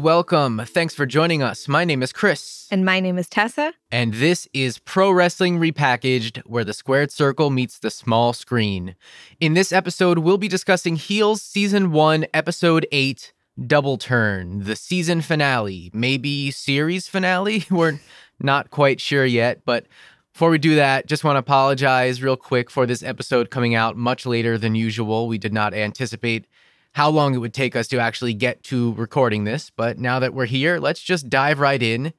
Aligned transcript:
welcome. 0.00 0.62
Thanks 0.64 0.94
for 0.94 1.04
joining 1.04 1.42
us. 1.42 1.68
My 1.68 1.84
name 1.84 2.02
is 2.02 2.12
Chris. 2.12 2.66
And 2.70 2.84
my 2.84 3.00
name 3.00 3.18
is 3.18 3.28
Tessa. 3.28 3.74
And 3.92 4.14
this 4.14 4.48
is 4.54 4.78
Pro 4.78 5.10
Wrestling 5.10 5.58
Repackaged, 5.58 6.38
where 6.46 6.64
the 6.64 6.72
squared 6.72 7.12
circle 7.12 7.50
meets 7.50 7.78
the 7.78 7.90
small 7.90 8.32
screen. 8.32 8.96
In 9.40 9.52
this 9.52 9.72
episode, 9.72 10.18
we'll 10.18 10.38
be 10.38 10.48
discussing 10.48 10.96
Heels 10.96 11.42
Season 11.42 11.92
1, 11.92 12.26
Episode 12.32 12.86
8, 12.90 13.34
Double 13.66 13.98
Turn, 13.98 14.64
the 14.64 14.74
season 14.74 15.20
finale, 15.20 15.90
maybe 15.92 16.50
series 16.50 17.06
finale. 17.06 17.66
We're 17.70 18.00
not 18.38 18.70
quite 18.70 19.02
sure 19.02 19.26
yet, 19.26 19.66
but 19.66 19.86
before 20.32 20.48
we 20.48 20.58
do 20.58 20.76
that, 20.76 21.06
just 21.06 21.24
want 21.24 21.34
to 21.34 21.40
apologize 21.40 22.22
real 22.22 22.36
quick 22.36 22.70
for 22.70 22.86
this 22.86 23.02
episode 23.02 23.50
coming 23.50 23.74
out 23.74 23.98
much 23.98 24.24
later 24.24 24.56
than 24.56 24.74
usual. 24.74 25.28
We 25.28 25.36
did 25.36 25.52
not 25.52 25.74
anticipate 25.74 26.46
how 26.92 27.08
long 27.10 27.34
it 27.34 27.38
would 27.38 27.54
take 27.54 27.76
us 27.76 27.88
to 27.88 27.98
actually 27.98 28.34
get 28.34 28.62
to 28.64 28.94
recording 28.94 29.44
this, 29.44 29.70
but 29.70 29.98
now 29.98 30.18
that 30.18 30.34
we're 30.34 30.46
here, 30.46 30.78
let's 30.78 31.00
just 31.00 31.28
dive 31.28 31.60
right 31.60 31.82
in. 31.82 32.12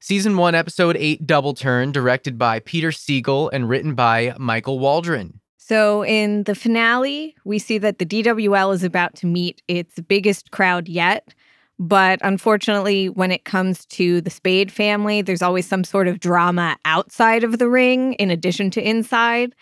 Season 0.00 0.36
1, 0.36 0.54
Episode 0.54 0.96
8, 0.98 1.26
Double 1.26 1.54
Turn, 1.54 1.92
directed 1.92 2.38
by 2.38 2.60
Peter 2.60 2.92
Siegel 2.92 3.48
and 3.50 3.68
written 3.68 3.94
by 3.94 4.34
Michael 4.38 4.78
Waldron. 4.78 5.40
So, 5.56 6.04
in 6.04 6.42
the 6.44 6.54
finale, 6.54 7.34
we 7.46 7.58
see 7.58 7.78
that 7.78 7.98
the 7.98 8.04
DWL 8.04 8.74
is 8.74 8.84
about 8.84 9.14
to 9.16 9.26
meet 9.26 9.62
its 9.66 9.98
biggest 10.00 10.50
crowd 10.50 10.88
yet. 10.88 11.32
But 11.78 12.18
unfortunately, 12.22 13.08
when 13.08 13.32
it 13.32 13.44
comes 13.44 13.86
to 13.86 14.20
the 14.20 14.30
Spade 14.30 14.70
family, 14.70 15.22
there's 15.22 15.42
always 15.42 15.66
some 15.66 15.82
sort 15.82 16.06
of 16.06 16.20
drama 16.20 16.76
outside 16.84 17.42
of 17.42 17.58
the 17.58 17.68
ring 17.68 18.12
in 18.14 18.30
addition 18.30 18.70
to 18.72 18.86
inside. 18.86 19.54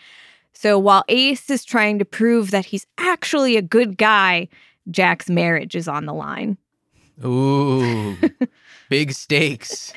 So 0.53 0.77
while 0.79 1.03
Ace 1.09 1.49
is 1.49 1.65
trying 1.65 1.99
to 1.99 2.05
prove 2.05 2.51
that 2.51 2.65
he's 2.65 2.85
actually 2.97 3.57
a 3.57 3.61
good 3.61 3.97
guy, 3.97 4.47
Jack's 4.91 5.29
marriage 5.29 5.75
is 5.75 5.87
on 5.87 6.05
the 6.05 6.13
line. 6.13 6.57
Ooh, 7.23 8.17
big 8.89 9.11
stakes. 9.11 9.93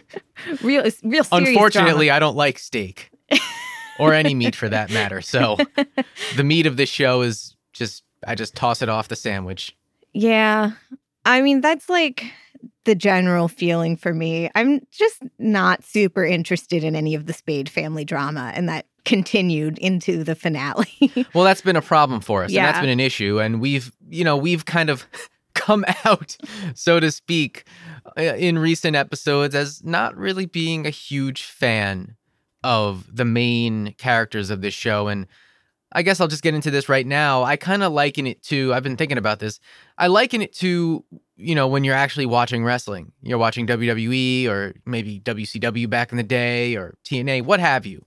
real, 0.62 0.84
real. 1.02 1.24
Unfortunately, 1.32 2.06
drama. 2.06 2.16
I 2.16 2.18
don't 2.18 2.36
like 2.36 2.58
steak 2.58 3.10
or 3.98 4.12
any 4.12 4.34
meat 4.34 4.54
for 4.54 4.68
that 4.68 4.90
matter. 4.90 5.20
So 5.20 5.56
the 6.36 6.44
meat 6.44 6.66
of 6.66 6.76
this 6.76 6.88
show 6.88 7.22
is 7.22 7.56
just 7.72 8.02
I 8.26 8.34
just 8.34 8.54
toss 8.54 8.82
it 8.82 8.88
off 8.88 9.08
the 9.08 9.16
sandwich. 9.16 9.76
Yeah, 10.12 10.72
I 11.24 11.42
mean 11.42 11.60
that's 11.60 11.88
like 11.88 12.24
the 12.84 12.94
general 12.94 13.48
feeling 13.48 13.96
for 13.96 14.14
me. 14.14 14.50
I'm 14.54 14.86
just 14.90 15.22
not 15.38 15.84
super 15.84 16.24
interested 16.24 16.84
in 16.84 16.94
any 16.94 17.14
of 17.14 17.26
the 17.26 17.32
Spade 17.32 17.68
family 17.68 18.04
drama, 18.04 18.52
and 18.54 18.68
that 18.68 18.86
continued 19.06 19.78
into 19.78 20.22
the 20.22 20.34
finale. 20.34 20.90
well, 21.34 21.44
that's 21.44 21.62
been 21.62 21.76
a 21.76 21.82
problem 21.82 22.20
for 22.20 22.44
us, 22.44 22.50
Yeah. 22.50 22.66
and 22.66 22.68
that's 22.68 22.80
been 22.82 22.90
an 22.90 23.00
issue, 23.00 23.40
and 23.40 23.60
we've 23.60 23.90
you 24.10 24.24
know 24.24 24.36
we've 24.36 24.66
kind 24.66 24.90
of 24.90 25.06
come 25.54 25.86
out, 26.04 26.36
so 26.74 27.00
to 27.00 27.10
speak, 27.10 27.64
uh, 28.18 28.20
in 28.20 28.58
recent 28.58 28.94
episodes 28.94 29.54
as 29.54 29.82
not 29.82 30.14
really 30.16 30.44
being 30.44 30.86
a 30.86 30.90
huge 30.90 31.42
fan 31.44 32.16
of 32.62 33.06
the 33.16 33.24
main 33.24 33.94
characters 33.96 34.50
of 34.50 34.60
this 34.60 34.74
show, 34.74 35.08
and. 35.08 35.26
I 35.92 36.02
guess 36.02 36.20
I'll 36.20 36.26
just 36.28 36.42
get 36.42 36.52
into 36.52 36.70
this 36.72 36.88
right 36.88 37.06
now. 37.06 37.44
I 37.44 37.56
kind 37.56 37.84
of 37.84 37.92
liken 37.92 38.26
it 38.26 38.42
to, 38.42 38.74
I've 38.74 38.82
been 38.82 38.96
thinking 38.96 39.18
about 39.18 39.38
this. 39.38 39.60
I 39.96 40.08
liken 40.08 40.42
it 40.42 40.52
to, 40.56 41.04
you 41.36 41.54
know, 41.54 41.68
when 41.68 41.84
you're 41.84 41.94
actually 41.94 42.26
watching 42.26 42.64
wrestling. 42.64 43.12
You're 43.22 43.38
watching 43.38 43.68
WWE 43.68 44.48
or 44.48 44.74
maybe 44.84 45.20
WCW 45.20 45.88
back 45.88 46.10
in 46.10 46.16
the 46.16 46.24
day 46.24 46.74
or 46.74 46.96
TNA, 47.04 47.42
what 47.44 47.60
have 47.60 47.86
you. 47.86 48.04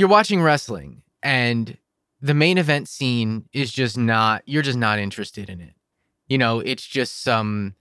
You're 0.00 0.08
watching 0.08 0.40
wrestling 0.40 1.02
and 1.22 1.76
the 2.22 2.32
main 2.32 2.56
event 2.56 2.88
scene 2.88 3.44
is 3.52 3.70
just 3.70 3.98
not, 3.98 4.42
you're 4.46 4.62
just 4.62 4.78
not 4.78 4.98
interested 4.98 5.50
in 5.50 5.60
it. 5.60 5.74
You 6.26 6.38
know, 6.38 6.60
it's 6.60 6.86
just 6.86 7.22
some 7.22 7.74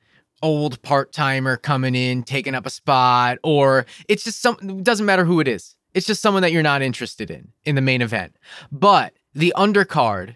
old 0.44 0.82
part 0.82 1.14
timer 1.14 1.56
coming 1.56 1.96
in, 1.96 2.24
taking 2.24 2.56
up 2.56 2.66
a 2.66 2.70
spot, 2.70 3.38
or 3.42 3.86
it's 4.10 4.26
just 4.26 4.42
some, 4.42 4.84
doesn't 4.84 5.06
matter 5.06 5.24
who 5.24 5.40
it 5.40 5.48
is. 5.48 5.78
It's 5.94 6.06
just 6.06 6.22
someone 6.22 6.44
that 6.44 6.52
you're 6.52 6.62
not 6.62 6.82
interested 6.82 7.32
in 7.32 7.54
in 7.64 7.76
the 7.76 7.82
main 7.82 8.02
event. 8.02 8.36
But 8.70 9.14
the 9.34 9.54
undercard, 9.56 10.36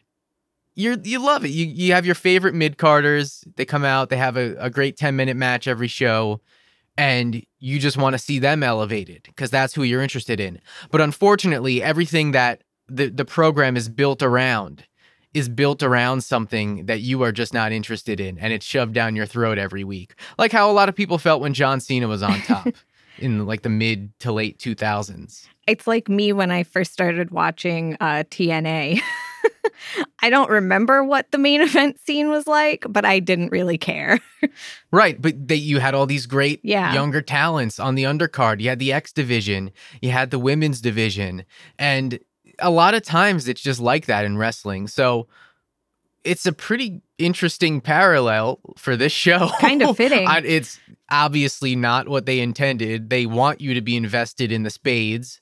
you 0.76 0.98
you 1.04 1.20
love 1.20 1.44
it. 1.44 1.50
You 1.50 1.66
you 1.66 1.94
have 1.96 2.06
your 2.06 2.16
favorite 2.16 2.56
mid 2.56 2.78
carders. 2.78 3.44
They 3.58 3.66
come 3.66 3.84
out. 3.84 4.08
They 4.10 4.16
have 4.16 4.38
a, 4.38 4.56
a 4.56 4.70
great 4.70 4.96
ten 4.96 5.18
minute 5.18 5.36
match 5.36 5.68
every 5.68 5.90
show, 5.90 6.40
and 6.98 7.44
you 7.60 7.80
just 7.80 7.98
want 7.98 8.14
to 8.14 8.20
see 8.20 8.40
them 8.40 8.64
elevated 8.64 9.24
because 9.24 9.50
that's 9.50 9.74
who 9.74 9.84
you're 9.84 10.02
interested 10.02 10.40
in. 10.40 10.60
But 10.92 11.02
unfortunately, 11.02 11.82
everything 11.82 12.32
that 12.32 12.64
the 12.88 13.10
the 13.10 13.26
program 13.26 13.76
is 13.78 13.90
built 13.90 14.22
around 14.22 14.86
is 15.34 15.50
built 15.50 15.82
around 15.82 16.24
something 16.24 16.86
that 16.86 17.02
you 17.02 17.24
are 17.24 17.32
just 17.32 17.54
not 17.54 17.72
interested 17.72 18.20
in, 18.20 18.38
and 18.38 18.54
it's 18.54 18.66
shoved 18.66 18.94
down 18.94 19.16
your 19.16 19.26
throat 19.26 19.58
every 19.58 19.84
week. 19.84 20.16
Like 20.38 20.52
how 20.52 20.70
a 20.70 20.74
lot 20.74 20.90
of 20.90 20.96
people 20.96 21.18
felt 21.18 21.42
when 21.42 21.54
John 21.54 21.80
Cena 21.80 22.08
was 22.08 22.24
on 22.24 22.42
top. 22.42 22.68
in 23.20 23.46
like 23.46 23.62
the 23.62 23.70
mid 23.70 24.12
to 24.20 24.32
late 24.32 24.58
2000s. 24.58 25.46
it's 25.68 25.86
like 25.86 26.10
me 26.10 26.34
when 26.34 26.50
I 26.50 26.64
first 26.64 26.92
started 26.92 27.30
watching 27.30 27.96
uh, 28.02 28.24
TNA. 28.30 29.02
I 30.22 30.30
don't 30.30 30.50
remember 30.50 31.04
what 31.04 31.32
the 31.32 31.38
main 31.38 31.62
event 31.70 32.00
scene 32.06 32.30
was 32.30 32.48
like, 32.48 32.86
but 32.90 33.06
I 33.06 33.20
didn't 33.20 33.52
really 33.52 33.78
care. 33.78 34.20
Right, 34.92 35.20
but 35.20 35.48
they, 35.48 35.56
you 35.56 35.80
had 35.80 35.96
all 35.96 36.06
these 36.06 36.26
great 36.28 36.60
Yeah. 36.64 36.94
younger 36.94 37.22
talents 37.22 37.80
on 37.80 37.96
the 37.96 38.04
undercard. 38.04 38.60
You 38.60 38.70
had 38.70 38.78
the 38.78 38.94
X 38.94 39.12
division, 39.12 39.72
you 40.02 40.12
had 40.12 40.30
the 40.32 40.38
women's 40.38 40.82
division, 40.82 41.46
and 41.80 42.20
a 42.60 42.70
lot 42.70 42.94
of 42.94 43.02
times 43.04 43.48
it's 43.48 43.62
just 43.62 43.80
like 43.80 44.06
that 44.06 44.26
in 44.26 44.38
wrestling. 44.38 44.88
So 44.88 45.28
it's 46.24 46.46
a 46.46 46.54
pretty 46.54 47.02
interesting 47.18 47.82
parallel 47.82 48.60
for 48.78 48.96
this 48.96 49.12
show. 49.14 49.50
Kind 49.60 49.82
of 49.82 49.98
fitting. 49.98 50.28
It's 50.46 50.80
obviously 51.10 51.76
not 51.76 52.08
what 52.08 52.26
they 52.28 52.40
intended. 52.40 53.10
They 53.10 53.26
want 53.26 53.62
you 53.62 53.74
to 53.74 53.82
be 53.82 53.96
invested 53.96 54.52
in 54.52 54.62
the 54.64 54.70
spades. 54.70 55.42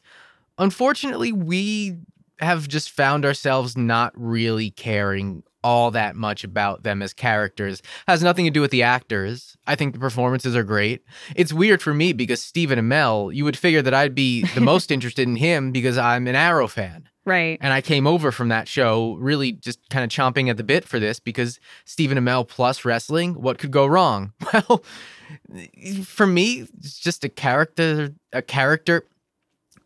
Unfortunately, 0.57 1.31
we 1.33 1.97
have 2.41 2.67
just 2.67 2.89
found 2.91 3.25
ourselves 3.25 3.77
not 3.77 4.13
really 4.15 4.71
caring 4.71 5.43
all 5.63 5.91
that 5.91 6.15
much 6.15 6.43
about 6.43 6.81
them 6.81 7.03
as 7.03 7.13
characters. 7.13 7.83
Has 8.07 8.23
nothing 8.23 8.45
to 8.45 8.51
do 8.51 8.61
with 8.61 8.71
the 8.71 8.81
actors. 8.81 9.55
I 9.67 9.75
think 9.75 9.93
the 9.93 9.99
performances 9.99 10.55
are 10.55 10.63
great. 10.63 11.03
It's 11.35 11.53
weird 11.53 11.83
for 11.83 11.93
me 11.93 12.13
because 12.13 12.41
Stephen 12.41 12.79
Amell, 12.79 13.33
you 13.33 13.43
would 13.43 13.57
figure 13.57 13.83
that 13.83 13.93
I'd 13.93 14.15
be 14.15 14.41
the 14.55 14.61
most 14.71 14.91
interested 14.91 15.27
in 15.27 15.35
him 15.35 15.71
because 15.71 15.99
I'm 15.99 16.25
an 16.27 16.33
Arrow 16.35 16.67
fan. 16.67 17.07
right. 17.25 17.59
And 17.61 17.71
I 17.73 17.81
came 17.81 18.07
over 18.07 18.31
from 18.31 18.49
that 18.49 18.67
show 18.67 19.13
really 19.19 19.51
just 19.51 19.87
kind 19.91 20.03
of 20.03 20.09
chomping 20.09 20.49
at 20.49 20.57
the 20.57 20.63
bit 20.63 20.83
for 20.83 20.97
this 20.99 21.19
because 21.19 21.59
Stephen 21.85 22.17
Amell 22.17 22.47
plus 22.47 22.83
wrestling, 22.83 23.35
what 23.35 23.59
could 23.59 23.71
go 23.71 23.85
wrong? 23.85 24.33
Well, 24.67 24.83
for 26.03 26.27
me, 26.27 26.67
it's 26.79 26.99
just 26.99 27.23
a 27.23 27.29
character, 27.29 28.13
a 28.33 28.41
character. 28.41 29.05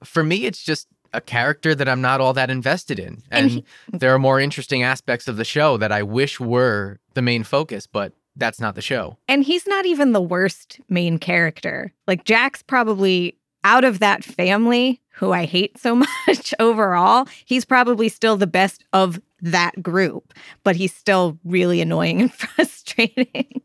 For 0.04 0.24
me, 0.24 0.46
it's 0.46 0.64
just 0.64 0.88
a 1.16 1.22
character 1.22 1.74
that 1.76 1.88
I'm 1.88 2.02
not 2.02 2.22
all 2.22 2.34
that 2.34 2.50
invested 2.50 3.00
in. 3.00 3.24
And 3.32 3.46
And, 3.46 3.52
he- 3.52 3.66
there 3.98 4.14
are 4.14 4.20
more 4.20 4.40
interesting 4.40 4.84
aspects 4.84 5.28
of 5.28 5.38
the 5.38 5.46
show 5.46 5.78
that 5.78 5.92
I 5.92 6.04
wish 6.04 6.40
were 6.40 7.00
the 7.14 7.22
main 7.22 7.44
focus, 7.44 7.88
but 7.88 8.14
that's 8.36 8.60
not 8.60 8.76
the 8.76 8.82
show. 8.82 9.18
And 9.28 9.44
he's 9.44 9.66
not 9.66 9.86
even 9.86 10.12
the 10.12 10.22
worst 10.22 10.80
main 10.90 11.18
character. 11.18 11.94
Like 12.08 12.26
Jack's 12.26 12.62
probably 12.62 13.38
out 13.64 13.84
of 13.84 14.00
that 14.00 14.24
family 14.24 15.02
who 15.12 15.32
I 15.32 15.46
hate 15.46 15.78
so 15.78 15.96
much 16.28 16.54
overall, 16.60 17.28
he's 17.46 17.64
probably 17.66 18.10
still 18.10 18.36
the 18.38 18.48
best 18.48 18.84
of 18.92 19.20
that 19.42 19.82
group, 19.82 20.34
but 20.64 20.76
he's 20.76 20.94
still 20.94 21.40
really 21.46 21.80
annoying 21.82 22.22
and 22.24 22.34
frustrating. 22.34 23.62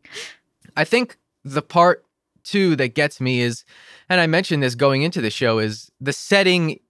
I 0.77 0.85
think 0.85 1.17
the 1.45 1.63
part 1.63 2.05
too 2.45 2.77
that 2.77 2.95
gets 2.95 3.21
me 3.21 3.41
is, 3.41 3.65
and 4.09 4.21
I 4.21 4.27
mentioned 4.27 4.63
this 4.63 4.75
going 4.75 5.03
into 5.03 5.21
the 5.21 5.31
show, 5.31 5.59
is 5.59 5.91
the 6.01 6.13
setting 6.13 6.81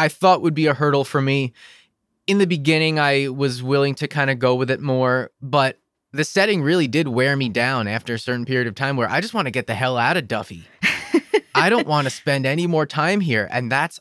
I 0.00 0.08
thought 0.08 0.40
would 0.40 0.54
be 0.54 0.66
a 0.66 0.74
hurdle 0.74 1.04
for 1.04 1.20
me. 1.20 1.52
In 2.26 2.38
the 2.38 2.46
beginning, 2.46 2.98
I 2.98 3.28
was 3.28 3.62
willing 3.62 3.94
to 3.96 4.08
kind 4.08 4.30
of 4.30 4.38
go 4.38 4.54
with 4.54 4.70
it 4.70 4.80
more, 4.80 5.30
but 5.42 5.78
the 6.12 6.24
setting 6.24 6.62
really 6.62 6.88
did 6.88 7.06
wear 7.08 7.36
me 7.36 7.50
down 7.50 7.86
after 7.86 8.14
a 8.14 8.18
certain 8.18 8.46
period 8.46 8.66
of 8.66 8.74
time 8.74 8.96
where 8.96 9.10
I 9.10 9.20
just 9.20 9.34
want 9.34 9.46
to 9.46 9.50
get 9.50 9.66
the 9.66 9.74
hell 9.74 9.98
out 9.98 10.16
of 10.16 10.26
Duffy. 10.26 10.66
I 11.54 11.68
don't 11.68 11.86
want 11.94 12.06
to 12.06 12.10
spend 12.10 12.46
any 12.46 12.66
more 12.66 12.86
time 12.86 13.20
here. 13.20 13.46
And 13.50 13.70
that's 13.70 14.00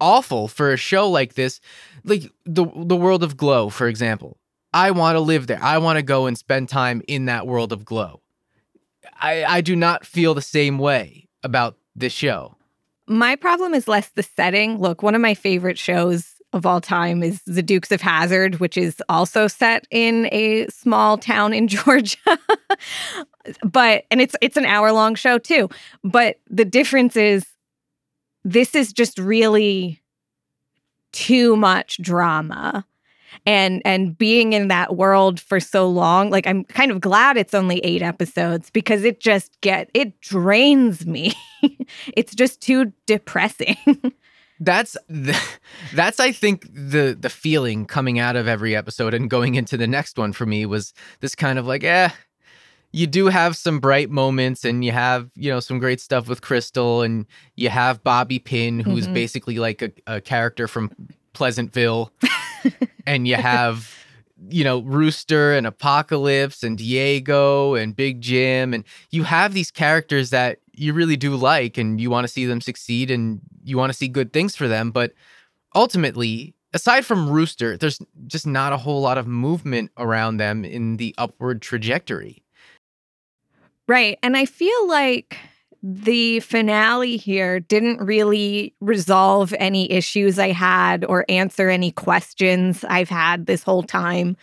awful 0.00 0.48
for 0.48 0.72
a 0.72 0.76
show 0.76 1.08
like 1.08 1.32
this. 1.32 1.60
Like 2.04 2.30
the 2.44 2.66
the 2.76 2.96
world 2.96 3.22
of 3.22 3.38
Glow, 3.38 3.70
for 3.70 3.88
example. 3.88 4.36
I 4.74 4.90
want 4.90 5.16
to 5.16 5.20
live 5.20 5.46
there. 5.46 5.62
I 5.62 5.78
want 5.78 5.96
to 5.96 6.02
go 6.02 6.26
and 6.26 6.36
spend 6.36 6.68
time 6.68 7.00
in 7.08 7.24
that 7.24 7.46
world 7.46 7.72
of 7.72 7.86
Glow. 7.86 8.20
I, 9.18 9.44
I 9.44 9.60
do 9.62 9.74
not 9.74 10.04
feel 10.04 10.34
the 10.34 10.42
same 10.42 10.78
way 10.78 11.26
about 11.42 11.78
this 11.96 12.12
show. 12.12 12.57
My 13.08 13.36
problem 13.36 13.74
is 13.74 13.88
less 13.88 14.08
the 14.10 14.22
setting. 14.22 14.78
Look, 14.78 15.02
one 15.02 15.14
of 15.14 15.20
my 15.20 15.34
favorite 15.34 15.78
shows 15.78 16.34
of 16.52 16.66
all 16.66 16.80
time 16.80 17.22
is 17.22 17.42
The 17.46 17.62
Dukes 17.62 17.90
of 17.92 18.00
Hazzard, 18.00 18.56
which 18.60 18.76
is 18.76 19.02
also 19.08 19.48
set 19.48 19.86
in 19.90 20.28
a 20.32 20.66
small 20.68 21.18
town 21.18 21.52
in 21.52 21.68
Georgia. 21.68 22.38
but 23.62 24.04
and 24.10 24.20
it's 24.20 24.36
it's 24.40 24.56
an 24.56 24.66
hour 24.66 24.92
long 24.92 25.14
show 25.14 25.38
too. 25.38 25.68
But 26.04 26.36
the 26.48 26.64
difference 26.64 27.16
is 27.16 27.46
this 28.44 28.74
is 28.74 28.92
just 28.92 29.18
really 29.18 30.00
too 31.12 31.56
much 31.56 32.00
drama. 32.02 32.84
And 33.46 33.82
and 33.84 34.16
being 34.16 34.52
in 34.52 34.68
that 34.68 34.96
world 34.96 35.38
for 35.40 35.60
so 35.60 35.88
long 35.88 36.30
like 36.30 36.46
i'm 36.46 36.64
kind 36.64 36.90
of 36.90 37.00
glad 37.00 37.36
it's 37.36 37.54
only 37.54 37.78
8 37.80 38.02
episodes 38.02 38.70
because 38.70 39.04
it 39.04 39.20
just 39.20 39.60
get 39.60 39.90
it 39.94 40.20
drains 40.20 41.06
me. 41.06 41.32
It's 42.16 42.34
just 42.34 42.60
too 42.60 42.92
depressing. 43.06 43.76
That's 44.60 44.96
the, 45.08 45.38
that's 45.94 46.18
I 46.20 46.32
think 46.32 46.66
the 46.72 47.16
the 47.18 47.30
feeling 47.30 47.86
coming 47.86 48.18
out 48.18 48.34
of 48.36 48.46
every 48.48 48.74
episode 48.76 49.14
and 49.14 49.30
going 49.30 49.54
into 49.54 49.76
the 49.76 49.86
next 49.86 50.18
one 50.18 50.32
for 50.32 50.44
me 50.46 50.66
was 50.66 50.92
this 51.20 51.34
kind 51.36 51.58
of 51.60 51.66
like 51.66 51.84
eh 51.84 52.08
you 52.92 53.06
do 53.06 53.26
have 53.28 53.56
some 53.56 53.78
bright 53.80 54.10
moments 54.10 54.64
and 54.64 54.84
you 54.84 54.90
have 54.92 55.30
you 55.36 55.48
know 55.50 55.60
some 55.60 55.78
great 55.78 56.00
stuff 56.00 56.28
with 56.28 56.40
Crystal 56.42 57.02
and 57.02 57.24
you 57.54 57.68
have 57.68 58.02
Bobby 58.02 58.38
Pin 58.40 58.80
who's 58.80 59.06
Mhm. 59.06 59.14
basically 59.14 59.58
like 59.58 59.80
a, 59.82 59.92
a 60.06 60.20
character 60.20 60.66
from 60.68 60.90
Pleasantville 61.34 62.12
and 63.06 63.26
you 63.26 63.36
have 63.36 63.94
you 64.48 64.64
know 64.64 64.80
Rooster 64.80 65.52
and 65.52 65.66
Apocalypse 65.66 66.62
and 66.62 66.78
Diego 66.78 67.74
and 67.74 67.94
Big 67.94 68.20
Jim 68.20 68.72
and 68.72 68.84
you 69.10 69.24
have 69.24 69.54
these 69.54 69.70
characters 69.70 70.30
that 70.30 70.60
you 70.74 70.92
really 70.92 71.16
do 71.16 71.34
like 71.34 71.76
and 71.76 72.00
you 72.00 72.10
want 72.10 72.24
to 72.24 72.32
see 72.32 72.46
them 72.46 72.60
succeed 72.60 73.10
and 73.10 73.40
you 73.64 73.76
want 73.76 73.90
to 73.90 73.98
see 73.98 74.08
good 74.08 74.32
things 74.32 74.54
for 74.54 74.68
them 74.68 74.90
but 74.90 75.12
ultimately 75.74 76.54
aside 76.72 77.04
from 77.04 77.28
Rooster 77.28 77.76
there's 77.76 77.98
just 78.26 78.46
not 78.46 78.72
a 78.72 78.76
whole 78.76 79.00
lot 79.00 79.18
of 79.18 79.26
movement 79.26 79.90
around 79.96 80.36
them 80.36 80.64
in 80.64 80.98
the 80.98 81.14
upward 81.18 81.60
trajectory 81.60 82.44
Right. 83.88 84.18
And 84.22 84.36
I 84.36 84.44
feel 84.44 84.86
like 84.86 85.38
the 85.82 86.40
finale 86.40 87.16
here 87.16 87.60
didn't 87.60 88.00
really 88.00 88.74
resolve 88.80 89.54
any 89.58 89.90
issues 89.90 90.38
I 90.38 90.50
had 90.50 91.04
or 91.04 91.24
answer 91.28 91.68
any 91.68 91.92
questions 91.92 92.84
I've 92.88 93.08
had 93.08 93.46
this 93.46 93.62
whole 93.62 93.82
time. 93.82 94.36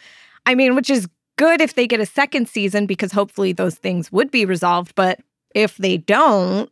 I 0.45 0.55
mean, 0.55 0.75
which 0.75 0.89
is 0.89 1.07
good 1.35 1.59
if 1.59 1.73
they 1.73 1.87
get 1.87 1.99
a 1.99 2.05
second 2.05 2.47
season 2.47 2.85
because 2.85 3.11
hopefully 3.11 3.51
those 3.51 3.75
things 3.75 4.11
would 4.11 4.31
be 4.31 4.45
resolved. 4.45 4.95
But 4.95 5.19
if 5.53 5.77
they 5.77 5.97
don't, 5.97 6.71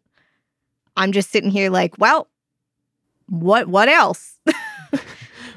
I'm 0.96 1.12
just 1.12 1.32
sitting 1.32 1.52
here 1.52 1.70
like, 1.70 1.98
well, 1.98 2.28
what 3.28 3.68
what 3.68 3.90
else? 3.90 4.38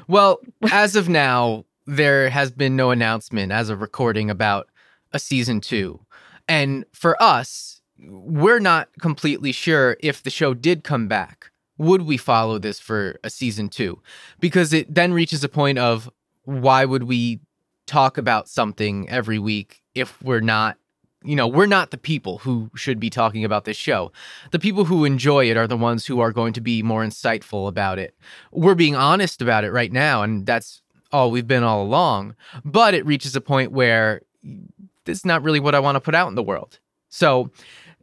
Well, 0.07 0.39
as 0.71 0.95
of 0.95 1.09
now, 1.09 1.65
there 1.85 2.29
has 2.29 2.51
been 2.51 2.75
no 2.75 2.91
announcement 2.91 3.51
as 3.51 3.69
of 3.69 3.81
recording 3.81 4.29
about 4.29 4.69
a 5.11 5.19
season 5.19 5.59
two. 5.59 5.99
And 6.47 6.85
for 6.93 7.21
us, 7.21 7.76
we're 7.99 8.59
not 8.59 8.89
completely 8.99 9.51
sure 9.51 9.97
if 9.99 10.23
the 10.23 10.29
show 10.29 10.53
did 10.53 10.83
come 10.83 11.07
back. 11.07 11.51
Would 11.77 12.03
we 12.03 12.17
follow 12.17 12.57
this 12.57 12.79
for 12.79 13.19
a 13.23 13.29
season 13.29 13.69
two? 13.69 14.01
Because 14.39 14.73
it 14.73 14.93
then 14.93 15.13
reaches 15.13 15.43
a 15.43 15.49
point 15.49 15.77
of 15.77 16.09
why 16.43 16.85
would 16.85 17.03
we 17.03 17.39
talk 17.85 18.17
about 18.17 18.49
something 18.49 19.07
every 19.09 19.39
week 19.39 19.81
if 19.93 20.21
we're 20.21 20.39
not, 20.41 20.77
you 21.23 21.35
know, 21.35 21.47
we're 21.47 21.65
not 21.65 21.91
the 21.91 21.97
people 21.97 22.39
who 22.39 22.69
should 22.75 22.99
be 22.99 23.09
talking 23.09 23.45
about 23.45 23.65
this 23.65 23.77
show. 23.77 24.11
The 24.51 24.59
people 24.59 24.85
who 24.85 25.05
enjoy 25.05 25.49
it 25.49 25.57
are 25.57 25.67
the 25.67 25.77
ones 25.77 26.05
who 26.05 26.19
are 26.19 26.31
going 26.31 26.53
to 26.53 26.61
be 26.61 26.81
more 26.83 27.03
insightful 27.03 27.67
about 27.67 27.99
it 27.99 28.15
we're 28.51 28.75
being 28.75 28.95
honest 28.95 29.41
about 29.41 29.63
it 29.63 29.71
right 29.71 29.91
now 29.91 30.23
and 30.23 30.45
that's 30.45 30.81
all 31.11 31.31
we've 31.31 31.47
been 31.47 31.63
all 31.63 31.81
along 31.83 32.35
but 32.65 32.93
it 32.93 33.05
reaches 33.05 33.35
a 33.35 33.41
point 33.41 33.71
where 33.71 34.21
this 35.05 35.19
is 35.19 35.25
not 35.25 35.43
really 35.43 35.59
what 35.59 35.75
i 35.75 35.79
want 35.79 35.95
to 35.95 36.01
put 36.01 36.15
out 36.15 36.27
in 36.27 36.35
the 36.35 36.43
world 36.43 36.79
so 37.09 37.49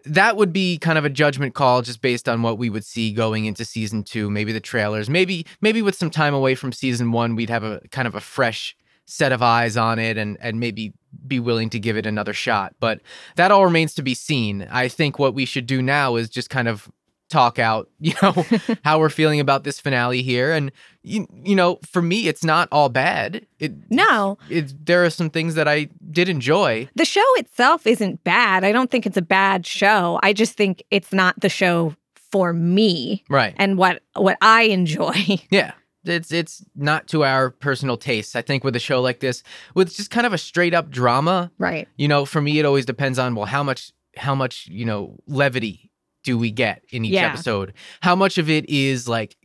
that 0.07 0.37
would 0.37 0.53
be 0.53 0.79
kind 0.79 0.99
of 0.99 1.05
a 1.05 1.11
judgment 1.11 1.55
call 1.55 1.83
just 1.83 2.01
based 2.01 2.29
on 2.29 2.43
what 2.43 2.59
we 2.59 2.71
would 2.71 2.85
see 2.85 3.13
going 3.13 3.47
into 3.47 3.65
season 3.65 4.03
two 4.03 4.31
maybe 4.31 4.53
the 4.53 4.61
trailers. 4.61 5.09
Maybe 5.09 5.47
maybe 5.61 5.83
with 5.83 5.95
some 5.95 6.11
time 6.11 6.35
away 6.35 6.55
from 6.55 6.73
season 6.73 7.13
one 7.13 7.37
we'd 7.37 7.51
have 7.51 7.65
a 7.65 7.81
kind 7.91 8.07
of 8.07 8.15
a 8.15 8.21
fresh 8.21 8.77
set 9.07 9.33
of 9.33 9.43
eyes 9.43 9.77
on 9.77 9.99
it 9.99 10.17
and 10.17 10.37
and 10.41 10.59
maybe 10.61 10.93
be 11.27 11.39
willing 11.39 11.71
to 11.71 11.79
give 11.79 11.97
it 11.97 12.07
another 12.07 12.33
shot. 12.33 12.75
But 12.81 13.01
that 13.37 13.51
all 13.51 13.65
remains 13.65 13.95
to 13.95 14.03
be 14.03 14.15
seen. 14.15 14.67
I 14.71 14.89
think 14.89 15.19
what 15.19 15.35
we 15.35 15.45
should 15.45 15.67
do 15.67 15.81
now 15.83 16.17
is 16.17 16.29
just 16.29 16.51
kind 16.51 16.69
of 16.69 16.91
talk 17.35 17.59
out 17.59 17.91
you 17.99 18.15
know 18.23 18.47
how 18.85 18.99
we're 18.99 19.11
feeling 19.11 19.41
about 19.41 19.65
this 19.65 19.81
finale 19.81 20.23
here 20.23 20.53
and 20.53 20.71
you, 21.03 21.27
you 21.43 21.57
know 21.57 21.81
for 21.85 22.01
me 22.01 22.29
it's 22.29 22.45
not 22.45 22.69
all 22.71 22.89
bad 22.89 23.45
it 23.59 23.73
No, 23.91 24.39
it 24.49 24.87
there 24.87 25.05
are 25.05 25.11
some 25.11 25.31
things 25.31 25.57
that 25.57 25.67
i 25.67 25.89
did 26.11 26.29
enjoy 26.29 26.89
the 26.95 27.05
show 27.05 27.25
itself 27.37 27.87
isn't 27.87 28.23
bad. 28.25 28.65
I 28.65 28.73
don't 28.73 28.91
think 28.91 29.07
it's 29.07 29.17
a 29.17 29.23
bad 29.23 29.67
show. 29.67 30.19
I 30.23 30.33
just 30.33 30.57
think 30.57 30.83
it's 30.91 31.13
not 31.13 31.39
the 31.41 31.49
show 31.49 31.95
for 32.31 32.53
me 32.53 33.25
right 33.29 33.55
and 33.57 33.77
what 33.79 34.03
what 34.15 34.39
I 34.41 34.63
enjoy. 34.63 35.15
yeah 35.51 35.73
it's 36.05 36.33
it's 36.33 36.65
not 36.75 37.09
to 37.09 37.25
our 37.25 37.51
personal 37.51 37.97
tastes 37.97 38.37
i 38.37 38.43
think 38.43 38.63
with 38.63 38.77
a 38.77 38.81
show 38.81 39.01
like 39.01 39.21
this 39.21 39.43
with 39.75 39.95
just 39.95 40.11
kind 40.11 40.27
of 40.27 40.33
a 40.35 40.39
straight 40.39 40.75
up 40.75 40.91
drama 40.91 41.51
right. 41.59 41.89
you 41.97 42.07
know 42.07 42.27
for 42.27 42.43
me 42.43 42.59
it 42.59 42.67
always 42.67 42.85
depends 42.85 43.19
on 43.19 43.35
well 43.35 43.47
how 43.47 43.63
much 43.63 43.91
how 44.17 44.35
much 44.35 44.67
you 44.67 44.85
know 44.85 45.17
levity 45.27 45.91
do 46.25 46.37
we 46.37 46.51
get 46.51 46.83
in 46.91 47.05
each 47.05 47.13
Yeah. 47.13 47.29
episode? 47.29 47.73
How 48.01 48.17
much 48.17 48.39
of 48.39 48.51
it 48.51 48.69
is 48.69 49.07
like 49.09 49.37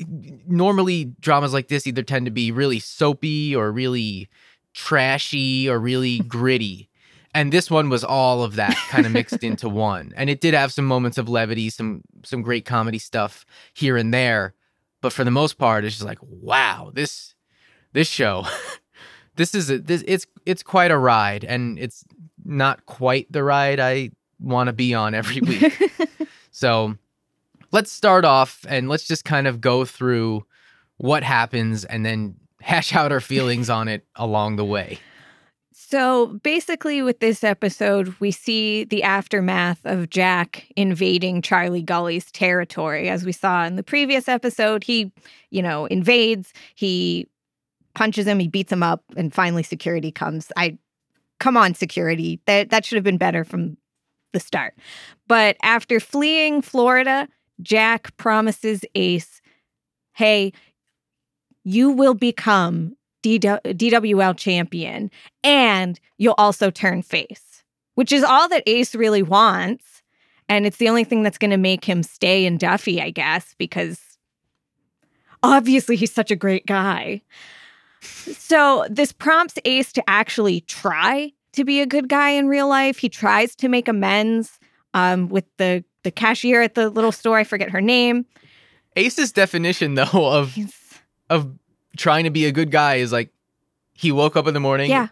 normally 0.48 1.06
dramas 1.20 1.54
like 1.54 1.68
this 1.68 1.86
either 1.86 2.02
tend 2.04 2.26
to 2.26 2.32
be 2.32 2.52
really 2.52 2.80
soapy 2.80 3.56
or 3.56 3.72
really 3.72 4.28
trashy 4.74 5.70
or 5.70 5.80
really 5.80 6.20
gritty. 6.28 6.90
And 7.36 7.52
this 7.54 7.70
one 7.70 7.90
was 7.90 8.04
all 8.04 8.44
of 8.44 8.56
that 8.56 8.76
kind 8.90 9.06
of 9.06 9.12
mixed 9.12 9.44
into 9.44 9.70
one. 9.92 10.14
And 10.16 10.30
it 10.30 10.42
did 10.42 10.54
have 10.56 10.74
some 10.74 10.86
moments 10.86 11.18
of 11.18 11.30
levity 11.30 11.70
some 11.70 12.02
some 12.24 12.42
great 12.42 12.66
comedy 12.66 12.98
stuff 13.00 13.46
here 13.74 13.98
and 13.98 14.14
there. 14.14 14.54
But 15.02 15.14
for 15.14 15.24
the 15.24 15.32
most 15.32 15.58
part 15.58 15.86
it's 15.86 15.96
just 15.96 16.08
like 16.08 16.20
wow 16.22 16.92
this 16.94 17.36
this 17.94 18.08
show 18.08 18.46
this 19.36 19.54
is 19.54 19.70
a, 19.70 19.78
this 19.80 20.04
it's 20.08 20.26
it's 20.46 20.64
quite 20.64 20.92
a 20.92 20.98
ride. 20.98 21.44
And 21.44 21.78
it's 21.78 22.04
not 22.46 22.86
quite 22.86 23.32
the 23.32 23.44
ride 23.44 23.80
I 23.80 24.10
want 24.40 24.68
to 24.68 24.74
be 24.74 24.94
on 24.94 25.14
every 25.14 25.42
week. 25.42 25.92
So 26.60 26.98
let's 27.72 27.90
start 27.90 28.26
off 28.26 28.66
and 28.68 28.90
let's 28.90 29.08
just 29.08 29.24
kind 29.24 29.48
of 29.48 29.62
go 29.62 29.86
through 29.86 30.46
what 30.98 31.24
happens 31.24 31.86
and 31.86 32.06
then 32.06 32.36
hash 32.62 32.94
out 32.94 33.14
our 33.14 33.22
feelings 33.22 33.70
on 33.70 33.88
it 33.88 34.06
along 34.16 34.58
the 34.58 34.66
way. 34.66 35.00
So 35.72 36.28
basically, 36.44 37.02
with 37.02 37.20
this 37.20 37.44
episode, 37.44 38.14
we 38.20 38.30
see 38.30 38.84
the 38.84 39.02
aftermath 39.02 39.80
of 39.86 40.10
Jack 40.10 40.68
invading 40.76 41.42
Charlie 41.42 41.82
Gully's 41.82 42.30
territory. 42.32 43.10
As 43.10 43.24
we 43.26 43.32
saw 43.32 43.64
in 43.64 43.76
the 43.78 43.82
previous 43.82 44.28
episode, 44.28 44.84
he, 44.84 45.12
you 45.50 45.64
know, 45.64 45.86
invades, 45.86 46.54
he 46.76 47.26
punches 47.96 48.28
him, 48.28 48.38
he 48.38 48.50
beats 48.50 48.72
him 48.72 48.84
up, 48.84 49.04
and 49.16 49.34
finally 49.34 49.64
security 49.64 50.12
comes. 50.12 50.52
I 50.58 50.78
come 51.40 51.56
on, 51.58 51.74
security. 51.74 52.40
That 52.46 52.70
that 52.70 52.86
should 52.86 52.98
have 52.98 53.04
been 53.04 53.18
better 53.18 53.44
from 53.44 53.78
the 54.34 54.40
start. 54.40 54.76
But 55.30 55.58
after 55.62 56.00
fleeing 56.02 56.62
Florida, 56.62 57.30
Jack 57.62 58.18
promises 58.18 58.84
Ace, 58.96 59.42
hey, 60.14 60.52
you 61.64 61.92
will 61.92 62.16
become 62.16 62.98
DW- 63.24 63.62
DWL 63.62 64.36
champion 64.36 65.12
and 65.44 66.00
you'll 66.18 66.36
also 66.40 66.72
turn 66.72 67.04
face, 67.04 67.64
which 67.94 68.12
is 68.12 68.24
all 68.24 68.50
that 68.50 68.64
Ace 68.66 68.96
really 68.96 69.22
wants. 69.22 70.02
And 70.50 70.66
it's 70.66 70.78
the 70.78 70.90
only 70.90 71.04
thing 71.04 71.22
that's 71.22 71.38
going 71.38 71.52
to 71.52 71.58
make 71.58 71.86
him 71.86 72.02
stay 72.02 72.46
in 72.46 72.58
Duffy, 72.58 73.00
I 73.00 73.12
guess, 73.12 73.54
because 73.60 74.00
obviously 75.44 75.96
he's 75.96 76.12
such 76.12 76.32
a 76.32 76.36
great 76.36 76.66
guy. 76.66 77.22
So 78.02 78.84
this 78.90 79.12
prompts 79.12 79.60
Ace 79.64 79.94
to 79.94 80.10
actually 80.10 80.62
try 80.62 81.34
to 81.54 81.64
be 81.64 81.82
a 81.82 81.86
good 81.86 82.10
guy 82.10 82.32
in 82.32 82.48
real 82.48 82.68
life. 82.68 82.98
He 82.98 83.10
tries 83.10 83.56
to 83.58 83.70
make 83.70 83.88
amends 83.88 84.59
um, 84.94 85.30
with 85.30 85.46
the 85.58 85.84
the 86.04 86.12
cashier 86.12 86.62
at 86.62 86.76
the 86.76 86.90
little 86.90 87.12
store. 87.12 87.38
I 87.38 87.44
forget 87.44 87.70
her 87.72 87.82
name. 87.82 88.26
Ace's 88.96 89.32
definition 89.32 89.96
though 89.96 90.06
of 90.14 90.54
He's, 90.54 90.74
of 91.30 91.54
trying 91.98 92.24
to 92.24 92.30
be 92.30 92.46
a 92.46 92.52
good 92.52 92.72
guy 92.72 92.96
is 92.96 93.12
like 93.12 93.30
he 93.94 94.12
woke 94.12 94.36
up 94.36 94.48
in 94.48 94.54
the 94.54 94.60
morning. 94.60 94.90
yeah, 94.90 95.08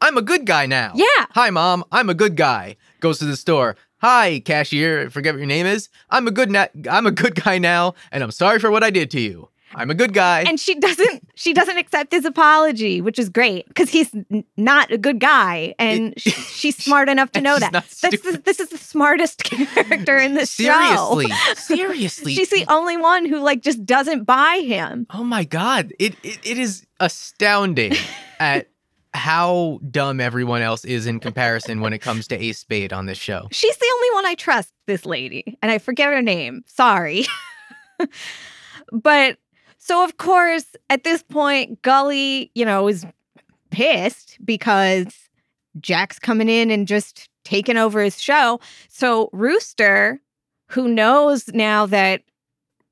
I'm 0.00 0.16
a 0.16 0.22
good 0.22 0.46
guy 0.46 0.66
now. 0.66 0.92
yeah. 0.94 1.26
Hi 1.32 1.50
mom, 1.50 1.84
I'm 1.92 2.08
a 2.10 2.14
good 2.14 2.36
guy. 2.36 2.76
Goes 3.00 3.18
to 3.18 3.24
the 3.26 3.36
store. 3.36 3.76
Hi 3.98 4.40
cashier, 4.44 5.10
forget 5.10 5.34
what 5.34 5.38
your 5.38 5.46
name 5.46 5.66
is. 5.66 5.88
I'm 6.08 6.26
a 6.26 6.30
good 6.30 6.50
na- 6.50 6.66
I'm 6.90 7.06
a 7.06 7.10
good 7.10 7.34
guy 7.42 7.58
now 7.58 7.94
and 8.10 8.22
I'm 8.22 8.30
sorry 8.30 8.58
for 8.58 8.70
what 8.70 8.82
I 8.82 8.90
did 8.90 9.10
to 9.12 9.20
you. 9.20 9.48
I'm 9.74 9.90
a 9.90 9.94
good 9.94 10.12
guy. 10.12 10.42
and 10.46 10.58
she 10.58 10.74
doesn't 10.74 11.28
she 11.34 11.52
doesn't 11.52 11.76
accept 11.78 12.12
his 12.12 12.24
apology 12.24 13.00
which 13.00 13.18
is 13.18 13.28
great 13.28 13.68
because 13.68 13.88
he's 13.90 14.12
n- 14.30 14.44
not 14.56 14.90
a 14.90 14.98
good 14.98 15.20
guy 15.20 15.74
and 15.78 16.12
sh- 16.16 16.32
she's 16.52 16.76
smart 16.76 17.08
enough 17.08 17.30
to 17.32 17.40
know 17.40 17.58
that 17.58 17.72
not 17.72 17.84
this 17.88 18.24
is, 18.24 18.38
this 18.40 18.60
is 18.60 18.68
the 18.70 18.78
smartest 18.78 19.42
character 19.44 20.16
in 20.18 20.34
the 20.34 20.44
seriously. 20.46 21.26
show 21.28 21.54
Seriously. 21.54 21.56
Seriously. 21.76 22.34
she's 22.34 22.50
the 22.50 22.64
only 22.68 22.96
one 22.96 23.26
who 23.26 23.38
like 23.38 23.62
just 23.62 23.84
doesn't 23.86 24.24
buy 24.24 24.62
him 24.64 25.06
Oh 25.10 25.24
my 25.24 25.44
god, 25.44 25.92
it 25.98 26.14
it, 26.22 26.38
it 26.44 26.58
is 26.58 26.84
astounding 26.98 27.94
at 28.38 28.68
how 29.14 29.80
dumb 29.90 30.20
everyone 30.20 30.62
else 30.62 30.84
is 30.84 31.06
in 31.06 31.18
comparison 31.20 31.80
when 31.80 31.92
it 31.92 31.98
comes 31.98 32.28
to 32.28 32.36
Ace 32.40 32.58
Spade 32.60 32.92
on 32.92 33.06
this 33.06 33.18
show. 33.18 33.48
she's 33.50 33.76
the 33.76 33.90
only 33.96 34.10
one 34.14 34.26
i 34.26 34.34
trust 34.34 34.72
this 34.86 35.04
lady 35.06 35.58
and 35.62 35.70
i 35.72 35.78
forget 35.78 36.12
her 36.12 36.22
name 36.22 36.62
sorry 36.66 37.24
but 38.92 39.36
so 39.80 40.04
of 40.04 40.16
course 40.18 40.76
at 40.88 41.02
this 41.02 41.24
point 41.24 41.82
gully 41.82 42.52
you 42.54 42.64
know 42.64 42.86
is 42.86 43.04
pissed 43.70 44.38
because 44.44 45.30
Jack's 45.78 46.18
coming 46.18 46.48
in 46.48 46.70
and 46.70 46.86
just 46.86 47.28
taking 47.44 47.76
over 47.76 48.02
his 48.02 48.20
show. 48.20 48.60
So 48.88 49.30
Rooster, 49.32 50.20
who 50.68 50.88
knows 50.88 51.48
now 51.48 51.86
that 51.86 52.22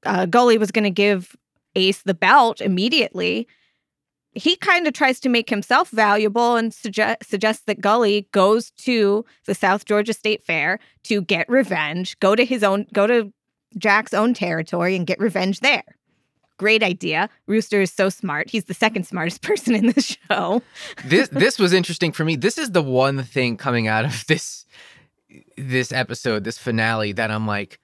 uh, 0.05 0.27
Gully 0.27 0.59
was 0.59 0.71
going 0.71 0.85
to 0.85 0.91
give 0.91 1.37
Ace 1.75 2.03
the 2.03 2.15
belt 2.15 2.61
immediately, 2.61 3.47
he 4.33 4.57
kind 4.57 4.87
of 4.87 4.93
tries 4.93 5.21
to 5.21 5.29
make 5.29 5.51
himself 5.51 5.91
valuable 5.91 6.57
and 6.57 6.73
suggest, 6.73 7.25
suggests 7.29 7.65
that 7.65 7.81
Gully 7.81 8.29
goes 8.33 8.71
to 8.73 9.25
the 9.47 9.55
South 9.55 9.85
Georgia 9.85 10.13
State 10.13 10.45
Fair 10.45 10.79
to 11.05 11.23
get 11.23 11.49
revenge, 11.49 12.19
go 12.21 12.37
to 12.37 12.45
his 12.45 12.63
own, 12.63 12.87
go 12.93 13.07
to 13.07 13.33
Jack's 13.77 14.15
own 14.15 14.35
territory 14.35 14.95
and 14.95 15.07
get 15.07 15.19
revenge 15.19 15.61
there. 15.61 15.85
Great 16.59 16.83
idea. 16.83 17.31
Rooster 17.47 17.81
is 17.81 17.93
so 17.93 18.09
smart. 18.09 18.51
He's 18.51 18.65
the 18.65 18.75
second 18.75 19.07
smartest 19.07 19.43
person 19.49 19.75
in 19.75 19.87
the 19.87 20.01
show. 20.03 20.63
this 21.05 21.29
this 21.31 21.59
was 21.59 21.73
interesting 21.73 22.13
for 22.13 22.25
me. 22.25 22.37
This 22.37 22.59
is 22.59 22.73
the 22.73 22.83
one 22.83 23.23
thing 23.23 23.57
coming 23.57 23.89
out 23.89 24.05
of 24.05 24.27
this 24.27 24.67
this 25.57 25.93
episode, 25.93 26.45
this 26.45 26.59
finale 26.59 27.13
that 27.13 27.31
I'm 27.31 27.47
like, 27.47 27.79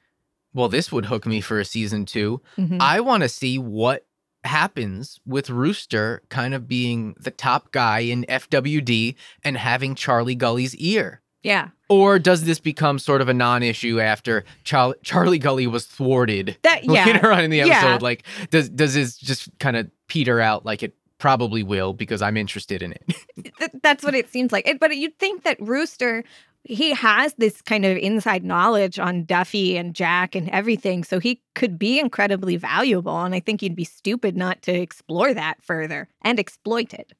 well, 0.52 0.68
this 0.68 0.90
would 0.92 1.06
hook 1.06 1.26
me 1.26 1.40
for 1.40 1.60
a 1.60 1.64
season 1.64 2.04
2. 2.06 2.40
Mhm. 2.58 2.80
I 2.80 3.00
want 3.00 3.22
to 3.22 3.28
see 3.28 3.58
what 3.58 4.06
happens 4.44 5.18
with 5.26 5.50
Rooster 5.50 6.22
kind 6.28 6.54
of 6.54 6.68
being 6.68 7.14
the 7.18 7.30
top 7.30 7.72
guy 7.72 8.00
in 8.00 8.24
FWD 8.28 9.14
and 9.42 9.56
having 9.56 9.94
Charlie 9.94 10.34
Gully's 10.34 10.74
ear. 10.76 11.22
Yeah. 11.44 11.68
Or 11.88 12.18
does 12.18 12.42
this 12.44 12.58
become 12.58 12.98
sort 12.98 13.20
of 13.20 13.28
a 13.28 13.34
non-issue 13.34 14.00
after 14.00 14.44
Char- 14.64 14.96
Charlie 15.04 15.38
Gully 15.38 15.66
was 15.68 15.86
thwarted 15.86 16.56
That 16.62 16.84
later 16.86 17.30
on 17.32 17.44
in 17.44 17.50
the 17.50 17.60
episode? 17.60 17.86
Yeah. 17.86 17.98
Like, 18.00 18.24
does 18.50 18.68
does 18.70 18.94
this 18.94 19.16
just 19.16 19.48
kind 19.60 19.76
of 19.76 19.88
peter 20.08 20.40
out 20.40 20.64
like 20.64 20.82
it 20.82 20.94
probably 21.18 21.62
will 21.62 21.92
because 21.92 22.20
I'm 22.22 22.36
interested 22.36 22.82
in 22.82 22.92
it? 22.92 23.72
That's 23.82 24.02
what 24.02 24.14
it 24.16 24.28
seems 24.30 24.50
like. 24.50 24.66
It- 24.66 24.80
But 24.80 24.96
you'd 24.96 25.18
think 25.18 25.44
that 25.44 25.60
Rooster, 25.60 26.24
he 26.64 26.94
has 26.94 27.34
this 27.34 27.60
kind 27.60 27.84
of 27.84 27.98
inside 27.98 28.42
knowledge 28.42 28.98
on 28.98 29.24
Duffy 29.26 29.76
and 29.76 29.94
Jack 29.94 30.34
and 30.34 30.48
everything. 30.48 31.04
So 31.04 31.20
he 31.20 31.42
could 31.54 31.78
be 31.78 32.00
incredibly 32.00 32.56
valuable. 32.56 33.20
And 33.22 33.34
I 33.34 33.40
think 33.40 33.60
he'd 33.60 33.76
be 33.76 33.84
stupid 33.84 34.34
not 34.36 34.62
to 34.62 34.72
explore 34.72 35.34
that 35.34 35.62
further 35.62 36.08
and 36.22 36.40
exploit 36.40 36.94
it. 36.94 37.12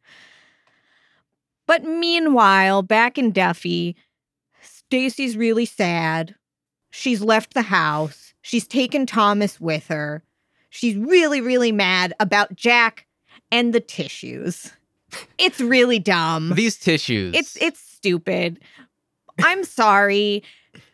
But 1.66 1.85
meanwhile, 1.85 2.83
back 2.83 3.16
in 3.19 3.31
Duffy, 3.33 3.97
Staci's 4.94 5.36
really 5.36 5.66
sad. 5.66 6.36
She's 6.90 7.20
left 7.20 7.54
the 7.54 7.62
house. 7.62 8.32
She's 8.42 8.64
taken 8.64 9.06
Thomas 9.06 9.60
with 9.60 9.88
her. 9.88 10.22
She's 10.70 10.96
really, 10.96 11.40
really 11.40 11.72
mad 11.72 12.14
about 12.20 12.54
Jack 12.54 13.04
and 13.50 13.72
the 13.72 13.80
tissues. 13.80 14.72
It's 15.36 15.60
really 15.60 15.98
dumb. 15.98 16.52
These 16.54 16.76
tissues. 16.76 17.34
It's 17.34 17.56
it's 17.60 17.80
stupid. 17.80 18.60
I'm 19.42 19.64
sorry. 19.64 20.44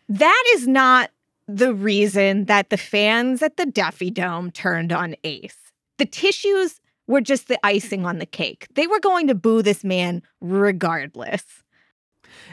That 0.09 0.45
is 0.54 0.66
not 0.66 1.11
the 1.47 1.75
reason 1.75 2.47
that 2.47 2.71
the 2.71 2.78
fans 2.78 3.42
at 3.42 3.59
the 3.59 3.66
Duffy 3.66 4.11
Dome 4.11 4.50
turned 4.50 4.95
on 4.95 5.14
Ace. 5.25 5.73
The 5.99 6.07
tissues 6.07 6.80
were 7.07 7.21
just 7.21 7.49
the 7.49 7.59
icing 7.66 8.07
on 8.07 8.19
the 8.19 8.25
cake. 8.25 8.66
They 8.76 8.87
were 8.87 9.00
going 9.00 9.26
to 9.26 9.35
boo 9.35 9.61
this 9.61 9.85
man 9.85 10.23
regardless. 10.40 11.45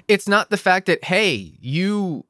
It's 0.08 0.28
not 0.28 0.50
the 0.50 0.58
fact 0.58 0.86
that 0.88 1.04
hey 1.04 1.58
you 1.60 2.26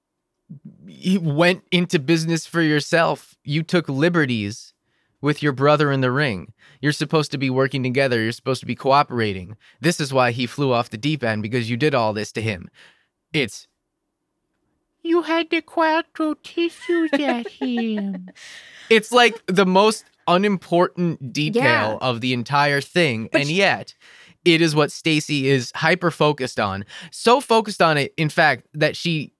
you 0.85 1.19
went 1.19 1.63
into 1.71 1.99
business 1.99 2.45
for 2.45 2.61
yourself. 2.61 3.35
You 3.43 3.63
took 3.63 3.89
liberties 3.89 4.73
with 5.19 5.43
your 5.43 5.51
brother 5.51 5.91
in 5.91 6.01
the 6.01 6.11
ring. 6.11 6.53
You're 6.81 6.91
supposed 6.93 7.31
to 7.31 7.37
be 7.37 7.49
working 7.49 7.83
together. 7.83 8.21
You're 8.21 8.31
supposed 8.31 8.61
to 8.61 8.65
be 8.67 8.75
cooperating. 8.75 9.57
This 9.81 9.99
is 9.99 10.13
why 10.13 10.31
he 10.31 10.45
flew 10.45 10.71
off 10.71 10.89
the 10.89 10.97
deep 10.97 11.23
end 11.23 11.41
because 11.43 11.69
you 11.69 11.75
did 11.75 11.93
all 11.95 12.13
this 12.13 12.31
to 12.33 12.41
him. 12.41 12.69
It's 13.33 13.67
you 15.03 15.23
had 15.23 15.49
the 15.49 15.61
quattro 15.61 16.35
tissues 16.35 17.11
at 17.13 17.47
him. 17.61 18.29
It's 18.89 19.11
like 19.11 19.41
the 19.47 19.65
most 19.65 20.05
unimportant 20.27 21.31
detail 21.33 21.61
Yeah. 21.63 21.97
of 22.01 22.21
the 22.21 22.33
entire 22.33 22.81
thing 22.81 23.29
But 23.31 23.41
and 23.41 23.49
yet 23.49 23.95
it 24.45 24.61
is 24.61 24.75
what 24.75 24.89
Staci 24.89 25.43
is 25.43 25.71
hyper 25.75 26.11
focused 26.11 26.59
on. 26.59 26.85
So 27.11 27.41
focused 27.41 27.81
on 27.81 27.97
it, 27.97 28.13
in 28.17 28.29
fact, 28.29 28.67
that 28.73 28.95
she 28.95 29.33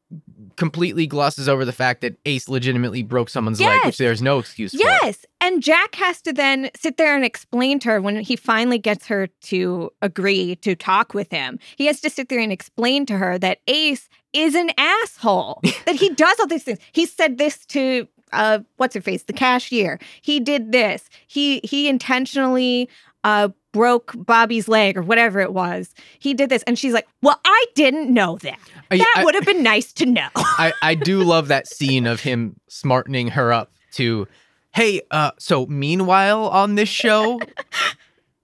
completely 0.56 1.06
glosses 1.06 1.50
over 1.50 1.66
the 1.66 1.74
fact 1.74 2.00
that 2.02 2.16
Ace 2.26 2.48
legitimately 2.48 3.04
broke 3.04 3.30
someone's 3.30 3.60
leg, 3.60 3.70
Yes. 3.70 3.86
which 3.86 3.98
there's 3.98 4.22
no 4.22 4.40
excuse 4.40 4.72
for. 4.72 4.78
Yes. 4.80 5.26
And 5.42 5.62
Jack 5.62 5.96
has 5.96 6.22
to 6.22 6.32
then 6.34 6.70
sit 6.76 6.96
there 6.98 7.14
and 7.16 7.26
explain 7.26 7.80
to 7.80 7.90
her 7.90 8.02
when 8.02 8.18
he 8.22 8.36
finally 8.38 8.78
gets 8.80 9.06
her 9.08 9.28
to 9.42 9.90
agree 10.02 10.56
to 10.58 10.76
talk 10.76 11.14
with 11.14 11.30
him. 11.30 11.60
He 11.76 11.86
has 11.88 12.00
to 12.02 12.10
sit 12.10 12.30
there 12.30 12.40
and 12.40 12.52
explain 12.54 13.06
to 13.08 13.18
her 13.18 13.38
that 13.40 13.60
Ace 13.68 14.08
is 14.34 14.56
an 14.56 14.72
asshole, 14.78 15.62
that 15.86 15.96
he 15.96 16.10
does 16.10 16.40
all 16.40 16.48
these 16.48 16.64
things. 16.64 16.80
He 16.94 17.06
said 17.06 17.38
this 17.38 17.66
to 17.68 18.08
uh 18.34 18.60
what's 18.78 18.94
her 18.96 19.02
face, 19.02 19.24
the 19.24 19.34
cashier. 19.34 20.00
He 20.22 20.40
did 20.40 20.72
this. 20.72 21.10
He 21.28 21.60
he 21.64 21.88
intentionally 21.90 22.90
uh 23.24 23.50
broke 23.78 24.14
Bobby's 24.18 24.68
leg 24.68 24.98
or 24.98 25.02
whatever 25.02 25.40
it 25.40 25.54
was. 25.54 25.94
He 26.20 26.34
did 26.34 26.50
this 26.50 26.64
and 26.64 26.78
she's 26.78 26.94
like, 26.94 27.08
"Well, 27.22 27.40
I 27.46 27.66
didn't 27.76 28.14
know 28.14 28.38
that. 28.42 28.60
I, 28.92 28.98
That 28.98 29.22
would 29.24 29.36
have 29.36 29.46
been 29.46 29.64
nice 29.64 29.94
to 29.94 30.06
know." 30.06 30.28
I, 30.36 30.74
I 30.82 30.96
do 30.96 31.24
love 31.24 31.48
that 31.48 31.68
scene 31.68 32.06
of 32.08 32.20
him 32.22 32.60
smartening 32.68 33.30
her 33.30 33.54
up 33.54 33.72
to, 33.94 34.28
hey, 34.74 35.02
uh, 35.12 35.32
so 35.40 35.66
meanwhile 35.68 36.48
on 36.50 36.76
this 36.76 36.90
show, 36.90 37.40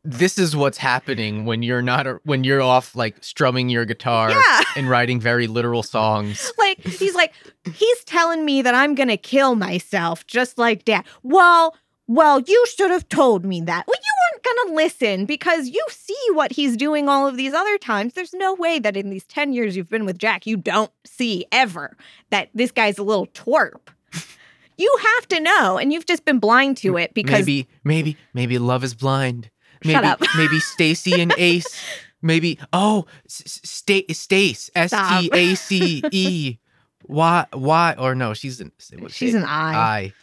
this 0.05 0.37
is 0.37 0.55
what's 0.55 0.77
happening 0.77 1.45
when 1.45 1.63
you're 1.63 1.81
not 1.81 2.05
when 2.25 2.43
you're 2.43 2.61
off 2.61 2.95
like 2.95 3.23
strumming 3.23 3.69
your 3.69 3.85
guitar 3.85 4.31
Yeah. 4.31 4.61
and 4.75 4.89
writing 4.89 5.19
very 5.19 5.47
literal 5.47 5.81
songs. 5.83 6.51
like 6.57 6.79
he's 6.85 7.15
like 7.15 7.33
he's 7.73 8.03
telling 8.03 8.43
me 8.45 8.61
that 8.61 8.75
I'm 8.75 8.95
gonna 8.95 9.17
kill 9.17 9.55
myself 9.55 10.27
just 10.27 10.57
like 10.57 10.83
dad. 10.85 11.05
Well, 11.23 11.75
well, 12.05 12.41
you 12.41 12.65
should 12.75 12.91
have 12.91 13.07
told 13.07 13.45
me 13.45 13.61
that. 13.61 13.85
Well, 13.87 13.95
you 13.95 14.12
weren't 14.45 14.57
gonna 14.67 14.75
listen 14.75 15.25
because 15.25 15.67
you 15.69 15.83
see 15.89 16.15
what 16.31 16.51
he's 16.51 16.77
doing 16.77 17.09
all 17.09 17.27
of 17.27 17.37
these 17.37 17.53
other 17.53 17.77
times. 17.77 18.13
There's 18.13 18.33
no 18.33 18.53
way 18.53 18.79
that 18.79 18.95
in 18.97 19.09
these 19.09 19.25
10 19.25 19.53
years 19.53 19.75
you've 19.75 19.89
been 19.89 20.05
with 20.05 20.17
Jack, 20.17 20.45
you 20.45 20.57
don't 20.57 20.91
see 21.05 21.45
ever 21.51 21.95
that 22.29 22.49
this 22.53 22.71
guy's 22.71 22.97
a 22.97 23.03
little 23.03 23.27
twerp. 23.27 23.79
You 24.75 24.91
have 25.17 25.27
to 25.27 25.39
know, 25.39 25.77
and 25.77 25.93
you've 25.93 26.07
just 26.07 26.25
been 26.25 26.39
blind 26.39 26.77
to 26.77 26.97
it 26.97 27.13
because 27.13 27.41
maybe 27.41 27.67
maybe 27.83 28.17
maybe 28.33 28.57
love 28.57 28.83
is 28.83 28.95
blind. 28.95 29.51
Maybe 29.85 29.93
Shut 29.93 30.03
up. 30.03 30.19
maybe 30.35 30.57
Staci 30.59 31.19
and 31.19 31.31
Ace. 31.37 31.79
Maybe 32.23 32.57
oh 32.73 33.05
S- 33.27 33.43
S- 33.45 33.61
Sta- 33.63 34.11
Stace 34.11 34.71
S. 34.73 34.89
T 34.89 35.29
A 35.31 35.53
C 35.53 36.03
E 36.11 36.57
Y 37.07 37.45
Y 37.53 37.95
or 37.99 38.15
no 38.15 38.33
she's 38.33 38.59
an 38.61 38.71
she's 39.09 39.35
an 39.35 39.43
eye. 39.43 39.75
I. 39.75 40.13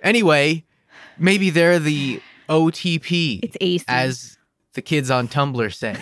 Anyway, 0.00 0.64
maybe 1.18 1.50
they're 1.50 1.80
the 1.80 2.22
OTP, 2.48 3.40
It's 3.42 3.56
AC. 3.60 3.84
as 3.88 4.38
the 4.74 4.82
kids 4.82 5.10
on 5.10 5.28
Tumblr 5.28 5.74
say. 5.74 5.96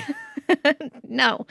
no, 1.09 1.47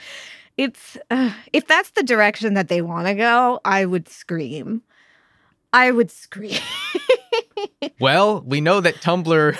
it's 0.56 0.96
uh, 1.10 1.32
if 1.52 1.66
that's 1.66 1.90
the 1.90 2.02
direction 2.02 2.54
that 2.54 2.68
they 2.68 2.82
want 2.82 3.06
to 3.06 3.14
go, 3.14 3.60
I 3.64 3.84
would 3.84 4.08
scream. 4.08 4.82
I 5.72 5.90
would 5.90 6.10
scream. 6.10 6.58
well, 8.00 8.42
we 8.46 8.60
know 8.60 8.80
that 8.80 8.96
Tumblr, 8.96 9.58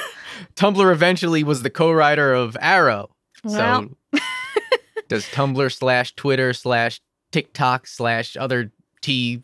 Tumblr 0.54 0.92
eventually 0.92 1.44
was 1.44 1.62
the 1.62 1.70
co-writer 1.70 2.32
of 2.32 2.56
Arrow. 2.60 3.10
Well. 3.44 3.90
So, 4.12 4.20
does 5.08 5.24
Tumblr 5.26 5.72
slash 5.72 6.14
Twitter 6.14 6.52
slash 6.52 7.00
TikTok 7.32 7.86
slash 7.86 8.36
other 8.36 8.72
T 9.02 9.42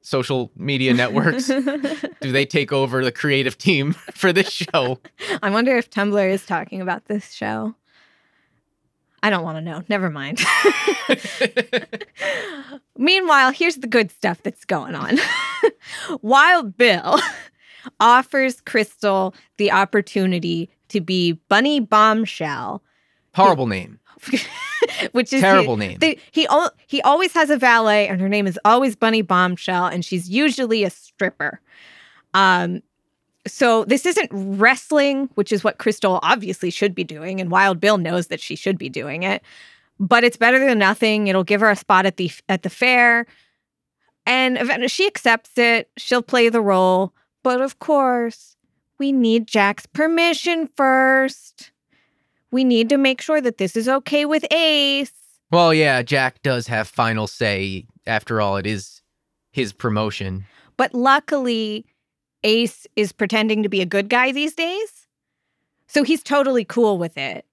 social 0.00 0.50
media 0.56 0.94
networks 0.94 1.46
do 2.20 2.32
they 2.32 2.46
take 2.46 2.72
over 2.72 3.04
the 3.04 3.12
creative 3.12 3.58
team 3.58 3.92
for 4.12 4.32
this 4.32 4.50
show? 4.50 4.98
I 5.42 5.50
wonder 5.50 5.76
if 5.76 5.90
Tumblr 5.90 6.30
is 6.30 6.46
talking 6.46 6.80
about 6.80 7.06
this 7.06 7.32
show. 7.32 7.74
I 9.22 9.30
don't 9.30 9.42
want 9.42 9.56
to 9.56 9.62
know. 9.62 9.82
Never 9.88 10.10
mind. 10.10 10.40
Meanwhile, 12.96 13.50
here's 13.50 13.76
the 13.76 13.88
good 13.88 14.12
stuff 14.12 14.42
that's 14.44 14.64
going 14.64 14.94
on. 14.94 15.18
Wild 16.22 16.76
Bill 16.76 17.18
offers 17.98 18.60
Crystal 18.60 19.34
the 19.56 19.72
opportunity 19.72 20.70
to 20.88 21.00
be 21.00 21.32
Bunny 21.48 21.80
Bombshell, 21.80 22.82
Horrible 23.34 23.66
name. 23.66 24.00
which 25.12 25.32
is 25.32 25.40
Terrible 25.40 25.76
name. 25.76 25.98
They, 25.98 26.18
he 26.30 26.46
al- 26.46 26.72
he 26.86 27.02
always 27.02 27.32
has 27.32 27.50
a 27.50 27.56
valet, 27.56 28.08
and 28.08 28.20
her 28.20 28.28
name 28.28 28.46
is 28.46 28.58
always 28.64 28.96
Bunny 28.96 29.22
Bombshell, 29.22 29.86
and 29.86 30.04
she's 30.04 30.28
usually 30.28 30.84
a 30.84 30.90
stripper. 30.90 31.60
Um, 32.34 32.82
so 33.46 33.84
this 33.84 34.04
isn't 34.06 34.30
wrestling, 34.32 35.30
which 35.34 35.52
is 35.52 35.64
what 35.64 35.78
Crystal 35.78 36.20
obviously 36.22 36.70
should 36.70 36.94
be 36.94 37.04
doing, 37.04 37.40
and 37.40 37.50
Wild 37.50 37.80
Bill 37.80 37.98
knows 37.98 38.28
that 38.28 38.40
she 38.40 38.56
should 38.56 38.78
be 38.78 38.88
doing 38.88 39.22
it. 39.22 39.42
But 40.00 40.22
it's 40.22 40.36
better 40.36 40.58
than 40.64 40.78
nothing. 40.78 41.26
It'll 41.26 41.44
give 41.44 41.60
her 41.60 41.70
a 41.70 41.76
spot 41.76 42.06
at 42.06 42.16
the 42.16 42.30
at 42.48 42.62
the 42.62 42.70
fair, 42.70 43.26
and 44.26 44.56
eventually 44.58 44.88
she 44.88 45.06
accepts 45.06 45.56
it. 45.56 45.90
She'll 45.96 46.22
play 46.22 46.48
the 46.48 46.60
role, 46.60 47.12
but 47.42 47.60
of 47.60 47.78
course, 47.78 48.56
we 48.98 49.12
need 49.12 49.46
Jack's 49.46 49.86
permission 49.86 50.68
first. 50.76 51.72
We 52.50 52.64
need 52.64 52.88
to 52.88 52.98
make 52.98 53.20
sure 53.20 53.40
that 53.40 53.58
this 53.58 53.76
is 53.76 53.88
okay 53.88 54.24
with 54.24 54.44
Ace. 54.52 55.12
Well, 55.50 55.72
yeah, 55.72 56.02
Jack 56.02 56.42
does 56.42 56.66
have 56.66 56.88
final 56.88 57.26
say. 57.26 57.86
After 58.06 58.40
all, 58.40 58.56
it 58.56 58.66
is 58.66 59.02
his 59.52 59.72
promotion. 59.72 60.46
But 60.76 60.94
luckily, 60.94 61.86
Ace 62.44 62.86
is 62.96 63.12
pretending 63.12 63.62
to 63.62 63.68
be 63.68 63.80
a 63.80 63.86
good 63.86 64.08
guy 64.08 64.32
these 64.32 64.54
days. 64.54 65.06
So 65.88 66.02
he's 66.02 66.22
totally 66.22 66.64
cool 66.64 66.98
with 66.98 67.16
it. 67.16 67.44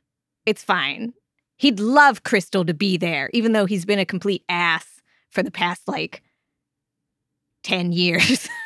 It's 0.45 0.63
fine. 0.63 1.13
He'd 1.57 1.79
love 1.79 2.23
Crystal 2.23 2.65
to 2.65 2.73
be 2.73 2.97
there, 2.97 3.29
even 3.33 3.53
though 3.53 3.65
he's 3.65 3.85
been 3.85 3.99
a 3.99 4.05
complete 4.05 4.43
ass 4.49 5.01
for 5.31 5.41
the 5.41 5.51
past 5.51 5.87
like 5.87 6.21
10 7.63 7.91
years. 7.91 8.49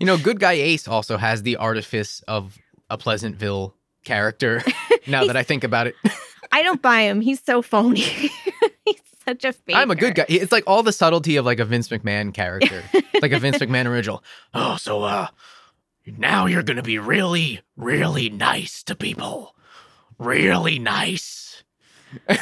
You 0.00 0.06
know, 0.06 0.16
good 0.16 0.38
guy 0.38 0.52
Ace 0.52 0.86
also 0.86 1.16
has 1.16 1.42
the 1.42 1.56
artifice 1.56 2.22
of 2.28 2.56
a 2.88 2.96
Pleasantville 2.96 3.74
character. 4.04 4.62
now 5.06 5.24
that 5.26 5.36
I 5.36 5.42
think 5.42 5.64
about 5.64 5.86
it, 5.86 5.94
I 6.52 6.62
don't 6.62 6.80
buy 6.82 7.02
him. 7.02 7.20
He's 7.20 7.42
so 7.42 7.62
phony. 7.62 8.00
he's 8.84 9.00
such 9.24 9.44
a 9.44 9.52
fake. 9.52 9.76
I'm 9.76 9.90
a 9.90 9.96
good 9.96 10.14
guy. 10.14 10.26
It's 10.28 10.52
like 10.52 10.64
all 10.66 10.82
the 10.82 10.92
subtlety 10.92 11.36
of 11.36 11.44
like 11.44 11.58
a 11.60 11.64
Vince 11.64 11.88
McMahon 11.88 12.32
character, 12.32 12.82
like 13.20 13.32
a 13.32 13.38
Vince 13.38 13.58
McMahon 13.58 13.86
original. 13.86 14.22
Oh, 14.54 14.76
so 14.76 15.02
uh, 15.02 15.28
now 16.06 16.46
you're 16.46 16.62
gonna 16.62 16.82
be 16.82 16.98
really, 16.98 17.60
really 17.76 18.30
nice 18.30 18.82
to 18.84 18.94
people, 18.94 19.54
really 20.18 20.78
nice. 20.78 21.62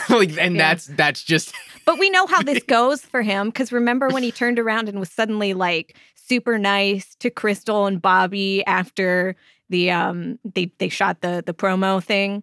like, 0.09 0.37
and 0.39 0.55
Yeah. 0.55 0.63
that's 0.75 0.87
that's 0.87 1.25
just 1.25 1.53
But 1.85 1.99
we 1.99 2.09
know 2.11 2.27
how 2.27 2.41
this 2.41 2.63
goes 2.63 3.01
for 3.01 3.23
him 3.23 3.49
because 3.49 3.73
remember 3.73 4.09
when 4.09 4.23
he 4.23 4.31
turned 4.31 4.61
around 4.61 4.89
and 4.89 5.01
was 5.01 5.11
suddenly 5.11 5.55
like 5.55 5.97
super 6.15 6.57
nice 6.59 7.17
to 7.17 7.31
Crystal 7.31 7.87
and 7.87 8.01
Bobby 8.01 8.65
after 8.67 9.35
the 9.69 9.91
um 9.91 10.39
they 10.55 10.71
they 10.79 10.89
shot 10.89 11.21
the 11.21 11.43
the 11.45 11.55
promo 11.55 12.03
thing. 12.03 12.43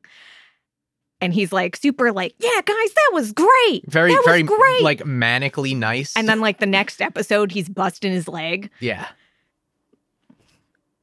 And 1.22 1.34
he's 1.34 1.54
like 1.54 1.78
super 1.78 2.12
like, 2.12 2.36
yeah, 2.38 2.50
guys, 2.66 2.94
that 2.94 3.10
was 3.14 3.32
great. 3.32 3.90
very, 3.90 4.12
That 4.12 4.24
very 4.26 4.44
great. 4.44 4.82
like 4.82 5.00
manically 5.04 5.74
nice. 5.74 6.18
And 6.18 6.28
then 6.28 6.42
like 6.42 6.60
the 6.60 6.66
next 6.66 7.02
episode, 7.02 7.54
he's 7.54 7.70
busting 7.70 8.12
his 8.12 8.28
leg. 8.28 8.70
yeah. 8.82 9.08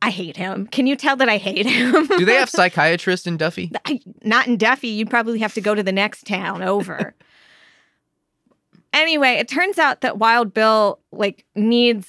I 0.03 0.09
hate 0.11 0.37
him. 0.37 0.67
Can 0.67 0.87
you 0.87 0.97
tell 0.97 1.17
that 1.17 1.29
I 1.29 1.37
hate 1.37 1.67
him? 1.67 2.07
Do 2.07 2.25
they 2.25 2.35
have 2.37 2.49
psychiatrists 2.51 3.27
in 3.27 3.37
Duffy? 3.37 3.71
I, 3.85 4.01
not 4.23 4.47
in 4.47 4.57
Duffy. 4.57 4.89
You'd 4.89 5.11
probably 5.11 5.39
have 5.41 5.53
to 5.55 5.61
go 5.61 5.75
to 5.75 5.83
the 5.83 5.93
next 5.93 6.27
town 6.27 6.63
over. 6.63 7.15
anyway, 8.93 9.33
it 9.35 9.49
turns 9.49 9.79
out 9.79 10.01
that 10.01 10.19
Wild 10.19 10.53
Bill 10.55 10.99
like 11.13 11.45
needs 11.55 12.09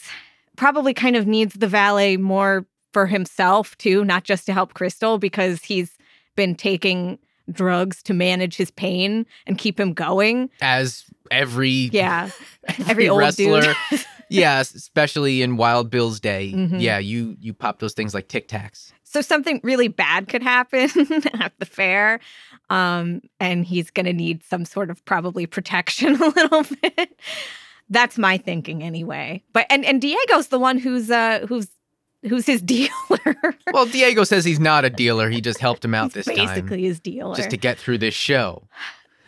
probably 0.55 0.93
kind 0.93 1.15
of 1.15 1.27
needs 1.27 1.53
the 1.55 1.67
valet 1.67 2.17
more 2.17 2.65
for 2.93 3.05
himself 3.07 3.77
too, 3.77 4.03
not 4.05 4.23
just 4.23 4.45
to 4.47 4.53
help 4.53 4.73
Crystal 4.73 5.17
because 5.17 5.63
he's 5.63 5.97
been 6.35 6.55
taking 6.55 7.17
drugs 7.51 8.01
to 8.03 8.13
manage 8.13 8.55
his 8.55 8.71
pain 8.71 9.25
and 9.47 9.57
keep 9.57 9.79
him 9.79 9.93
going. 9.93 10.49
As 10.61 11.05
every 11.29 11.89
Yeah. 11.91 12.29
Every 12.87 13.09
old 13.09 13.19
wrestler. 13.19 13.61
dude. 13.61 14.05
yes, 14.29 14.73
especially 14.75 15.41
in 15.41 15.57
Wild 15.57 15.89
Bill's 15.89 16.19
day. 16.19 16.51
Mhm. 16.55 16.79
Yeah, 16.79 16.99
you 16.99 17.35
you 17.39 17.53
pop 17.53 17.79
those 17.79 17.93
things 17.93 18.13
like 18.13 18.27
Tic 18.27 18.47
Tacs. 18.47 18.91
So 19.03 19.19
something 19.21 19.59
really 19.63 19.89
bad 19.89 20.29
could 20.29 20.43
happen 20.43 20.89
at 21.41 21.51
the 21.59 21.65
fair. 21.65 22.19
Um, 22.69 23.21
and 23.41 23.65
he's 23.65 23.91
gonna 23.91 24.13
need 24.13 24.43
some 24.43 24.63
sort 24.63 24.89
of 24.89 25.03
probably 25.05 25.45
protection 25.45 26.15
a 26.21 26.27
little 26.27 26.63
bit. 26.81 27.19
That's 27.89 28.17
my 28.17 28.37
thinking 28.37 28.83
anyway. 28.83 29.43
But 29.51 29.65
and, 29.69 29.83
and 29.83 29.99
Diego's 30.01 30.47
the 30.47 30.59
one 30.59 30.77
who's 30.77 31.11
uh 31.11 31.45
who's 31.49 31.67
who's 32.27 32.45
his 32.45 32.61
dealer. 32.73 32.89
Well, 33.73 33.85
Diego 33.85 34.23
says 34.23 34.45
he's 34.45 34.59
not 34.59 34.85
a 34.85 34.89
dealer. 34.89 35.29
He 35.29 35.41
just 35.41 35.59
helped 35.59 35.83
him 35.85 35.93
out 35.95 36.13
this 36.13 36.25
basically 36.25 36.45
time 36.45 36.55
Basically, 36.55 36.83
his 36.83 36.99
dealer. 36.99 37.35
just 37.35 37.49
to 37.51 37.57
get 37.57 37.77
through 37.77 37.97
this 37.99 38.13
show. 38.13 38.67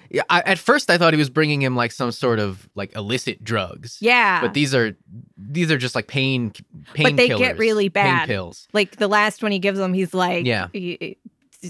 Yeah, 0.10 0.21
I, 0.29 0.41
at 0.41 0.60
first 0.60 0.91
I 0.91 0.99
thought 0.99 1.12
he 1.13 1.17
was 1.17 1.32
bringing 1.32 1.60
him 1.62 1.75
like 1.75 1.91
some 1.91 2.12
sort 2.12 2.38
of 2.38 2.69
like 2.75 2.95
illicit 2.95 3.43
drugs. 3.43 3.97
yeah. 3.99 4.41
But 4.41 4.53
these 4.53 4.75
are 4.75 4.95
these 5.38 5.71
are 5.71 5.77
just 5.77 5.95
like 5.95 6.06
pain 6.08 6.51
pain 6.93 7.03
But 7.03 7.15
they 7.17 7.29
get 7.29 7.58
really 7.58 7.89
bad. 7.89 8.19
Pain 8.19 8.27
pills. 8.27 8.67
like 8.73 8.97
the 8.97 9.08
last 9.08 9.41
one 9.41 9.51
he 9.51 9.58
gives 9.60 9.79
him, 9.79 9.91
he's 9.93 10.13
like, 10.13 10.45
Yeah. 10.45 10.67
"Y- 10.73 11.15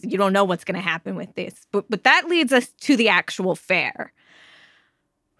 you 0.02 0.18
don't 0.18 0.34
know 0.34 0.44
what's 0.44 0.64
going 0.66 0.76
to 0.76 0.82
happen 0.82 1.16
with 1.16 1.34
this. 1.36 1.54
But 1.72 1.86
but 1.90 2.04
that 2.04 2.28
leads 2.28 2.52
us 2.52 2.68
to 2.82 2.98
the 2.98 3.08
actual 3.10 3.56
fair. 3.56 4.12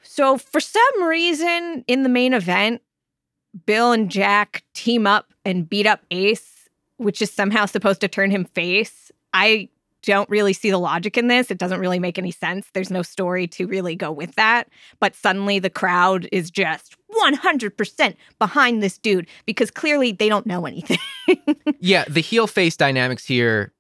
So 0.02 0.38
for 0.38 0.60
some 0.60 1.04
reason 1.04 1.84
in 1.88 2.04
the 2.04 2.10
main 2.10 2.34
event, 2.34 2.82
Bill 3.66 3.92
and 3.92 4.10
Jack 4.10 4.64
team 4.74 5.08
up 5.08 5.34
and 5.46 5.68
beat 5.68 5.86
up 5.86 6.02
Ace, 6.12 6.70
which 6.98 7.22
is 7.22 7.32
somehow 7.32 7.66
supposed 7.66 8.02
to 8.02 8.08
turn 8.08 8.32
him 8.32 8.46
face. 8.46 9.12
I 9.34 9.70
don't 10.04 10.30
really 10.30 10.54
see 10.54 10.70
the 10.70 10.78
logic 10.78 11.18
in 11.18 11.28
this. 11.28 11.50
It 11.50 11.58
doesn't 11.58 11.80
really 11.80 12.00
make 12.00 12.18
any 12.18 12.32
sense. 12.32 12.68
There's 12.74 12.92
no 12.92 13.02
story 13.02 13.48
to 13.48 13.66
really 13.68 13.96
go 13.96 14.12
with 14.12 14.36
that. 14.36 14.68
But 15.00 15.16
suddenly 15.16 15.60
the 15.60 15.70
crowd 15.70 16.28
is 16.32 16.52
just 16.52 16.96
100% 17.16 18.16
behind 18.38 18.84
this 18.84 18.98
dude 18.98 19.28
because 19.46 19.72
clearly 19.72 20.12
they 20.12 20.30
don't 20.30 20.46
know 20.46 20.66
anything. 20.66 21.00
Yeah, 21.80 22.06
the 22.08 22.22
heel 22.22 22.48
face 22.48 22.78
dynamics 22.78 23.26
here, 23.26 23.74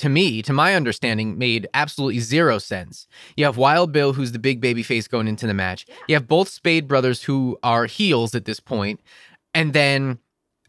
to 0.00 0.08
me, 0.08 0.42
to 0.42 0.52
my 0.52 0.74
understanding, 0.74 1.38
made 1.38 1.68
absolutely 1.74 2.20
zero 2.20 2.58
sense. 2.58 3.06
You 3.36 3.44
have 3.44 3.56
Wild 3.56 3.92
Bill, 3.92 4.14
who's 4.14 4.32
the 4.32 4.38
big 4.38 4.60
baby 4.60 4.82
face 4.82 5.06
going 5.06 5.28
into 5.28 5.46
the 5.46 5.54
match. 5.54 5.86
You 6.08 6.14
have 6.16 6.26
both 6.26 6.48
Spade 6.48 6.88
brothers 6.88 7.22
who 7.22 7.58
are 7.62 7.84
heels 7.86 8.34
at 8.34 8.46
this 8.46 8.60
point, 8.60 9.00
and 9.54 9.72
then 9.72 10.18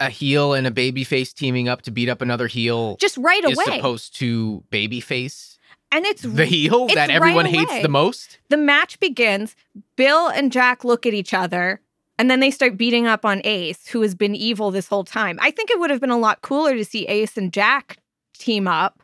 a 0.02 0.10
heel 0.10 0.54
and 0.54 0.68
a 0.68 0.72
baby 0.72 1.04
face 1.04 1.32
teaming 1.32 1.70
up 1.70 1.84
to 1.84 1.92
beat 1.92 2.10
up 2.10 2.22
another 2.22 2.48
heel 2.48 2.98
just 2.98 3.18
right 3.18 3.44
is 3.44 3.56
away. 3.56 3.76
supposed 3.78 4.16
to 4.16 4.64
baby 4.72 5.00
face 5.00 5.60
and 5.92 6.08
it's 6.08 6.24
the 6.24 6.46
heel 6.46 6.86
it's 6.86 6.96
that 6.96 7.10
right 7.10 7.16
everyone 7.16 7.46
hates 7.46 7.84
the 7.84 7.88
most. 7.88 8.40
the 8.50 8.58
match 8.58 9.00
begins. 9.00 9.56
Bill 9.96 10.28
and 10.28 10.52
Jack 10.52 10.84
look 10.84 11.06
at 11.06 11.14
each 11.14 11.36
other 11.36 11.82
and 12.18 12.32
then 12.32 12.40
they 12.40 12.50
start 12.50 12.78
beating 12.78 13.06
up 13.06 13.26
on 13.26 13.42
Ace, 13.44 13.88
who 13.88 14.02
has 14.02 14.16
been 14.16 14.36
evil 14.36 14.72
this 14.72 14.88
whole 14.88 15.04
time. 15.04 15.38
I 15.40 15.52
think 15.52 15.70
it 15.70 15.80
would 15.80 15.92
have 15.92 16.02
been 16.02 16.10
a 16.10 16.18
lot 16.18 16.42
cooler 16.42 16.76
to 16.76 16.84
see 16.86 17.06
Ace 17.06 17.38
and 17.38 17.54
Jack 17.54 17.98
team 18.34 18.68
up 18.68 19.01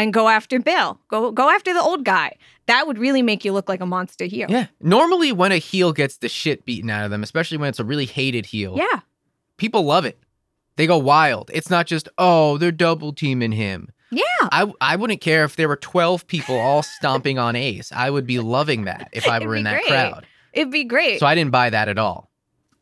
and 0.00 0.12
go 0.12 0.28
after 0.28 0.58
Bill. 0.58 0.98
Go 1.08 1.30
go 1.30 1.50
after 1.50 1.72
the 1.74 1.80
old 1.80 2.04
guy. 2.04 2.36
That 2.66 2.86
would 2.86 2.98
really 2.98 3.22
make 3.22 3.44
you 3.44 3.52
look 3.52 3.68
like 3.68 3.80
a 3.80 3.86
monster 3.86 4.24
heel. 4.24 4.46
Yeah. 4.48 4.66
Normally, 4.80 5.32
when 5.32 5.52
a 5.52 5.58
heel 5.58 5.92
gets 5.92 6.18
the 6.18 6.28
shit 6.28 6.64
beaten 6.64 6.88
out 6.90 7.04
of 7.04 7.10
them, 7.10 7.22
especially 7.22 7.58
when 7.58 7.68
it's 7.68 7.80
a 7.80 7.84
really 7.84 8.06
hated 8.06 8.46
heel, 8.46 8.76
Yeah. 8.76 9.00
people 9.56 9.82
love 9.82 10.04
it. 10.04 10.18
They 10.76 10.86
go 10.86 10.96
wild. 10.96 11.50
It's 11.52 11.68
not 11.68 11.86
just, 11.86 12.08
oh, 12.16 12.56
they're 12.58 12.72
double 12.72 13.12
teaming 13.12 13.52
him. 13.52 13.90
Yeah. 14.10 14.22
I, 14.42 14.72
I 14.80 14.96
wouldn't 14.96 15.20
care 15.20 15.44
if 15.44 15.56
there 15.56 15.68
were 15.68 15.76
12 15.76 16.26
people 16.26 16.58
all 16.58 16.82
stomping 16.82 17.38
on 17.38 17.54
Ace. 17.56 17.92
I 17.92 18.08
would 18.08 18.26
be 18.26 18.38
loving 18.38 18.84
that 18.84 19.08
if 19.12 19.28
I 19.28 19.36
It'd 19.38 19.48
were 19.48 19.56
in 19.56 19.64
that 19.64 19.82
great. 19.82 19.86
crowd. 19.88 20.26
It'd 20.52 20.72
be 20.72 20.84
great. 20.84 21.20
So 21.20 21.26
I 21.26 21.34
didn't 21.34 21.50
buy 21.50 21.70
that 21.70 21.88
at 21.88 21.98
all. 21.98 22.29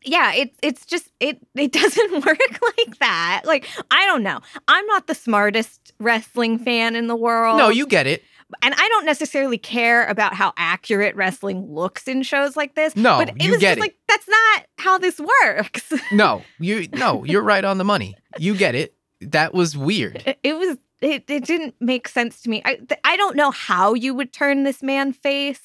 Yeah, 0.03 0.33
it, 0.33 0.53
it's 0.63 0.85
just 0.85 1.09
it 1.19 1.39
it 1.55 1.71
doesn't 1.81 2.25
work 2.25 2.39
like 2.77 2.99
that. 2.99 3.41
Like 3.45 3.67
I 3.91 4.05
don't 4.05 4.23
know. 4.23 4.39
I'm 4.67 4.85
not 4.87 5.07
the 5.07 5.15
smartest 5.15 5.93
wrestling 5.99 6.59
fan 6.59 6.95
in 6.95 7.07
the 7.07 7.15
world. 7.15 7.57
No, 7.57 7.69
you 7.69 7.85
get 7.85 8.07
it. 8.07 8.23
and 8.63 8.73
I 8.73 8.87
don't 8.89 9.05
necessarily 9.05 9.57
care 9.57 10.05
about 10.07 10.33
how 10.33 10.53
accurate 10.57 11.15
wrestling 11.15 11.65
looks 11.73 12.07
in 12.07 12.23
shows 12.23 12.55
like 12.57 12.75
this. 12.75 12.95
No, 12.95 13.17
but 13.17 13.29
it 13.29 13.43
you 13.43 13.51
was 13.51 13.59
get 13.59 13.77
just 13.77 13.77
it. 13.77 13.81
like 13.81 13.95
that's 14.07 14.27
not 14.27 14.65
how 14.77 14.97
this 14.97 15.19
works. 15.19 15.91
No, 16.11 16.41
you 16.59 16.87
no, 16.93 17.23
you're 17.25 17.43
right 17.43 17.63
on 17.63 17.77
the 17.77 17.83
money. 17.83 18.15
You 18.39 18.55
get 18.55 18.73
it. 18.75 18.95
That 19.21 19.53
was 19.53 19.77
weird. 19.77 20.23
it, 20.25 20.39
it 20.43 20.53
was 20.57 20.77
it, 21.01 21.25
it 21.29 21.45
didn't 21.45 21.75
make 21.79 22.07
sense 22.07 22.41
to 22.41 22.49
me. 22.49 22.61
I 22.65 22.75
th- 22.75 22.99
I 23.03 23.15
don't 23.17 23.35
know 23.35 23.51
how 23.51 23.93
you 23.93 24.13
would 24.15 24.33
turn 24.33 24.63
this 24.63 24.81
man 24.81 25.13
face, 25.13 25.61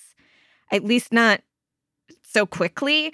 at 0.70 0.84
least 0.84 1.12
not 1.12 1.40
so 2.22 2.44
quickly. 2.46 3.12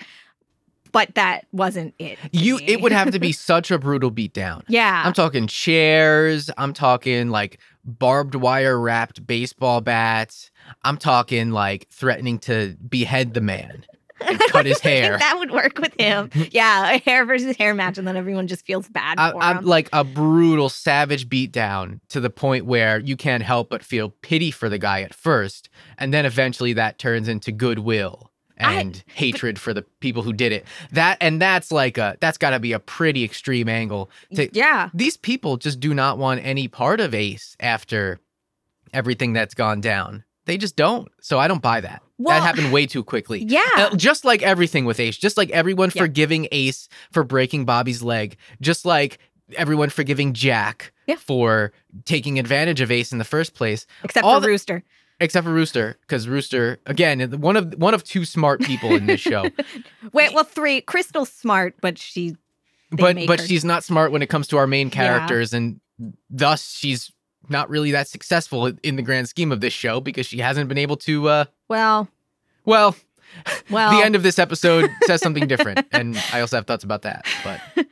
But 0.92 1.14
that 1.14 1.46
wasn't 1.52 1.94
it. 1.98 2.18
You 2.32 2.56
me. 2.56 2.64
it 2.66 2.80
would 2.80 2.92
have 2.92 3.10
to 3.12 3.18
be 3.18 3.32
such 3.50 3.70
a 3.70 3.78
brutal 3.78 4.10
beatdown. 4.10 4.62
yeah. 4.68 5.02
I'm 5.04 5.12
talking 5.12 5.46
chairs. 5.46 6.50
I'm 6.58 6.72
talking 6.72 7.30
like 7.30 7.58
barbed 7.84 8.34
wire 8.34 8.78
wrapped 8.78 9.26
baseball 9.26 9.80
bats. 9.80 10.50
I'm 10.84 10.96
talking 10.96 11.50
like 11.50 11.88
threatening 11.90 12.38
to 12.40 12.76
behead 12.88 13.34
the 13.34 13.40
man 13.40 13.84
and 14.20 14.38
cut 14.50 14.66
his 14.66 14.80
hair. 14.80 15.16
that 15.18 15.38
would 15.38 15.50
work 15.50 15.78
with 15.78 15.98
him. 15.98 16.30
Yeah, 16.50 16.90
a 16.92 16.98
hair 16.98 17.24
versus 17.24 17.56
hair 17.56 17.74
match, 17.74 17.96
and 17.96 18.06
then 18.06 18.16
everyone 18.16 18.46
just 18.48 18.66
feels 18.66 18.88
bad 18.88 19.18
I, 19.18 19.30
for 19.32 19.42
I'm 19.42 19.58
him. 19.58 19.64
like 19.64 19.88
a 19.92 20.04
brutal, 20.04 20.68
savage 20.68 21.28
beatdown 21.28 22.00
to 22.10 22.20
the 22.20 22.28
point 22.30 22.66
where 22.66 22.98
you 22.98 23.16
can't 23.16 23.42
help 23.42 23.70
but 23.70 23.82
feel 23.84 24.10
pity 24.22 24.50
for 24.50 24.68
the 24.68 24.78
guy 24.78 25.02
at 25.02 25.14
first, 25.14 25.68
and 25.96 26.12
then 26.12 26.26
eventually 26.26 26.72
that 26.74 26.98
turns 26.98 27.28
into 27.28 27.52
goodwill 27.52 28.29
I- 28.60 28.74
and 28.80 29.02
hatred 29.14 29.58
for 29.58 29.72
the 29.74 29.82
people 30.00 30.22
who 30.22 30.32
did 30.32 30.52
it. 30.52 30.64
That 30.92 31.18
and 31.20 31.40
that's 31.40 31.70
like 31.72 31.98
a 31.98 32.16
that's 32.20 32.38
got 32.38 32.50
to 32.50 32.60
be 32.60 32.72
a 32.72 32.78
pretty 32.78 33.24
extreme 33.24 33.68
angle. 33.68 34.10
To, 34.34 34.48
yeah, 34.52 34.90
these 34.94 35.16
people 35.16 35.56
just 35.56 35.80
do 35.80 35.94
not 35.94 36.18
want 36.18 36.40
any 36.44 36.68
part 36.68 37.00
of 37.00 37.14
Ace 37.14 37.56
after 37.60 38.20
everything 38.92 39.32
that's 39.32 39.54
gone 39.54 39.80
down. 39.80 40.24
They 40.46 40.56
just 40.56 40.74
don't. 40.76 41.08
So 41.20 41.38
I 41.38 41.46
don't 41.48 41.62
buy 41.62 41.80
that. 41.82 42.02
Well, 42.18 42.38
that 42.38 42.44
happened 42.44 42.72
way 42.72 42.86
too 42.86 43.04
quickly. 43.04 43.44
yeah. 43.48 43.62
Uh, 43.76 43.96
just 43.96 44.24
like 44.24 44.42
everything 44.42 44.84
with 44.84 44.98
Ace, 45.00 45.16
just 45.16 45.36
like 45.36 45.50
everyone 45.50 45.90
Yeah. 45.94 46.02
forgiving 46.02 46.48
Ace 46.52 46.88
for 47.12 47.22
breaking 47.24 47.64
Bobby's 47.66 48.02
leg, 48.02 48.36
just 48.60 48.84
like 48.84 49.18
everyone 49.56 49.90
forgiving 49.90 50.32
Jack 50.32 50.92
Yeah. 51.06 51.16
for 51.16 51.72
taking 52.04 52.38
advantage 52.38 52.80
of 52.80 52.90
Ace 52.90 53.12
in 53.12 53.18
the 53.18 53.24
first 53.24 53.54
place, 53.54 53.86
Except 54.02 54.24
All 54.24 54.36
for 54.36 54.40
the- 54.40 54.48
Rooster. 54.48 54.82
Except 55.20 55.44
for 55.46 55.52
Rooster, 55.52 55.98
because 56.02 56.26
Rooster 56.28 56.78
again 56.86 57.20
one 57.40 57.56
of 57.56 57.74
one 57.74 57.94
of 57.94 58.02
two 58.04 58.24
smart 58.24 58.60
people 58.62 58.94
in 58.94 59.06
this 59.06 59.20
show. 59.20 59.44
Wait, 60.12 60.32
well, 60.34 60.44
three. 60.44 60.80
Crystal's 60.80 61.30
smart, 61.30 61.74
but 61.80 61.98
she. 61.98 62.36
But 62.90 63.16
but 63.26 63.40
her- 63.40 63.46
she's 63.46 63.64
not 63.64 63.84
smart 63.84 64.10
when 64.10 64.22
it 64.22 64.28
comes 64.28 64.48
to 64.48 64.56
our 64.56 64.66
main 64.66 64.88
Yeah. 64.88 64.94
characters, 64.94 65.52
and 65.52 65.80
thus 66.28 66.72
she's 66.76 67.12
not 67.48 67.68
really 67.70 67.90
that 67.92 68.08
successful 68.08 68.72
in 68.82 68.96
the 68.96 69.02
grand 69.02 69.28
scheme 69.28 69.52
of 69.52 69.60
this 69.60 69.72
show 69.72 70.00
because 70.00 70.26
she 70.26 70.38
hasn't 70.38 70.68
been 70.68 70.78
able 70.78 70.96
to. 70.96 71.28
uh 71.28 71.44
Well, 71.68 72.08
Well, 72.64 72.96
well. 73.70 73.90
the 73.96 74.04
end 74.04 74.14
of 74.16 74.22
this 74.22 74.38
episode 74.38 74.90
says 75.02 75.20
something 75.20 75.46
different, 75.46 75.86
and 75.92 76.16
I 76.32 76.40
also 76.40 76.56
have 76.56 76.66
thoughts 76.66 76.82
about 76.84 77.02
that. 77.02 77.26
But 77.44 77.86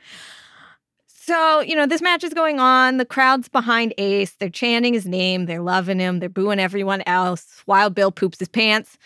So, 1.29 1.59
you 1.59 1.75
know, 1.75 1.85
this 1.85 2.01
match 2.01 2.23
is 2.23 2.33
going 2.33 2.59
on. 2.59 2.97
The 2.97 3.05
crowd's 3.05 3.47
behind 3.49 3.93
Ace. 3.99 4.31
They're 4.31 4.49
chanting 4.49 4.95
his 4.95 5.05
name. 5.05 5.45
They're 5.45 5.61
loving 5.61 5.99
him. 5.99 6.17
They're 6.17 6.27
booing 6.27 6.57
everyone 6.57 7.03
else. 7.05 7.61
Wild 7.67 7.93
Bill 7.93 8.11
poops 8.11 8.39
his 8.39 8.47
pants. 8.47 8.97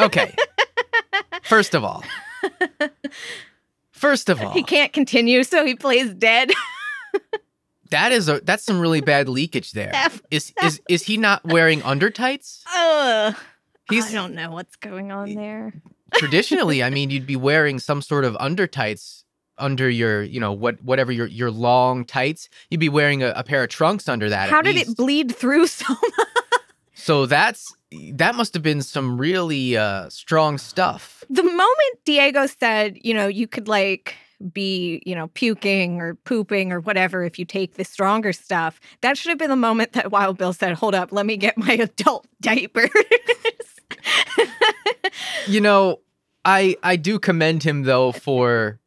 okay, 0.00 0.34
first 1.44 1.76
of 1.76 1.84
all, 1.84 2.02
first 3.92 4.28
of 4.28 4.40
all, 4.42 4.50
He 4.50 4.64
can't 4.64 4.92
continue, 4.92 5.44
so 5.44 5.64
he 5.64 5.76
plays 5.76 6.12
dead. 6.12 6.50
that 7.90 8.10
is 8.10 8.28
a 8.28 8.40
that's 8.40 8.64
some 8.64 8.80
really 8.80 9.00
bad 9.00 9.28
leakage 9.28 9.70
there. 9.70 9.92
Is 10.32 10.52
is 10.60 10.80
is 10.88 11.04
he 11.04 11.16
not 11.16 11.44
wearing 11.44 11.82
undertights? 11.82 12.64
He's 13.88 14.08
I 14.08 14.12
don't 14.12 14.34
know 14.34 14.50
what's 14.50 14.74
going 14.74 15.12
on 15.12 15.34
there. 15.34 15.72
traditionally, 16.14 16.82
I 16.82 16.90
mean, 16.90 17.10
you'd 17.10 17.28
be 17.28 17.36
wearing 17.36 17.78
some 17.78 18.02
sort 18.02 18.24
of 18.24 18.34
undertights 18.38 19.22
under 19.60 19.88
your, 19.88 20.22
you 20.22 20.40
know, 20.40 20.52
what 20.52 20.82
whatever 20.82 21.12
your 21.12 21.26
your 21.26 21.50
long 21.50 22.04
tights. 22.04 22.48
You'd 22.70 22.80
be 22.80 22.88
wearing 22.88 23.22
a, 23.22 23.32
a 23.36 23.44
pair 23.44 23.62
of 23.62 23.68
trunks 23.68 24.08
under 24.08 24.28
that. 24.28 24.50
How 24.50 24.62
did 24.62 24.76
least. 24.76 24.90
it 24.90 24.96
bleed 24.96 25.34
through 25.34 25.66
so 25.68 25.92
much? 25.92 26.28
So 26.94 27.26
that's 27.26 27.72
that 28.12 28.34
must 28.34 28.54
have 28.54 28.62
been 28.62 28.82
some 28.82 29.18
really 29.18 29.76
uh, 29.76 30.08
strong 30.08 30.58
stuff. 30.58 31.24
The 31.30 31.42
moment 31.42 32.04
Diego 32.04 32.46
said, 32.46 32.98
you 33.02 33.14
know, 33.14 33.26
you 33.26 33.46
could 33.46 33.68
like 33.68 34.16
be, 34.52 35.02
you 35.04 35.14
know, 35.14 35.28
puking 35.28 36.00
or 36.00 36.14
pooping 36.14 36.72
or 36.72 36.80
whatever 36.80 37.24
if 37.24 37.38
you 37.38 37.44
take 37.44 37.74
the 37.74 37.84
stronger 37.84 38.32
stuff, 38.32 38.80
that 39.02 39.18
should 39.18 39.28
have 39.28 39.38
been 39.38 39.50
the 39.50 39.56
moment 39.56 39.92
that 39.92 40.10
Wild 40.10 40.38
Bill 40.38 40.52
said, 40.54 40.74
hold 40.74 40.94
up, 40.94 41.12
let 41.12 41.26
me 41.26 41.36
get 41.36 41.58
my 41.58 41.72
adult 41.80 42.26
diapers. 42.40 42.90
You 45.46 45.60
know, 45.60 46.00
I 46.44 46.76
I 46.82 46.96
do 46.96 47.18
commend 47.18 47.62
him 47.62 47.82
though 47.82 48.12
for 48.12 48.78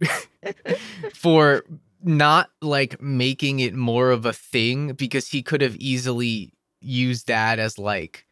for 1.14 1.64
not 2.02 2.50
like 2.62 3.00
making 3.00 3.60
it 3.60 3.74
more 3.74 4.10
of 4.10 4.24
a 4.24 4.32
thing 4.32 4.92
because 4.94 5.28
he 5.28 5.42
could 5.42 5.60
have 5.60 5.76
easily 5.76 6.52
used 6.80 7.26
that 7.26 7.58
as 7.58 7.78
like 7.78 8.26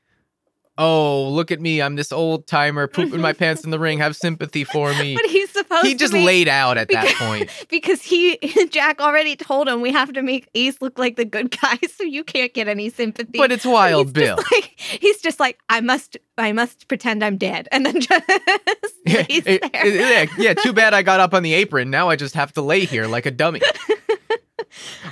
oh 0.79 1.29
look 1.29 1.51
at 1.51 1.61
me 1.61 1.83
i'm 1.83 1.97
this 1.97 2.13
old 2.13 2.47
timer 2.47 2.87
pooping 2.87 3.21
my 3.21 3.33
pants 3.35 3.65
in 3.65 3.71
the 3.71 3.79
ring 3.79 3.99
have 3.99 4.15
sympathy 4.17 4.65
for 4.65 4.93
me 4.95 5.15
but 5.17 5.27
he's 5.27 5.51
supposed 5.51 5.87
he 5.87 5.95
just 5.95 6.13
laid 6.13 6.49
out 6.49 6.79
at 6.79 6.89
that 6.89 7.13
point 7.17 7.51
because 7.69 8.01
he 8.03 8.39
Jack 8.71 9.01
already 9.01 9.37
told 9.37 9.69
him 9.69 9.81
we 9.81 9.91
have 9.93 10.13
to 10.13 10.23
make 10.23 10.49
Ace 10.55 10.81
look 10.81 10.99
like 10.99 11.17
the 11.17 11.25
good 11.25 11.51
guy, 11.61 11.79
so 11.97 12.05
you 12.05 12.23
can't 12.25 12.53
get 12.55 12.69
any 12.69 12.91
sympathy. 12.91 13.37
but 13.39 13.51
it's 13.53 13.65
he's 13.65 13.73
wild 13.73 14.07
just 14.07 14.15
bill 14.15 14.37
like- 14.37 14.75
he's 14.79 15.21
just 15.21 15.41
like, 15.41 15.59
I 15.69 15.81
must, 15.81 16.17
I 16.37 16.53
must 16.53 16.87
pretend 16.89 17.25
I'm 17.25 17.37
dead, 17.37 17.69
and 17.73 17.85
then 17.85 18.01
just 18.01 18.23
yeah, 19.05 19.17
lays 19.29 19.43
it- 19.47 19.61
there. 19.73 19.87
it- 19.87 19.95
yeah, 19.95 20.27
yeah, 20.39 20.55
too 20.55 20.73
bad 20.73 20.95
I 20.95 21.03
got 21.03 21.21
up 21.21 21.35
on 21.35 21.43
the 21.43 21.53
apron. 21.55 21.91
Now 21.91 22.09
I 22.09 22.17
just 22.17 22.35
have 22.35 22.53
to 22.55 22.63
lay 22.63 22.85
here 22.85 23.07
like 23.07 23.27
a 23.27 23.31
dummy. 23.31 23.61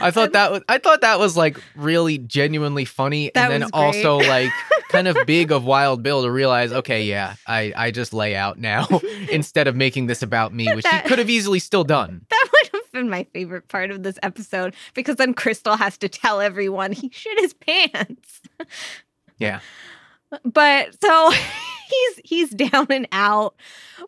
I 0.01 0.11
thought 0.11 0.33
that 0.33 0.53
was 0.53 0.63
I 0.69 0.79
thought 0.79 1.01
that 1.03 1.19
was 1.19 1.37
like 1.37 1.61
really 1.75 2.19
genuinely 2.19 2.85
funny 2.85 3.31
That 3.35 3.51
and 3.51 3.63
then 3.63 3.71
also 3.73 4.19
like 4.19 4.51
kind 4.91 5.09
of 5.09 5.17
big 5.27 5.53
of 5.53 5.65
Wild 5.65 6.03
Bill 6.03 6.23
to 6.23 6.31
realize, 6.31 6.73
okay, 6.73 7.05
yeah, 7.05 7.35
I, 7.47 7.73
I 7.77 7.91
just 7.91 8.13
lay 8.13 8.35
out 8.37 8.59
now 8.59 8.89
instead 9.31 9.69
of 9.69 9.77
making 9.77 10.07
this 10.07 10.23
about 10.23 10.53
me, 10.53 10.73
which 10.75 10.87
he 10.87 10.99
could 11.01 11.19
have 11.19 11.31
easily 11.31 11.59
still 11.59 11.85
done. 11.85 12.27
That 12.37 12.49
would 12.53 12.71
have 12.83 12.93
been 12.93 13.11
my 13.11 13.25
favorite 13.33 13.69
part 13.69 13.91
of 13.91 14.03
this 14.03 14.19
episode 14.23 14.75
because 14.95 15.17
then 15.17 15.35
Crystal 15.35 15.77
has 15.77 15.97
to 15.99 16.09
tell 16.09 16.41
everyone 16.41 16.93
he 16.93 17.11
shit 17.13 17.39
his 17.41 17.55
pants. 17.55 18.41
Yeah. 19.39 19.61
But 20.45 21.01
so 21.03 21.33
he's 21.87 22.21
he's 22.25 22.51
down 22.71 22.87
and 22.91 23.09
out. 23.13 23.55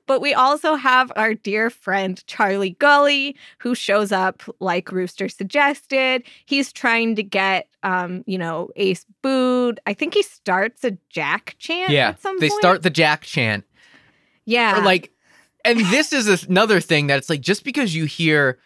But 0.07 0.21
we 0.21 0.35
also 0.35 0.75
have 0.75 1.11
our 1.17 1.35
dear 1.35 1.71
friend 1.71 2.23
Charlie 2.27 2.77
Gully 2.79 3.37
who 3.59 3.75
shows 3.75 4.13
up 4.13 4.43
like 4.61 4.91
Rooster 4.93 5.29
suggested. 5.29 6.23
He's 6.47 6.73
trying 6.73 7.15
to 7.17 7.23
get 7.23 7.69
um, 7.83 8.25
you 8.27 8.39
know, 8.39 8.71
Ace 8.77 9.07
booed. 9.23 9.79
I 9.87 9.95
think 9.95 10.15
he 10.15 10.23
starts 10.23 10.85
a 10.85 10.99
Jack 11.11 11.55
chant 11.59 11.91
Yeah. 11.91 12.09
at 12.11 12.21
some 12.21 12.39
They 12.41 12.49
point. 12.49 12.61
start 12.61 12.83
the 12.83 12.91
Jack 12.91 13.23
chant. 13.23 13.65
yeah. 14.45 14.79
Or 14.81 14.85
like 14.85 15.13
and 15.65 15.81
this 15.87 16.13
is 16.13 16.45
another 16.47 16.81
thing 16.81 17.09
that 17.09 17.19
it's 17.19 17.29
like 17.31 17.41
just 17.41 17.65
because 17.65 17.95
you 17.95 18.05
hear 18.07 18.59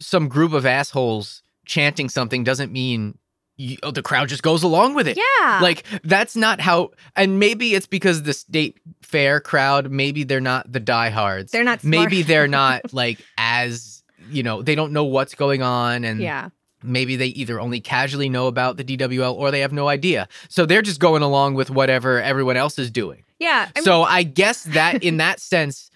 some 0.00 0.28
group 0.28 0.52
of 0.52 0.64
assholes 0.64 1.42
chanting 1.66 2.08
something 2.08 2.44
doesn't 2.44 2.72
mean 2.72 3.18
you, 3.58 3.76
oh, 3.82 3.90
the 3.90 4.02
crowd 4.02 4.28
just 4.28 4.42
goes 4.42 4.62
along 4.62 4.94
with 4.94 5.06
it. 5.06 5.18
yeah. 5.18 5.58
Like 5.60 5.84
that's 6.04 6.34
not 6.36 6.60
how 6.60 6.92
and 7.16 7.38
maybe 7.38 7.74
it's 7.74 7.86
because 7.86 8.22
the 8.22 8.32
state 8.32 8.78
fair 9.02 9.40
crowd, 9.40 9.90
maybe 9.90 10.22
they're 10.24 10.40
not 10.40 10.72
the 10.72 10.80
diehards. 10.80 11.52
they're 11.52 11.64
not 11.64 11.80
smart. 11.82 11.90
maybe 12.10 12.22
they're 12.22 12.48
not 12.48 12.92
like 12.94 13.18
as 13.36 14.02
you 14.30 14.42
know, 14.42 14.62
they 14.62 14.74
don't 14.74 14.92
know 14.92 15.04
what's 15.04 15.34
going 15.34 15.62
on 15.62 16.04
and 16.04 16.20
Yeah. 16.20 16.50
maybe 16.82 17.16
they 17.16 17.26
either 17.28 17.60
only 17.60 17.80
casually 17.80 18.28
know 18.28 18.46
about 18.46 18.76
the 18.76 18.84
DWL 18.84 19.34
or 19.34 19.50
they 19.50 19.60
have 19.60 19.72
no 19.72 19.88
idea. 19.88 20.28
So 20.48 20.64
they're 20.66 20.82
just 20.82 21.00
going 21.00 21.22
along 21.22 21.54
with 21.54 21.70
whatever 21.70 22.20
everyone 22.22 22.56
else 22.56 22.78
is 22.78 22.90
doing. 22.90 23.24
Yeah. 23.40 23.68
I 23.74 23.78
mean, 23.78 23.84
so 23.84 24.02
I 24.04 24.22
guess 24.22 24.64
that 24.64 25.02
in 25.02 25.16
that 25.18 25.40
sense, 25.52 25.90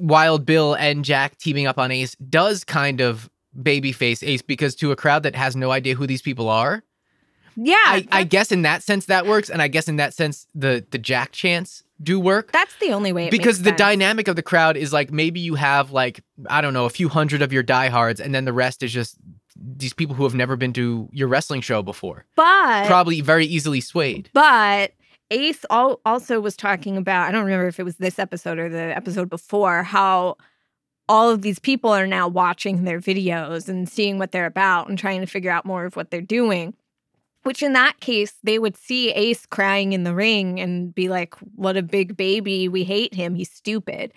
Wild 0.00 0.44
Bill 0.44 0.74
and 0.74 1.04
Jack 1.04 1.38
teaming 1.38 1.66
up 1.66 1.78
on 1.78 1.90
Ace 1.92 2.14
does 2.16 2.64
kind 2.64 3.00
of 3.00 3.30
babyface 3.60 4.26
Ace 4.26 4.42
because 4.42 4.74
to 4.76 4.92
a 4.92 4.96
crowd 4.96 5.22
that 5.22 5.34
has 5.34 5.56
no 5.56 5.70
idea 5.70 5.94
who 5.94 6.06
these 6.06 6.22
people 6.22 6.48
are, 6.48 6.82
yeah. 7.56 7.76
I, 7.76 8.06
I 8.10 8.24
guess 8.24 8.50
in 8.50 8.62
that 8.62 8.82
sense 8.82 9.06
that 9.06 9.26
works, 9.26 9.50
and 9.50 9.62
I 9.62 9.68
guess 9.68 9.88
in 9.88 9.96
that 9.96 10.14
sense 10.14 10.46
the 10.54 10.84
the 10.90 10.98
Jack 10.98 11.32
chants 11.32 11.84
do 12.02 12.18
work 12.18 12.50
that's 12.50 12.74
the 12.80 12.92
only 12.92 13.12
way 13.12 13.26
it 13.26 13.30
because 13.30 13.60
the 13.60 13.70
sense. 13.70 13.78
dynamic 13.78 14.26
of 14.26 14.34
the 14.34 14.42
crowd 14.42 14.76
is 14.76 14.92
like 14.92 15.12
maybe 15.12 15.38
you 15.38 15.54
have 15.54 15.92
like 15.92 16.24
I 16.50 16.60
don't 16.60 16.74
know 16.74 16.86
a 16.86 16.90
few 16.90 17.08
hundred 17.08 17.42
of 17.42 17.52
your 17.52 17.62
diehards, 17.62 18.20
and 18.20 18.34
then 18.34 18.44
the 18.44 18.52
rest 18.52 18.82
is 18.82 18.92
just 18.92 19.16
these 19.56 19.92
people 19.92 20.14
who 20.16 20.24
have 20.24 20.34
never 20.34 20.56
been 20.56 20.72
to 20.72 21.08
your 21.12 21.28
wrestling 21.28 21.60
show 21.60 21.82
before, 21.82 22.24
But 22.34 22.86
probably 22.86 23.20
very 23.20 23.46
easily 23.46 23.80
swayed. 23.80 24.30
But 24.32 24.92
Ace 25.30 25.64
al- 25.70 26.00
also 26.04 26.40
was 26.40 26.56
talking 26.56 26.96
about, 26.96 27.28
I 27.28 27.32
don't 27.32 27.44
remember 27.44 27.68
if 27.68 27.78
it 27.78 27.84
was 27.84 27.96
this 27.96 28.18
episode 28.18 28.58
or 28.58 28.68
the 28.68 28.96
episode 28.96 29.30
before, 29.30 29.84
how 29.84 30.36
all 31.08 31.30
of 31.30 31.42
these 31.42 31.58
people 31.58 31.90
are 31.90 32.06
now 32.06 32.28
watching 32.28 32.84
their 32.84 33.00
videos 33.00 33.68
and 33.68 33.88
seeing 33.88 34.18
what 34.18 34.32
they're 34.32 34.46
about 34.46 34.88
and 34.88 34.98
trying 34.98 35.20
to 35.20 35.26
figure 35.26 35.50
out 35.50 35.66
more 35.66 35.84
of 35.84 35.96
what 35.96 36.10
they're 36.10 36.20
doing. 36.20 36.74
Which 37.42 37.62
in 37.62 37.74
that 37.74 38.00
case, 38.00 38.32
they 38.42 38.58
would 38.58 38.76
see 38.76 39.10
Ace 39.10 39.44
crying 39.44 39.92
in 39.92 40.04
the 40.04 40.14
ring 40.14 40.60
and 40.60 40.94
be 40.94 41.10
like, 41.10 41.34
what 41.56 41.76
a 41.76 41.82
big 41.82 42.16
baby. 42.16 42.68
We 42.68 42.84
hate 42.84 43.12
him. 43.12 43.34
He's 43.34 43.50
stupid. 43.50 44.14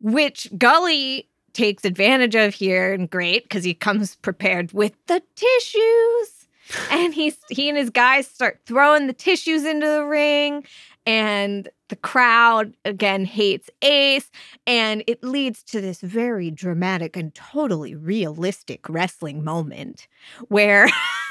Which 0.00 0.48
Gully 0.56 1.28
takes 1.52 1.84
advantage 1.84 2.34
of 2.34 2.54
here 2.54 2.94
and 2.94 3.10
great 3.10 3.42
because 3.42 3.64
he 3.64 3.74
comes 3.74 4.16
prepared 4.16 4.72
with 4.72 4.94
the 5.06 5.22
tissues 5.34 6.46
and 6.90 7.12
he's 7.12 7.36
he 7.50 7.68
and 7.68 7.76
his 7.76 7.90
guys 7.90 8.26
start 8.26 8.60
throwing 8.66 9.06
the 9.06 9.12
tissues 9.12 9.64
into 9.64 9.86
the 9.86 10.04
ring 10.04 10.64
and 11.06 11.68
the 11.90 11.96
crowd 11.96 12.74
again 12.84 13.24
hates 13.24 13.68
ace 13.82 14.30
and 14.66 15.04
it 15.06 15.22
leads 15.22 15.62
to 15.62 15.80
this 15.80 16.00
very 16.00 16.50
dramatic 16.50 17.16
and 17.16 17.34
totally 17.34 17.94
realistic 17.94 18.88
wrestling 18.88 19.44
moment 19.44 20.08
where 20.48 20.88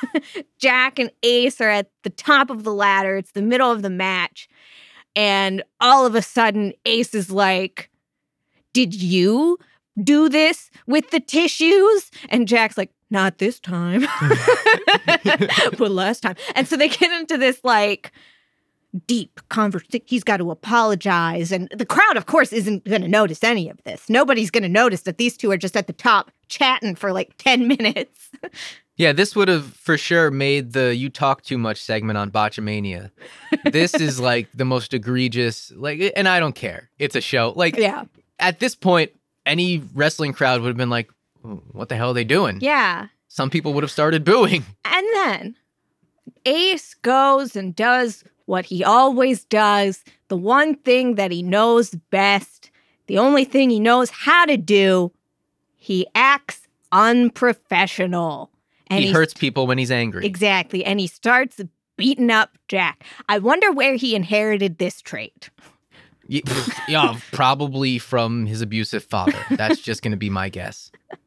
jack 0.60 1.00
and 1.00 1.12
ace 1.24 1.60
are 1.60 1.70
at 1.70 1.90
the 2.04 2.10
top 2.10 2.50
of 2.50 2.64
the 2.64 2.74
ladder 2.74 3.18
it's 3.18 3.32
the 3.32 3.42
middle 3.42 3.72
of 3.72 3.82
the 3.82 3.90
match 3.90 4.48
and 5.16 5.64
all 5.82 6.06
of 6.06 6.14
a 6.14 6.22
sudden 6.22 6.74
ace 6.86 7.14
is 7.16 7.32
like 7.32 7.90
did 8.74 8.94
you 8.94 9.58
do 10.04 10.30
this 10.30 10.70
with 10.86 11.10
the 11.10 11.20
tissues 11.20 12.12
and 12.30 12.48
jack's 12.48 12.78
like 12.78 12.92
not 13.10 13.40
this 13.40 13.60
time 13.60 14.06
but 15.78 15.92
last 15.92 16.22
time. 16.22 16.36
And 16.56 16.68
so 16.68 16.78
they 16.78 16.90
get 16.90 17.12
into 17.20 17.38
this 17.38 17.62
like 17.64 18.12
deep 19.08 19.40
conversation. 19.50 20.02
He's 20.06 20.24
got 20.24 20.38
to 20.38 20.52
apologize. 20.52 21.52
And 21.52 21.70
the 21.76 21.86
crowd, 21.86 22.18
of 22.18 22.26
course, 22.26 22.52
isn't 22.52 22.86
going 22.86 23.02
to 23.02 23.08
notice 23.08 23.44
any 23.44 23.70
of 23.70 23.82
this. 23.84 24.10
Nobody's 24.10 24.52
going 24.52 24.64
to 24.64 24.70
notice 24.70 25.02
that 25.02 25.18
these 25.18 25.38
two 25.38 25.52
are 25.52 25.58
just 25.58 25.78
at 25.78 25.88
the 25.88 25.94
top 25.94 26.32
chatting 26.48 26.96
for 26.96 27.12
like 27.12 27.34
10 27.38 27.68
minutes. 27.80 28.30
Yeah, 28.98 29.14
this 29.14 29.36
would 29.36 29.48
have 29.48 29.74
for 29.76 29.98
sure 29.98 30.30
made 30.30 30.74
the 30.74 30.94
"you 30.94 31.10
talk 31.10 31.42
too 31.42 31.58
much" 31.58 31.82
segment 31.82 32.18
on 32.18 32.32
Botchamania. 32.32 33.12
this 33.64 33.94
is 33.94 34.20
like 34.20 34.50
the 34.54 34.66
most 34.66 34.94
egregious, 34.94 35.72
like, 35.74 36.12
and 36.18 36.28
I 36.28 36.42
don't 36.42 36.54
care. 36.54 36.90
It's 37.00 37.16
a 37.16 37.22
show. 37.22 37.54
Like 37.56 37.78
yeah. 37.78 38.04
at 38.40 38.60
this 38.60 38.76
point, 38.76 39.12
any 39.46 39.82
wrestling 39.94 40.34
crowd 40.34 40.60
would 40.60 40.68
have 40.68 40.76
been 40.76 40.90
like, 40.90 41.10
what 41.72 41.88
the 41.88 41.96
hell 41.96 42.10
are 42.10 42.14
they 42.14 42.26
doing? 42.26 42.60
Yeah. 42.60 43.08
Some 43.30 43.50
people 43.50 43.74
would 43.74 43.84
have 43.84 43.92
started 43.92 44.26
booing. 44.26 44.66
And 44.84 45.08
then 45.14 45.56
Ace 46.46 46.94
goes 46.96 47.56
and 47.56 47.76
does 47.76 48.24
what 48.50 48.66
he 48.66 48.84
always 48.84 49.46
does, 49.46 50.04
the 50.28 50.36
one 50.36 50.74
thing 50.74 51.16
that 51.16 51.30
he 51.30 51.44
knows 51.44 51.92
best, 52.10 52.72
the 53.06 53.20
only 53.20 53.46
thing 53.46 53.70
he 53.70 53.80
knows 53.80 54.10
how 54.10 54.44
to 54.46 54.58
do. 54.58 55.12
He 55.76 56.08
acts 56.16 56.68
unprofessional. 56.92 58.50
And 58.88 59.04
he 59.04 59.12
hurts 59.12 59.36
people 59.36 59.68
when 59.68 59.78
he's 59.78 59.92
angry. 59.92 60.26
Exactly. 60.26 60.84
And 60.84 61.00
he 61.00 61.06
starts 61.06 61.62
beating 61.96 62.32
up 62.32 62.58
Jack. 62.68 63.04
I 63.30 63.38
wonder 63.38 63.72
where 63.72 63.96
he 63.96 64.16
inherited 64.16 64.80
this 64.80 65.02
trait. 65.02 65.52
Yeah, 66.88 67.18
probably 67.32 67.98
from 67.98 68.46
his 68.46 68.62
abusive 68.62 69.04
father. 69.04 69.38
That's 69.50 69.80
just 69.82 70.04
going 70.04 70.12
to 70.12 70.18
be 70.18 70.30
my 70.30 70.50
guess. 70.50 70.92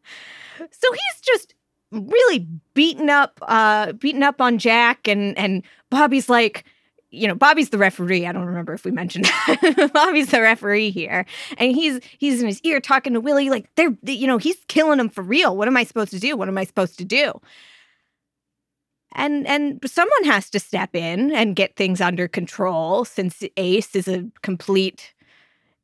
So 0.59 0.93
he's 0.93 1.21
just 1.23 1.55
really 1.91 2.47
beaten 2.75 3.11
up 3.11 3.37
uh 3.43 3.93
beaten 3.93 4.23
up 4.23 4.41
on 4.41 4.59
Jack 4.59 5.09
and 5.09 5.37
and 5.37 5.65
Bobby's 5.91 6.29
like 6.29 6.65
you 7.13 7.29
know 7.29 7.35
Bobby's 7.35 7.69
the 7.69 7.79
referee. 7.79 8.27
I 8.27 8.33
don't 8.33 8.47
remember 8.47 8.73
if 8.73 8.85
we 8.85 8.91
mentioned. 8.91 9.31
Bobby's 9.93 10.31
the 10.31 10.41
referee 10.41 10.91
here. 10.91 11.27
And 11.59 11.75
he's 11.75 12.01
he's 12.19 12.41
in 12.41 12.47
his 12.49 12.61
ear 12.63 12.81
talking 12.81 13.13
to 13.13 13.21
Willie 13.21 13.51
like 13.51 13.69
they're 13.77 13.97
you 14.03 14.27
know 14.27 14.39
he's 14.39 14.57
killing 14.69 14.99
him 14.99 15.09
for 15.09 15.23
real. 15.23 15.57
What 15.57 15.69
am 15.69 15.77
I 15.77 15.85
supposed 15.85 16.11
to 16.13 16.19
do? 16.19 16.37
What 16.37 16.49
am 16.49 16.59
I 16.59 16.65
supposed 16.65 16.99
to 16.99 17.05
do? 17.05 17.41
And 19.15 19.47
and 19.47 19.79
someone 19.85 20.25
has 20.25 20.49
to 20.51 20.59
step 20.59 20.97
in 20.97 21.33
and 21.33 21.55
get 21.55 21.77
things 21.77 22.01
under 22.01 22.27
control 22.27 23.05
since 23.05 23.43
Ace 23.57 23.95
is 23.95 24.09
a 24.09 24.25
complete 24.43 25.13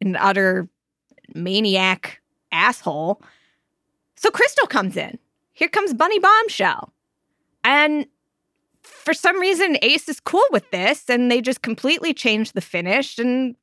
and 0.01 0.17
utter 0.17 0.69
maniac 1.35 2.21
asshole. 2.53 3.23
So 4.17 4.31
Crystal 4.31 4.67
comes 4.67 4.97
in. 4.97 5.19
Here 5.53 5.69
comes 5.69 5.93
Bunny 5.93 6.19
Bombshell. 6.19 6.93
And 7.65 8.07
for 8.89 9.15
some 9.15 9.39
reason, 9.39 9.79
Ace 9.83 10.09
is 10.09 10.21
cool 10.21 10.45
with 10.51 10.71
this, 10.71 11.09
and 11.09 11.31
they 11.31 11.41
just 11.41 11.63
completely 11.63 12.13
change 12.13 12.53
the 12.53 12.61
finish, 12.61 13.19
and 13.19 13.57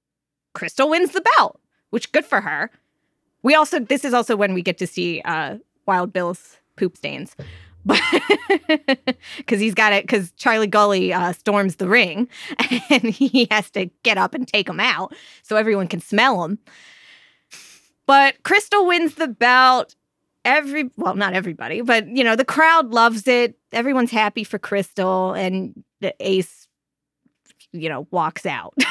Crystal 0.54 0.90
wins 0.90 1.12
the 1.12 1.26
belt, 1.38 1.60
which 1.90 2.12
good 2.12 2.26
for 2.26 2.42
her. 2.42 2.72
We 3.44 3.54
also, 3.54 3.80
this 3.80 4.04
is 4.04 4.14
also 4.14 4.36
when 4.36 4.54
we 4.54 4.62
get 4.62 4.78
to 4.80 4.88
see 4.88 5.22
uh, 5.22 5.58
Wild 5.86 6.12
Bill's 6.14 6.58
poop 6.78 6.98
stains. 6.98 7.36
But 7.86 8.02
because 9.38 9.60
he's 9.60 9.76
got 9.76 9.94
it, 9.94 10.04
because 10.04 10.32
Charlie 10.32 10.66
Gully 10.66 11.14
uh, 11.14 11.34
storms 11.34 11.76
the 11.76 11.88
ring 11.88 12.28
and 12.90 13.04
he 13.04 13.48
has 13.52 13.70
to 13.72 13.86
get 14.02 14.18
up 14.18 14.34
and 14.34 14.48
take 14.48 14.68
him 14.68 14.80
out 14.80 15.14
so 15.44 15.56
everyone 15.56 15.88
can 15.88 16.02
smell 16.02 16.44
him. 16.44 16.58
But 18.08 18.42
Crystal 18.44 18.88
wins 18.88 19.16
the 19.16 19.28
belt 19.28 19.96
every 20.46 20.90
well 20.96 21.16
not 21.16 21.34
everybody 21.34 21.82
but 21.82 22.08
you 22.08 22.24
know 22.24 22.36
the 22.38 22.46
crowd 22.46 22.92
loves 22.94 23.28
it. 23.28 23.58
Everyone's 23.74 24.12
happy 24.12 24.44
for 24.46 24.58
crystal 24.60 25.34
and 25.34 25.84
the 26.02 26.14
ace 26.22 26.68
you 27.74 27.90
know 27.90 28.08
walks 28.12 28.46
out. 28.46 28.74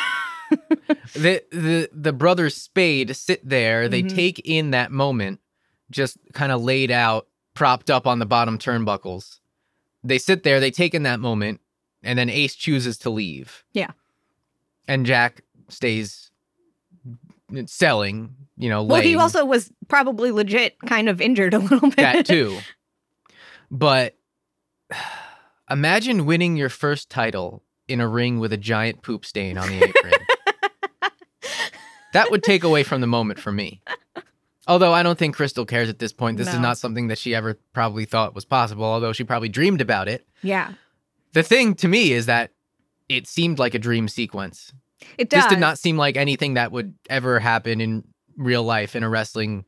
The 1.14 1.42
the 1.50 1.88
the 1.92 2.12
brothers 2.12 2.54
spade 2.56 3.16
sit 3.16 3.48
there. 3.48 3.88
They 3.88 4.02
Mhm. 4.02 4.14
take 4.14 4.38
in 4.40 4.70
that 4.72 4.92
moment 4.92 5.40
just 5.90 6.18
kind 6.32 6.52
of 6.52 6.62
laid 6.62 6.90
out 6.90 7.26
propped 7.54 7.90
up 7.90 8.06
on 8.06 8.18
the 8.18 8.26
bottom 8.26 8.58
turnbuckles. 8.58 9.38
They 10.04 10.18
sit 10.18 10.42
there 10.42 10.60
they 10.60 10.70
take 10.70 10.94
in 10.94 11.02
that 11.04 11.18
moment 11.20 11.60
and 12.02 12.18
then 12.18 12.28
ace 12.28 12.54
chooses 12.54 12.98
to 12.98 13.10
leave. 13.10 13.64
Yeah. 13.72 13.92
and 14.86 15.06
jack 15.06 15.40
stays 15.70 16.30
selling 17.66 18.34
you 18.56 18.68
know 18.68 18.82
well 18.82 19.00
he 19.02 19.16
also 19.16 19.44
was 19.44 19.70
probably 19.88 20.30
legit 20.30 20.78
kind 20.86 21.08
of 21.08 21.20
injured 21.20 21.54
a 21.54 21.58
little 21.70 21.88
bit 21.90 21.96
that 21.96 22.26
too. 22.26 22.58
But 23.70 24.14
imagine 25.70 26.26
winning 26.26 26.56
your 26.56 26.68
first 26.68 27.10
title 27.10 27.62
in 27.88 28.00
a 28.00 28.08
ring 28.08 28.38
with 28.38 28.52
a 28.52 28.56
giant 28.56 29.02
poop 29.02 29.24
stain 29.24 29.58
on 29.58 29.68
the 29.68 29.82
apron. 29.84 30.12
that 32.12 32.30
would 32.30 32.42
take 32.42 32.64
away 32.64 32.82
from 32.82 33.00
the 33.00 33.06
moment 33.06 33.38
for 33.40 33.52
me. 33.52 33.82
Although 34.66 34.92
I 34.92 35.02
don't 35.02 35.18
think 35.18 35.36
Crystal 35.36 35.66
cares 35.66 35.88
at 35.90 35.98
this 35.98 36.12
point. 36.12 36.38
This 36.38 36.48
is 36.48 36.54
No. 36.54 36.60
not 36.60 36.78
something 36.78 37.08
that 37.08 37.18
she 37.18 37.34
ever 37.34 37.58
probably 37.74 38.04
thought 38.06 38.34
was 38.34 38.44
possible, 38.46 38.84
although 38.84 39.12
she 39.12 39.24
probably 39.24 39.48
dreamed 39.50 39.80
about 39.80 40.08
it. 40.08 40.26
yeah 40.42 40.72
The 41.32 41.42
thing 41.42 41.74
to 41.76 41.88
me 41.88 42.12
is 42.12 42.26
that 42.26 42.50
it 43.08 43.26
seemed 43.26 43.58
like 43.58 43.74
a 43.74 43.78
dream 43.78 44.08
sequence. 44.08 44.72
It 45.18 45.30
does 45.30 45.44
This 45.44 45.52
did 45.54 45.60
not 45.60 45.78
seem 45.78 45.96
like 45.96 46.16
anything 46.16 46.54
that 46.54 46.72
would 46.72 46.94
ever 47.08 47.38
happen 47.38 47.80
in 47.80 48.04
real 48.36 48.62
life 48.62 48.96
in 48.96 49.02
a 49.02 49.08
wrestling 49.08 49.64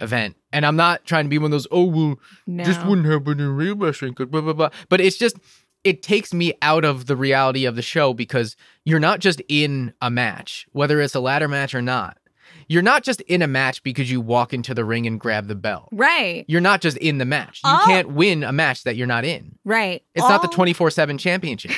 event. 0.00 0.36
And 0.52 0.66
I'm 0.66 0.76
not 0.76 1.04
trying 1.04 1.24
to 1.24 1.28
be 1.28 1.38
one 1.38 1.46
of 1.46 1.50
those, 1.52 1.66
oh, 1.70 1.84
well, 1.84 2.18
no. 2.46 2.64
this 2.64 2.78
wouldn't 2.84 3.06
happen 3.06 3.40
in 3.40 3.56
real 3.56 3.76
wrestling, 3.76 4.12
Blah, 4.12 4.26
blah, 4.26 4.52
blah. 4.52 4.70
But 4.88 5.00
it's 5.00 5.16
just, 5.16 5.36
it 5.84 6.02
takes 6.02 6.34
me 6.34 6.52
out 6.62 6.84
of 6.84 7.06
the 7.06 7.16
reality 7.16 7.64
of 7.64 7.76
the 7.76 7.82
show 7.82 8.12
because 8.12 8.56
you're 8.84 9.00
not 9.00 9.20
just 9.20 9.40
in 9.48 9.94
a 10.00 10.10
match, 10.10 10.66
whether 10.72 11.00
it's 11.00 11.14
a 11.14 11.20
ladder 11.20 11.48
match 11.48 11.74
or 11.74 11.82
not. 11.82 12.18
You're 12.68 12.82
not 12.82 13.02
just 13.04 13.20
in 13.22 13.42
a 13.42 13.46
match 13.46 13.82
because 13.82 14.10
you 14.10 14.20
walk 14.20 14.52
into 14.52 14.74
the 14.74 14.84
ring 14.84 15.06
and 15.06 15.18
grab 15.20 15.46
the 15.46 15.54
bell. 15.54 15.88
right 15.92 16.44
You're 16.48 16.60
not 16.60 16.80
just 16.80 16.96
in 16.98 17.18
the 17.18 17.24
match. 17.24 17.60
You 17.64 17.70
Oh. 17.72 17.82
can't 17.86 18.10
win 18.12 18.42
a 18.44 18.52
match 18.52 18.84
that 18.84 18.96
you're 18.96 19.06
not 19.06 19.24
in. 19.24 19.56
right 19.64 20.02
It's 20.14 20.28
not 20.28 20.42
the 20.42 20.48
24 20.48 20.90
7 20.90 21.18
championship. 21.18 21.70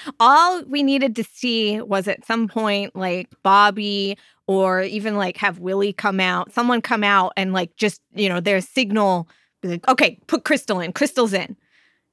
all 0.20 0.62
we 0.64 0.82
needed 0.82 1.16
to 1.16 1.24
see 1.24 1.80
was 1.80 2.08
at 2.08 2.24
some 2.26 2.48
point 2.48 2.94
like 2.94 3.28
Bobby 3.42 4.16
or 4.46 4.82
even 4.82 5.16
like 5.16 5.36
have 5.38 5.58
Willie 5.58 5.92
come 5.92 6.20
out, 6.20 6.52
someone 6.52 6.80
come 6.80 7.02
out 7.02 7.32
and 7.36 7.52
like 7.52 7.74
just, 7.76 8.00
you 8.14 8.28
know, 8.28 8.40
their 8.40 8.60
signal 8.60 9.28
like, 9.62 9.88
okay, 9.88 10.18
put 10.28 10.44
Crystal 10.44 10.78
in, 10.78 10.92
Crystal's 10.92 11.32
in. 11.32 11.56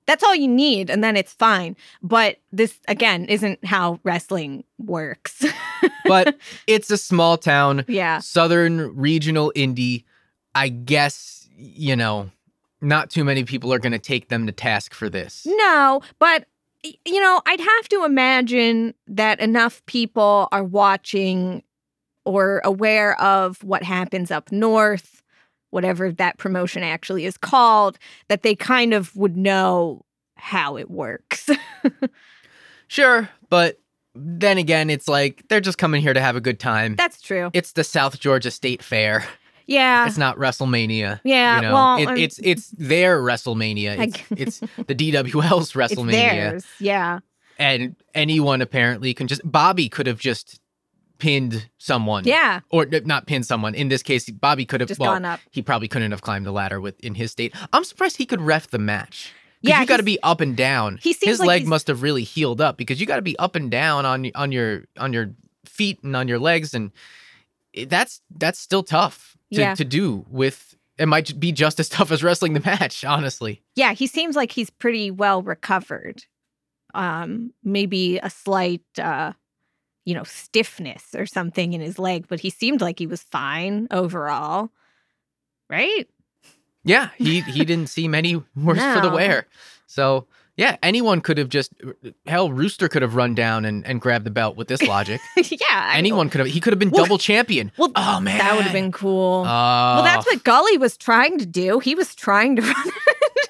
That's 0.06 0.24
all 0.24 0.36
you 0.36 0.48
need, 0.48 0.90
and 0.90 1.04
then 1.04 1.16
it's 1.16 1.34
fine. 1.34 1.76
But 2.02 2.38
this 2.52 2.80
again 2.88 3.26
isn't 3.26 3.64
how 3.66 4.00
wrestling 4.04 4.64
works. 4.78 5.46
but 6.06 6.38
it's 6.68 6.92
a 6.92 6.98
small 6.98 7.38
town, 7.38 7.86
yeah. 7.88 8.20
southern 8.20 8.96
regional 8.96 9.52
indie. 9.56 10.04
I 10.56 10.70
guess, 10.70 11.48
you 11.56 11.96
know, 11.96 12.30
not 12.82 13.10
too 13.10 13.24
many 13.24 13.44
people 13.44 13.74
are 13.74 13.80
going 13.80 13.94
to 13.94 14.00
take 14.00 14.30
them 14.30 14.46
to 14.46 14.52
task 14.52 14.94
for 14.94 15.10
this. 15.10 15.48
No, 15.48 16.02
but 16.20 16.46
you 16.84 17.22
know, 17.22 17.42
I'd 17.46 17.62
have 17.62 17.90
to 17.90 18.04
imagine 18.04 18.94
that 19.08 19.40
enough 19.40 19.86
people 19.86 20.50
are 20.52 20.64
watching 20.64 21.64
or 22.26 22.62
aware 22.64 23.20
of 23.22 23.64
what 23.64 23.84
happens 23.84 24.32
up 24.32 24.52
north, 24.52 25.23
whatever 25.74 26.12
that 26.12 26.38
promotion 26.38 26.84
actually 26.84 27.26
is 27.26 27.38
called, 27.38 27.98
that 28.30 28.44
they 28.44 28.56
kind 28.56 28.94
of 28.94 29.14
would 29.16 29.36
know 29.36 30.06
how 30.36 30.78
it 30.78 30.90
works. 30.90 31.50
Sure, 32.88 33.28
but 33.50 33.80
then 34.14 34.58
again, 34.60 34.90
it's 34.92 35.08
like 35.08 35.44
they're 35.50 35.62
just 35.62 35.78
coming 35.80 36.02
here 36.02 36.14
to 36.14 36.20
have 36.22 36.36
a 36.36 36.42
good 36.42 36.60
time. 36.60 36.96
That's 36.96 37.22
true. 37.22 37.50
It's 37.54 37.72
the 37.72 37.84
South 37.84 38.20
Georgia 38.20 38.52
State 38.52 38.84
Fair. 38.84 39.26
Yeah. 39.66 40.06
It's 40.06 40.18
not 40.18 40.38
WrestleMania. 40.38 41.20
Yeah, 41.24 41.56
you 41.56 41.62
know, 41.64 41.74
well, 41.74 41.98
It- 41.98 42.08
um, 42.08 42.18
it's 42.18 42.40
it's 42.44 42.70
their 42.72 43.20
WrestleMania. 43.22 43.98
It's, 44.30 44.60
it's 44.60 44.60
the 44.86 44.94
DWL's 44.94 45.72
WrestleMania. 45.74 46.08
It's 46.10 46.12
theirs. 46.12 46.66
Yeah. 46.80 47.20
and 47.58 47.96
anyone 48.14 48.62
apparently 48.62 49.14
can 49.16 49.28
just. 49.28 49.42
Bobby 49.50 49.90
could 49.90 50.06
have 50.06 50.20
just 50.20 50.60
pinned 51.24 51.70
someone. 51.78 52.26
Yeah. 52.26 52.60
or 52.70 52.86
not 52.86 53.28
pinned 53.28 53.46
someone. 53.46 53.74
In 53.76 53.88
this 53.88 54.04
case, 54.04 54.30
Bobby 54.30 54.66
could 54.66 54.82
have. 54.82 54.90
Just 54.90 55.00
well, 55.00 55.14
gone 55.14 55.24
up. 55.24 55.40
he 55.52 55.62
probably 55.62 55.88
couldn't 55.88 56.12
have 56.12 56.22
climbed 56.22 56.46
the 56.46 56.52
ladder 56.52 56.82
with 56.82 57.00
in 57.00 57.16
his 57.16 57.32
state. 57.32 57.56
I'm 57.72 57.86
surprised 57.86 58.18
he 58.18 58.26
could 58.26 58.42
ref 58.42 58.70
the 58.70 58.78
match. 58.78 59.32
Yeah, 59.62 59.80
you 59.80 59.88
got 59.88 59.98
to 59.98 60.04
be 60.04 60.20
up 60.22 60.42
and 60.42 60.58
down. 60.58 61.00
he 61.02 61.14
seems 61.14 61.30
his 61.30 61.40
like 61.40 61.48
leg 61.48 61.68
must 61.68 61.88
have 61.88 62.02
really 62.02 62.24
healed 62.26 62.60
up 62.60 62.76
because 62.76 63.00
you 63.00 63.08
got 63.08 63.16
to 63.16 63.22
be 63.22 63.40
up 63.40 63.56
and 63.56 63.72
down 63.72 64.06
on 64.06 64.30
on 64.36 64.52
your 64.52 64.84
on 64.98 65.14
your 65.14 65.34
feet 65.66 66.04
and 66.04 66.14
on 66.18 66.28
your 66.28 66.40
legs, 66.40 66.74
and 66.74 66.92
that's 67.88 68.20
that's 68.38 68.60
still 68.60 68.84
tough 68.84 69.38
to, 69.54 69.62
Yeah. 69.62 69.76
to 69.76 69.86
do. 69.86 70.26
With 70.30 70.76
it 71.00 71.08
might 71.08 71.40
be 71.40 71.54
just 71.54 71.80
as 71.80 71.88
tough 71.98 72.12
as 72.12 72.22
wrestling 72.22 72.52
the 72.54 72.60
match, 72.60 73.06
honestly. 73.06 73.62
Yeah, 73.76 73.94
he 73.94 74.06
seems 74.08 74.36
like 74.36 74.52
he's 74.52 74.70
pretty 74.70 75.10
well 75.12 75.42
recovered. 75.42 76.26
Um, 76.94 77.54
maybe 77.64 78.20
a 78.20 78.30
slight 78.30 78.84
uh, 79.02 79.32
you 80.06 80.14
know, 80.14 80.24
stiffness 80.24 81.16
or 81.16 81.26
something 81.26 81.74
in 81.74 81.82
his 81.82 81.98
leg, 82.00 82.26
but 82.28 82.40
he 82.42 82.50
seemed 82.50 82.82
like 82.82 83.00
he 83.00 83.08
was 83.08 83.24
fine 83.24 83.88
overall. 83.92 84.70
Right? 85.70 86.08
Yeah, 86.84 87.10
he 87.18 87.42
he 87.42 87.64
didn't 87.66 87.88
seem 87.88 88.14
any 88.14 88.36
worse 88.56 88.80
for 88.80 89.02
the 89.02 89.10
wear. 89.12 89.48
So 89.88 90.28
yeah, 90.56 90.78
anyone 90.84 91.22
could 91.22 91.38
have 91.40 91.50
just 91.50 91.74
hell. 92.28 92.52
Rooster 92.52 92.88
could 92.88 93.02
have 93.02 93.16
run 93.16 93.34
down 93.34 93.66
and, 93.66 93.84
and 93.88 94.00
grabbed 94.00 94.24
the 94.26 94.30
belt 94.30 94.56
with 94.56 94.68
this 94.68 94.84
logic. 94.84 95.20
yeah. 95.38 95.94
Anyone 95.96 96.30
could 96.30 96.40
have. 96.40 96.48
He 96.48 96.60
could 96.60 96.74
have 96.74 96.80
been 96.80 96.92
Well- 96.92 97.06
double 97.06 97.18
champion. 97.18 97.72
Well, 97.78 97.92
Oh 97.96 98.20
man, 98.20 98.38
that 98.38 98.56
would 98.56 98.64
have 98.66 98.74
been 98.74 98.92
cool. 98.92 99.44
Oh, 99.48 99.96
well, 99.96 100.04
that's 100.04 100.26
what 100.28 100.44
Gully 100.44 100.78
was 100.78 100.96
trying 100.98 101.40
to 101.40 101.46
do. 101.46 101.80
He 101.80 101.96
was 101.96 102.14
trying 102.14 102.58
to 102.58 102.62
run 102.74 102.92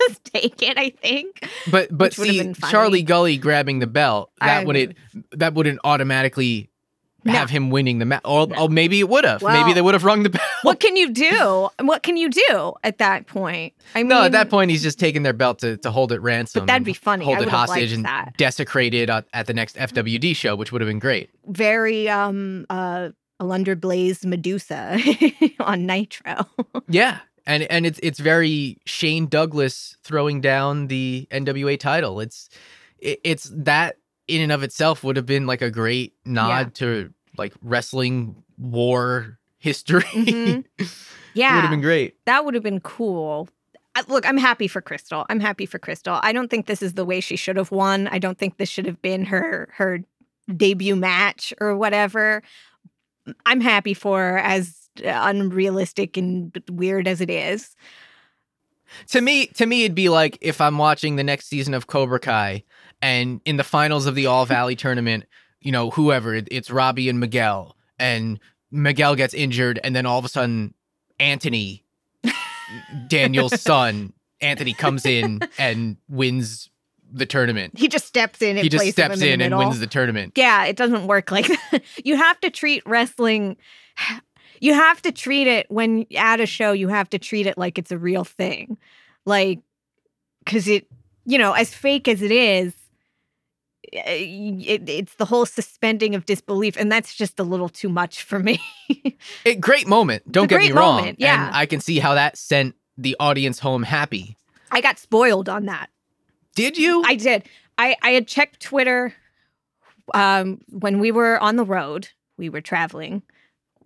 just 0.08 0.24
take 0.34 0.62
it, 0.62 0.78
I 0.78 0.90
think. 0.90 1.48
But 1.72 1.90
but 1.96 2.18
which 2.18 2.20
would 2.20 2.36
have 2.36 2.56
see. 2.58 2.72
Charlie 2.72 3.04
Gully 3.04 3.38
grabbing 3.38 3.80
the 3.80 3.88
belt 3.88 4.32
that 4.40 4.62
I- 4.62 4.64
wouldn't 4.66 4.96
that 5.32 5.54
wouldn't 5.54 5.80
automatically 5.84 6.70
have 7.26 7.50
him 7.50 7.70
winning 7.70 8.00
the 8.00 8.06
match. 8.06 8.20
Or, 8.26 8.48
or 8.60 8.68
maybe 8.68 9.00
it 9.00 9.08
would 9.08 9.24
have. 9.24 9.42
maybe 9.42 9.72
they 9.72 9.82
would 9.82 9.94
have 9.94 10.04
rung 10.04 10.24
the 10.24 10.30
bell. 10.30 10.42
what 10.64 10.82
can 10.82 10.98
you 10.98 11.10
do? 11.12 11.70
What 11.80 12.04
can 12.04 12.18
you 12.18 12.30
do 12.30 12.74
at 12.84 12.98
that 12.98 13.28
point? 13.28 13.74
I 13.96 14.00
mean, 14.00 14.10
no, 14.10 14.24
at 14.24 14.34
that 14.34 14.50
point, 14.50 14.72
he's 14.72 14.84
just 14.84 15.00
taking 15.00 15.24
their 15.24 15.32
belt 15.32 15.60
to, 15.60 15.78
to 15.78 15.92
hold 15.92 16.12
it 16.12 16.20
ransom. 16.22 16.62
But 16.62 16.68
that'd 16.68 16.84
be 16.86 16.92
funny. 16.94 17.24
Hold 17.24 17.38
I 17.38 17.42
it 17.44 17.48
hostage 17.48 17.94
and 17.94 18.04
that. 18.04 18.34
desecrate 18.38 18.94
it 18.94 19.10
at, 19.10 19.26
at 19.34 19.48
the 19.48 19.54
next 19.54 19.78
FWD 19.78 20.36
show, 20.36 20.56
which 20.58 20.74
would 20.74 20.82
have 20.82 20.88
been 20.90 21.00
great. 21.00 21.30
very 21.48 22.10
um 22.10 22.66
uh 22.70 23.10
Alundra 23.42 23.76
Blayze 23.78 24.26
Medusa 24.26 24.98
on 25.60 25.86
Nitro. 25.86 26.46
Yeah. 26.90 27.20
And 27.46 27.64
and 27.64 27.86
it's 27.86 28.00
it's 28.02 28.20
very 28.20 28.78
Shane 28.86 29.28
Douglas 29.28 29.98
throwing 30.04 30.40
down 30.42 30.88
the 30.88 31.28
NWA 31.32 31.78
title. 31.80 32.20
It's 32.20 32.50
it, 33.00 33.20
it's 33.24 33.52
that 33.54 33.98
in 34.28 34.42
and 34.42 34.52
of 34.52 34.64
itself 34.64 35.04
would 35.04 35.18
have 35.18 35.26
been 35.26 35.46
like 35.46 35.62
a 35.62 35.70
great 35.70 36.14
nod 36.26 36.48
Yeah. 36.50 36.70
to 36.76 37.14
like 37.38 37.54
wrestling 37.62 38.36
war 38.58 39.38
history. 39.58 40.02
Mhm. 40.04 40.64
it 40.80 40.88
would 41.36 41.44
have 41.44 41.70
been 41.70 41.82
great. 41.82 42.16
that 42.26 42.46
would 42.46 42.54
have 42.54 42.64
been 42.64 42.80
cool. 42.80 43.50
Look, 44.08 44.26
I'm 44.28 44.38
happy 44.38 44.68
for 44.68 44.82
Crystal. 44.82 45.26
I'm 45.30 45.40
happy 45.40 45.66
for 45.68 45.78
Crystal. 45.78 46.20
I 46.24 46.32
don't 46.32 46.50
think 46.50 46.66
this 46.66 46.82
is 46.82 46.94
the 46.94 47.06
way 47.06 47.20
she 47.20 47.36
should 47.36 47.58
have 47.58 47.72
won. 47.72 48.08
I 48.08 48.18
don't 48.20 48.38
think 48.40 48.58
this 48.58 48.70
should 48.70 48.86
have 48.88 49.02
been 49.02 49.26
her 49.26 49.68
her 49.76 50.00
debut 50.56 50.96
match 50.96 51.54
or 51.60 51.76
whatever. 51.76 52.42
I'm 53.46 53.62
happy 53.62 53.94
for 53.94 54.20
her 54.20 54.38
as 54.40 54.83
unrealistic 55.04 56.18
and 56.18 56.58
weird 56.70 57.08
as 57.08 57.22
it 57.22 57.30
is. 57.30 57.76
To 59.08 59.22
me, 59.22 59.48
to 59.48 59.66
me, 59.66 59.86
it'd 59.86 59.96
be 59.96 60.10
like 60.10 60.38
if 60.42 60.62
I'm 60.62 60.78
watching 60.78 61.16
the 61.16 61.24
next 61.24 61.48
season 61.48 61.74
of 61.74 61.88
Cobra 61.88 62.20
Kai, 62.20 62.64
and 63.02 63.42
in 63.46 63.58
the 63.58 63.64
finals 63.64 64.06
of 64.06 64.16
the 64.16 64.28
All 64.28 64.46
Valley 64.58 64.76
tournament, 64.76 65.26
you 65.62 65.72
know, 65.72 65.90
whoever 65.92 66.36
it's 66.36 66.70
Robbie 66.70 67.10
and 67.10 67.20
Miguel, 67.20 67.76
and 67.98 68.40
Miguel 68.72 69.16
gets 69.16 69.34
injured, 69.34 69.80
and 69.84 69.96
then 69.96 70.06
all 70.06 70.20
of 70.20 70.26
a 70.26 70.30
sudden, 70.30 70.74
Anthony, 71.20 71.84
Daniel's 73.08 73.60
son, 73.62 74.14
Anthony 74.42 74.74
comes 74.74 75.06
in 75.06 75.42
and 75.58 75.98
wins 76.10 76.70
the 77.14 77.26
tournament. 77.26 77.78
He 77.78 77.88
just 77.88 78.06
steps 78.06 78.42
in 78.42 78.58
and 78.58 78.64
He 78.64 78.70
just 78.70 78.88
steps 78.90 79.22
in, 79.22 79.42
in 79.42 79.42
and 79.42 79.58
wins 79.58 79.80
the 79.80 79.88
tournament. 79.88 80.34
Yeah, 80.36 80.66
it 80.66 80.76
doesn't 80.76 81.08
work 81.08 81.32
like 81.32 81.48
that. 81.72 81.84
You 82.04 82.18
have 82.18 82.40
to 82.42 82.50
treat 82.50 82.84
wrestling 82.86 83.58
you 84.60 84.74
have 84.74 85.02
to 85.04 85.12
treat 85.12 85.48
it 85.48 85.70
when 85.70 86.06
at 86.16 86.40
a 86.40 86.46
show 86.46 86.72
you 86.72 86.88
have 86.88 87.10
to 87.12 87.20
treat 87.20 87.48
it 87.48 87.58
like 87.58 87.78
it's 87.78 87.92
a 87.92 87.98
real 87.98 88.24
thing. 88.24 88.78
Like 89.26 89.60
cuz 90.46 90.68
it 90.68 90.88
you 91.26 91.38
know, 91.38 91.54
as 91.54 91.74
fake 91.74 92.08
as 92.08 92.22
it 92.22 92.32
is 92.32 92.74
eh, 93.94 94.00
it, 94.66 94.90
it's 94.90 95.16
the 95.16 95.26
whole 95.26 95.46
suspending 95.46 96.16
of 96.16 96.26
disbelief 96.26 96.76
and 96.78 96.92
that's 96.92 97.14
just 97.14 97.40
a 97.40 97.44
little 97.44 97.70
too 97.70 97.90
much 97.90 98.24
for 98.24 98.40
me. 98.40 98.62
It, 99.46 99.62
great 99.62 99.88
moment. 99.88 100.24
Don't 100.32 100.46
a 100.46 100.48
get 100.48 100.62
me 100.62 100.72
wrong. 100.72 100.98
moment, 100.98 101.20
yeah. 101.20 101.48
And 101.48 101.56
I 101.56 101.66
can 101.66 101.80
see 101.80 102.00
how 102.00 102.14
that 102.14 102.38
sent 102.38 102.76
the 102.98 103.16
audience 103.20 103.60
home 103.60 103.84
happy. 103.84 104.38
I 104.72 104.82
got 104.82 104.98
spoiled 105.00 105.50
on 105.50 105.66
that. 105.66 105.90
Did 106.56 106.78
you? 106.78 107.04
I 107.06 107.16
did. 107.16 107.44
I, 107.78 107.96
I 108.02 108.12
had 108.12 108.28
checked 108.28 108.62
Twitter 108.62 109.14
um, 110.14 110.62
when 110.70 111.00
we 111.00 111.12
were 111.12 111.40
on 111.40 111.56
the 111.56 111.66
road. 111.66 112.10
We 112.38 112.50
were 112.50 112.62
traveling 112.62 113.24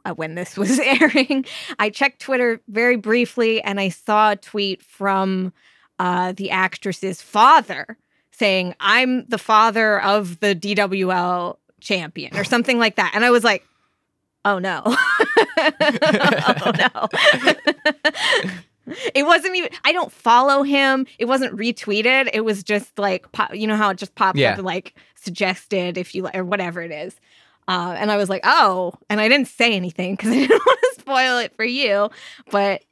uh, 0.08 0.14
when 0.14 0.36
this 0.36 0.58
was 0.58 0.80
airing. 0.80 1.46
I 1.80 1.90
checked 1.90 2.22
Twitter 2.22 2.62
very 2.68 2.96
briefly 2.96 3.62
and 3.62 3.80
I 3.80 3.90
saw 3.90 4.32
a 4.32 4.36
tweet 4.36 4.82
from 4.82 5.54
uh, 6.00 6.34
the 6.34 6.52
actress's 6.52 7.22
father 7.22 7.98
saying, 8.32 8.76
I'm 8.80 9.26
the 9.28 9.38
father 9.40 10.00
of 10.02 10.40
the 10.40 10.56
DWL 10.56 11.58
champion 11.80 12.36
or 12.38 12.44
something 12.44 12.78
like 12.80 12.96
that. 12.98 13.12
And 13.16 13.26
I 13.26 13.32
was 13.32 13.44
like, 13.44 13.66
oh 14.46 14.60
no. 14.60 14.82
oh 15.58 16.72
no. 16.78 17.08
It 19.14 19.26
wasn't 19.26 19.54
even. 19.58 19.70
I 19.84 19.92
don't 19.92 20.14
follow 20.14 20.64
him. 20.64 21.08
It 21.20 21.26
wasn't 21.26 21.58
retweeted. 21.58 22.30
It 22.32 22.46
was 22.46 22.64
just 22.64 22.98
like 22.98 23.30
pop, 23.34 23.54
you 23.54 23.68
know 23.68 23.76
how 23.76 23.90
it 23.90 23.98
just 23.98 24.16
pops 24.16 24.40
Yeah. 24.40 24.54
up 24.54 24.60
like 24.64 24.96
suggested 25.16 25.98
if 25.98 26.16
you 26.16 26.30
or 26.34 26.46
whatever 26.46 26.82
it 26.82 26.92
is. 26.94 27.14
Uh, 27.68 27.96
and 27.98 28.12
I 28.12 28.18
was 28.18 28.30
like, 28.30 28.42
oh, 28.46 28.94
and 29.10 29.20
I 29.20 29.28
didn't 29.28 29.48
say 29.48 29.74
anything 29.76 30.16
because 30.16 30.32
I 30.34 30.36
didn't 30.36 30.62
want 30.66 30.80
to 30.96 31.02
spoil 31.02 31.38
it 31.40 31.56
for 31.56 31.66
you. 31.66 32.10
But 32.52 32.84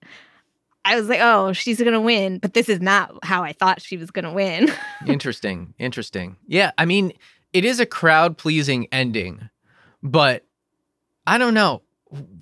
I 0.83 0.95
was 0.99 1.07
like, 1.09 1.19
oh, 1.21 1.53
she's 1.53 1.81
gonna 1.81 2.01
win. 2.01 2.39
But 2.39 2.53
this 2.53 2.69
is 2.69 2.81
not 2.81 3.11
how 3.23 3.43
I 3.43 3.53
thought 3.53 3.81
she 3.81 3.97
was 3.97 4.11
gonna 4.11 4.33
win. 4.33 4.71
interesting. 5.07 5.73
Interesting. 5.79 6.35
Yeah. 6.47 6.71
I 6.77 6.85
mean, 6.85 7.13
it 7.53 7.63
is 7.65 7.79
a 7.79 7.85
crowd 7.85 8.37
pleasing 8.37 8.87
ending, 8.91 9.49
but 10.03 10.45
I 11.25 11.37
don't 11.37 11.53
know. 11.53 11.81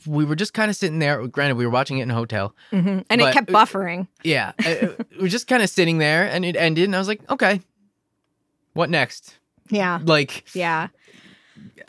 We 0.06 0.26
were 0.26 0.36
just 0.36 0.54
kind 0.54 0.70
of 0.70 0.76
sitting 0.76 1.00
there. 1.00 1.26
Granted, 1.28 1.56
we 1.56 1.66
were 1.66 1.72
watching 1.72 2.00
it 2.00 2.04
in 2.04 2.12
a 2.12 2.16
hotel. 2.16 2.54
Mhm. 2.72 3.06
And 3.10 3.22
it 3.22 3.34
kept 3.34 3.50
buffering. 3.50 4.08
Yeah. 4.24 4.52
uh, 4.64 4.70
uh, 4.70 4.88
we 5.16 5.22
were 5.24 5.28
just 5.30 5.48
kind 5.48 5.64
of 5.64 5.70
sitting 5.70 6.00
there 6.00 6.26
and 6.28 6.44
it 6.44 6.56
ended. 6.56 6.84
And 6.86 6.96
I 6.96 7.00
was 7.00 7.08
like, 7.08 7.22
okay, 7.32 7.62
what 8.74 8.90
next? 8.90 9.38
Yeah, 9.70 10.00
Like, 10.04 10.44
yeah, 10.54 10.90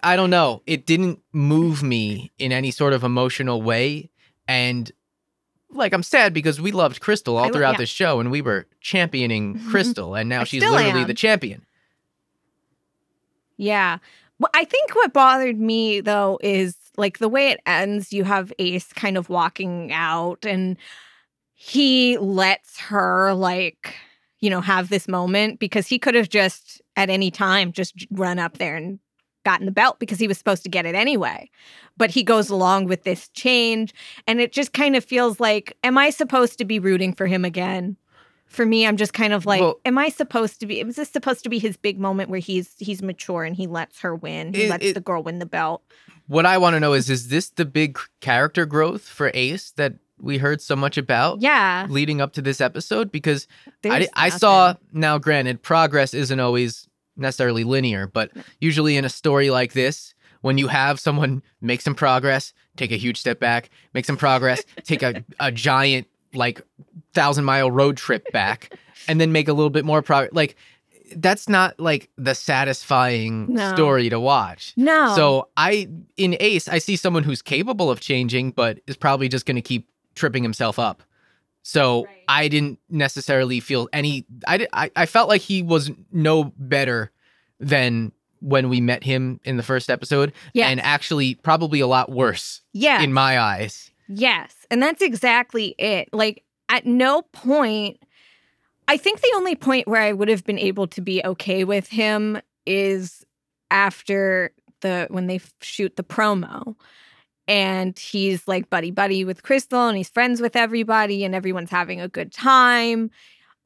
I 0.02 0.16
don't 0.16 0.30
know. 0.30 0.62
It 0.66 0.86
didn't 0.86 1.20
move 1.32 1.82
me 1.82 2.32
in 2.38 2.52
any 2.52 2.70
sort 2.70 2.92
of 2.92 3.04
emotional 3.04 3.62
way. 3.62 4.10
And 4.46 4.90
like, 5.70 5.92
I'm 5.92 6.02
sad 6.02 6.32
because 6.32 6.60
we 6.60 6.72
loved 6.72 7.00
Crystal 7.00 7.36
all 7.36 7.46
I 7.46 7.50
throughout 7.50 7.72
yeah. 7.72 7.78
this 7.78 7.90
show 7.90 8.20
and 8.20 8.30
we 8.30 8.42
were 8.42 8.66
championing. 8.80 9.60
Crystal. 9.70 10.14
And 10.14 10.28
now 10.28 10.42
I 10.42 10.44
she's 10.44 10.62
literally 10.62 11.00
am. 11.00 11.06
the 11.06 11.14
champion. 11.14 11.64
yeah. 13.56 13.98
Well, 14.38 14.50
I 14.54 14.64
think 14.64 14.94
what 14.94 15.12
bothered 15.12 15.58
me 15.58 16.00
though 16.00 16.38
is 16.42 16.76
like 16.96 17.18
the 17.18 17.28
way 17.28 17.50
it 17.50 17.60
ends. 17.66 18.12
You 18.12 18.24
have 18.24 18.52
Ace 18.58 18.92
kind 18.92 19.16
of 19.16 19.28
walking 19.28 19.92
out, 19.92 20.44
and 20.44 20.76
he 21.54 22.18
lets 22.18 22.78
her 22.80 23.32
like 23.32 23.94
you 24.40 24.50
know 24.50 24.60
have 24.60 24.88
this 24.88 25.08
moment 25.08 25.60
because 25.60 25.86
he 25.86 25.98
could 25.98 26.14
have 26.14 26.28
just 26.28 26.82
at 26.96 27.10
any 27.10 27.30
time 27.30 27.72
just 27.72 27.94
run 28.10 28.38
up 28.38 28.58
there 28.58 28.76
and 28.76 28.98
gotten 29.44 29.66
the 29.66 29.72
belt 29.72 29.98
because 29.98 30.18
he 30.18 30.26
was 30.28 30.38
supposed 30.38 30.62
to 30.64 30.68
get 30.68 30.86
it 30.86 30.94
anyway. 30.94 31.48
But 31.96 32.10
he 32.10 32.22
goes 32.22 32.50
along 32.50 32.86
with 32.86 33.04
this 33.04 33.28
change, 33.28 33.94
and 34.26 34.40
it 34.40 34.52
just 34.52 34.72
kind 34.72 34.96
of 34.96 35.04
feels 35.04 35.38
like, 35.38 35.76
am 35.84 35.96
I 35.96 36.10
supposed 36.10 36.58
to 36.58 36.64
be 36.64 36.78
rooting 36.78 37.14
for 37.14 37.26
him 37.26 37.44
again? 37.44 37.96
For 38.46 38.66
me, 38.66 38.86
I'm 38.86 38.96
just 38.96 39.12
kind 39.14 39.32
of 39.32 39.46
like, 39.46 39.60
Well- 39.60 39.80
am 39.84 39.98
I 39.98 40.08
supposed 40.10 40.60
to 40.60 40.66
be? 40.66 40.80
Is 40.80 40.96
this 40.96 41.10
supposed 41.10 41.42
to 41.44 41.48
be 41.48 41.58
his 41.58 41.76
big 41.76 41.98
moment 41.98 42.30
where 42.30 42.40
he's 42.40 42.74
he's 42.78 43.02
mature 43.02 43.44
and 43.44 43.56
he 43.56 43.66
lets 43.66 44.00
her 44.00 44.14
win? 44.14 44.52
He 44.54 44.64
It- 44.64 44.70
lets 44.70 44.84
it- 44.84 44.94
the 44.94 45.00
girl 45.00 45.22
win 45.22 45.38
the 45.38 45.46
belt. 45.46 45.82
What 46.26 46.46
I 46.46 46.56
want 46.58 46.74
to 46.74 46.80
know 46.80 46.92
is 46.94 47.10
is 47.10 47.28
this 47.28 47.50
the 47.50 47.64
big 47.64 47.98
character 48.20 48.64
growth 48.64 49.02
for 49.08 49.30
Ace 49.34 49.72
that 49.72 49.94
we 50.20 50.38
heard 50.38 50.62
so 50.62 50.76
much 50.76 50.96
about 50.96 51.42
Yeah, 51.42 51.86
leading 51.90 52.20
up 52.20 52.32
to 52.34 52.42
this 52.42 52.60
episode? 52.60 53.10
Because 53.10 53.46
I, 53.66 53.70
there's 53.82 54.08
I 54.14 54.26
nothing. 54.28 54.38
saw, 54.38 54.74
now 54.92 55.18
granted, 55.18 55.62
progress 55.62 56.14
isn't 56.14 56.38
always 56.40 56.86
necessarily 57.16 57.64
linear, 57.64 58.06
but 58.06 58.30
usually 58.60 58.96
in 58.96 59.04
a 59.04 59.08
story 59.08 59.50
like 59.50 59.72
this, 59.72 60.14
when 60.40 60.58
you 60.58 60.68
have 60.68 61.00
someone 61.00 61.42
make 61.60 61.80
some 61.80 61.94
progress, 61.94 62.52
take 62.76 62.92
a 62.92 62.96
huge 62.96 63.18
step 63.18 63.38
back, 63.40 63.70
make 63.94 64.04
some 64.04 64.16
progress, 64.16 64.62
take 64.84 65.02
a, 65.02 65.24
a 65.40 65.50
giant, 65.50 66.06
like, 66.34 66.60
thousand 67.14 67.44
mile 67.44 67.70
road 67.70 67.96
trip 67.96 68.30
back, 68.32 68.76
and 69.08 69.20
then 69.20 69.32
make 69.32 69.48
a 69.48 69.52
little 69.52 69.70
bit 69.70 69.84
more 69.84 70.02
progress. 70.02 70.32
Like, 70.34 70.56
that's 71.16 71.48
not 71.48 71.78
like 71.78 72.10
the 72.18 72.34
satisfying 72.34 73.52
No. 73.54 73.72
story 73.74 74.08
to 74.08 74.18
watch. 74.18 74.72
no. 74.76 75.14
So 75.14 75.48
I 75.56 75.88
in 76.16 76.36
Ace, 76.40 76.66
I 76.68 76.78
see 76.78 76.96
someone 76.96 77.22
who's 77.22 77.40
capable 77.42 77.90
of 77.90 78.00
changing, 78.00 78.50
but 78.52 78.80
is 78.86 78.96
probably 78.96 79.28
just 79.28 79.46
going 79.46 79.56
to 79.56 79.62
keep 79.62 79.88
tripping 80.14 80.42
himself 80.42 80.78
up. 80.78 81.02
So 81.64 82.04
Right. 82.04 82.24
I 82.28 82.48
didn't 82.48 82.78
necessarily 82.88 83.58
feel 83.58 83.88
any. 83.92 84.26
I, 84.46 84.66
I 84.72 84.90
I 84.94 85.06
felt 85.06 85.28
like 85.28 85.40
he 85.40 85.62
was 85.62 85.90
no 86.12 86.52
better 86.56 87.10
than 87.58 88.12
when 88.40 88.68
we 88.68 88.80
met 88.80 89.02
him 89.02 89.40
in 89.44 89.56
the 89.56 89.62
first 89.62 89.88
episode, 89.88 90.32
yes, 90.52 90.70
and 90.70 90.80
actually 90.80 91.34
probably 91.34 91.80
a 91.80 91.86
lot 91.86 92.12
worse 92.12 92.60
yeah, 92.74 93.02
in 93.02 93.12
my 93.12 93.40
eyes. 93.40 93.90
Yes. 94.08 94.54
And 94.70 94.82
that's 94.82 95.02
exactly 95.02 95.74
it. 95.78 96.10
Like, 96.12 96.44
at 96.68 96.84
no 96.86 97.22
point, 97.22 97.98
I 98.86 98.96
think 98.96 99.20
the 99.20 99.32
only 99.36 99.54
point 99.54 99.88
where 99.88 100.02
I 100.02 100.12
would 100.12 100.28
have 100.28 100.44
been 100.44 100.58
able 100.58 100.86
to 100.88 101.00
be 101.00 101.24
okay 101.24 101.64
with 101.64 101.88
him 101.88 102.38
is 102.66 103.24
after 103.70 104.52
the, 104.82 105.06
when 105.10 105.26
they 105.26 105.40
shoot 105.60 105.96
the 105.96 106.04
promo. 106.04 106.76
And 107.46 107.98
he's 107.98 108.48
like 108.48 108.70
buddy 108.70 108.90
buddy 108.90 109.24
with 109.24 109.42
Crystal 109.42 109.86
and 109.86 109.96
he's 109.96 110.08
friends 110.08 110.40
with 110.40 110.56
everybody 110.56 111.24
and 111.24 111.34
everyone's 111.34 111.70
having 111.70 112.00
a 112.00 112.08
good 112.08 112.32
time. 112.32 113.10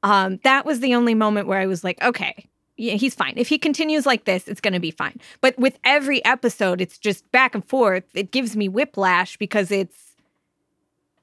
Um, 0.03 0.41
that 0.45 0.65
was 0.67 0.81
the 0.81 0.95
only 0.95 1.15
moment 1.15 1.47
where 1.47 1.61
I 1.61 1.67
was 1.67 1.85
like, 1.85 2.03
okay, 2.03 2.49
yeah, 2.77 2.95
he's 2.95 3.15
fine. 3.15 3.35
If 3.37 3.49
he 3.49 3.59
continues 3.59 4.07
like 4.07 4.25
this, 4.25 4.47
it's 4.47 4.61
going 4.61 4.75
to 4.75 4.81
be 4.81 4.93
fine. 4.93 5.21
But 5.41 5.59
with 5.59 5.79
every 5.85 6.25
episode, 6.25 6.81
it's 6.81 6.99
just 6.99 7.31
back 7.33 7.55
and 7.55 7.65
forth. 7.65 8.05
It 8.15 8.31
gives 8.31 8.57
me 8.57 8.69
whiplash 8.69 9.37
because 9.37 9.71
it's 9.71 10.15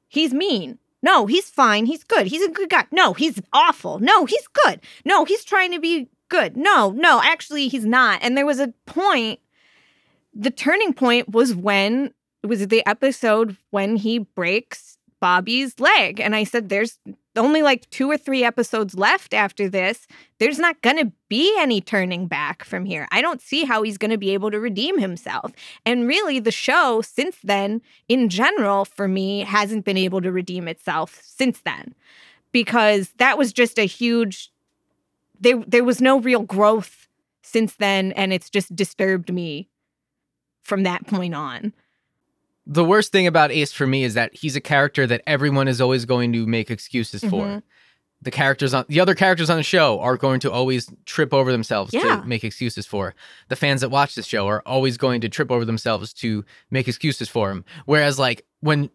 he's 0.08 0.34
mean. 0.34 0.78
No, 1.02 1.28
he's 1.28 1.50
fine. 1.50 1.86
He's 1.86 2.04
good. 2.04 2.28
He's 2.28 2.44
a 2.44 2.50
good 2.50 2.70
guy. 2.70 2.86
No, 2.92 3.14
he's 3.14 3.40
awful. 3.54 4.00
No, 4.00 4.26
he's 4.26 4.48
good. 4.66 4.82
No, 5.06 5.24
he's 5.24 5.46
trying 5.46 5.72
to 5.72 5.80
be 5.80 6.10
good. 6.30 6.58
No, 6.58 6.92
no, 6.92 7.22
actually, 7.24 7.68
he's 7.68 7.86
not. 7.86 8.20
And 8.22 8.36
there 8.36 8.46
was 8.46 8.60
a 8.60 8.74
point 8.86 9.40
the 10.34 10.52
turning 10.52 10.94
point 10.94 11.30
was 11.30 11.56
when 11.56 12.14
was 12.48 12.68
the 12.68 12.86
episode 12.86 13.58
when 13.72 13.98
he 13.98 14.20
breaks 14.20 14.98
Bobby's 15.20 15.80
leg. 15.80 16.20
And 16.20 16.36
I 16.36 16.44
said, 16.44 16.70
there's 16.70 17.00
only 17.36 17.62
like 17.62 17.90
two 17.90 18.10
or 18.10 18.18
three 18.18 18.44
episodes 18.44 18.96
left 18.96 19.34
after 19.34 19.68
this. 19.68 20.08
There's 20.40 20.60
not 20.60 20.82
going 20.82 20.98
to 20.98 21.12
be 21.30 21.54
any 21.60 21.82
turning 21.82 22.28
back 22.28 22.64
from 22.64 22.86
here. 22.86 23.08
I 23.12 23.22
don't 23.22 23.42
see 23.42 23.64
how 23.64 23.82
he's 23.84 23.98
going 23.98 24.12
to 24.12 24.18
be 24.18 24.32
able 24.32 24.52
to 24.52 24.60
redeem 24.60 25.00
himself. 25.00 25.52
And 25.86 26.08
really, 26.08 26.40
the 26.40 26.52
show 26.52 27.02
since 27.02 27.38
then, 27.44 27.82
in 28.08 28.30
general, 28.30 28.86
for 28.86 29.08
me, 29.08 29.42
hasn't 29.42 29.86
been 29.86 29.98
able 29.98 30.22
to 30.22 30.32
redeem 30.32 30.68
itself 30.68 31.22
since 31.24 31.62
then 31.62 31.96
because 32.52 33.10
that 33.18 33.38
was 33.38 33.52
just 33.52 33.80
a 33.80 33.86
huge, 33.86 34.52
there, 35.40 35.64
there 35.66 35.84
was 35.84 36.02
no 36.02 36.20
real 36.20 36.42
growth 36.42 37.08
since 37.42 37.76
then. 37.76 38.12
And 38.12 38.32
it's 38.32 38.50
just 38.50 38.76
disturbed 38.76 39.34
me 39.34 39.70
from 40.64 40.84
that 40.84 41.08
point 41.08 41.36
on 41.36 41.74
the 42.68 42.84
worst 42.84 43.12
thing 43.12 43.28
about 43.28 43.52
Ace 43.52 43.72
for 43.72 43.86
me 43.88 44.04
is 44.04 44.14
that 44.16 44.36
he's 44.36 44.56
a 44.56 44.62
character 44.62 45.06
that 45.08 45.22
everyone 45.28 45.68
is 45.68 45.80
always 45.80 46.06
going 46.06 46.34
to 46.34 46.46
make 46.48 46.72
excuses 46.72 47.22
for. 47.22 47.46
Mhm. 47.46 47.64
The 48.22 48.32
characters 48.32 48.74
on 48.74 48.86
the 48.88 49.00
other 49.00 49.14
characters 49.14 49.50
on 49.52 49.58
the 49.58 49.64
show 49.64 50.00
are 50.00 50.18
going 50.18 50.40
to 50.40 50.52
always 50.52 50.90
trip 51.06 51.32
over 51.34 51.52
themselves 51.52 51.94
Yeah. 51.94 52.02
to 52.22 52.24
make 52.26 52.44
excuses 52.44 52.88
for. 52.88 53.14
The 53.50 53.56
fans 53.56 53.82
that 53.82 53.90
watch 53.90 54.16
this 54.16 54.26
show 54.26 54.48
are 54.48 54.64
always 54.66 54.98
going 54.98 55.22
to 55.22 55.30
trip 55.30 55.52
over 55.52 55.64
themselves 55.64 56.12
to 56.14 56.44
make 56.72 56.88
excuses 56.88 57.30
for 57.30 57.52
him. 57.52 57.66
Whereas 57.86 58.18
like 58.18 58.46
when 58.62 58.90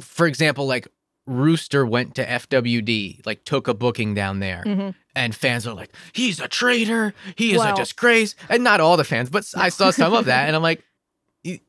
for 0.00 0.26
example 0.26 0.66
like 0.66 0.88
Rooster 1.26 1.84
went 1.84 2.14
to 2.14 2.24
FWD, 2.28 3.20
like 3.26 3.44
took 3.44 3.68
a 3.68 3.74
booking 3.74 4.14
down 4.14 4.40
there 4.40 4.62
Mhm. 4.66 4.94
and 5.14 5.34
fans 5.34 5.66
are 5.66 5.74
like, 5.74 5.90
he's 6.12 6.40
a 6.40 6.48
traitor, 6.48 7.12
he 7.36 7.52
is 7.52 7.58
Well- 7.58 7.74
a 7.74 7.76
disgrace. 7.76 8.34
And 8.48 8.64
not 8.64 8.80
all 8.80 8.96
the 8.96 9.04
fans, 9.04 9.28
but 9.28 9.44
I 9.54 9.68
saw 9.68 9.90
some 9.90 10.14
of 10.14 10.24
that, 10.24 10.46
and 10.46 10.56
I'm 10.56 10.62
like, 10.62 10.82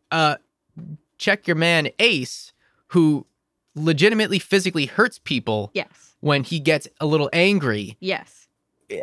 uh, 0.10 0.38
check 1.22 1.48
your 1.48 1.56
man 1.56 1.88
Ace, 2.00 2.52
who 2.88 3.26
legitimately 3.76 4.40
physically 4.40 4.88
hurts 4.88 5.20
people 5.20 5.72
Yes. 5.74 6.16
when 6.20 6.44
he 6.44 6.60
gets 6.60 6.88
a 7.00 7.06
little 7.06 7.30
angry, 7.32 7.96
Yes. 8.02 8.48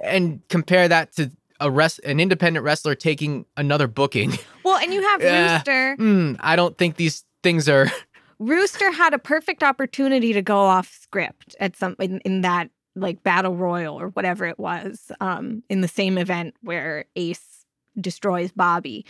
and 0.03 0.41
compare 0.49 0.89
that 0.89 1.12
to 1.16 1.31
a 1.61 1.71
rest 1.71 1.99
an 2.01 2.21
independent 2.21 2.64
wrestler 2.64 2.95
taking 2.95 3.45
another 3.57 3.87
booking. 3.89 4.33
Well, 4.64 4.77
and 4.77 4.93
you 4.93 5.01
have 5.03 5.23
Yeah. 5.23 5.55
Rooster. 5.55 5.97
Hmm, 5.97 6.35
I 6.41 6.55
don't 6.57 6.77
think 6.77 6.97
these 6.97 7.25
things 7.43 7.69
are. 7.69 7.91
Rooster 8.39 8.93
had 8.93 9.14
a 9.14 9.19
perfect 9.19 9.62
opportunity 9.64 10.33
to 10.33 10.43
go 10.43 10.59
off 10.59 10.97
script 11.01 11.57
at 11.59 11.75
some 11.77 11.97
in, 11.99 12.19
in 12.21 12.43
that 12.43 12.71
like 12.95 13.23
battle 13.23 13.57
royal 13.57 13.99
or 14.01 14.09
whatever 14.11 14.45
it 14.45 14.59
was 14.59 15.11
um, 15.21 15.62
in 15.69 15.81
the 15.81 15.89
same 15.89 16.19
event 16.19 16.55
where 16.62 17.05
Ace 17.16 17.64
destroys 18.01 18.53
Bobby. 18.53 19.05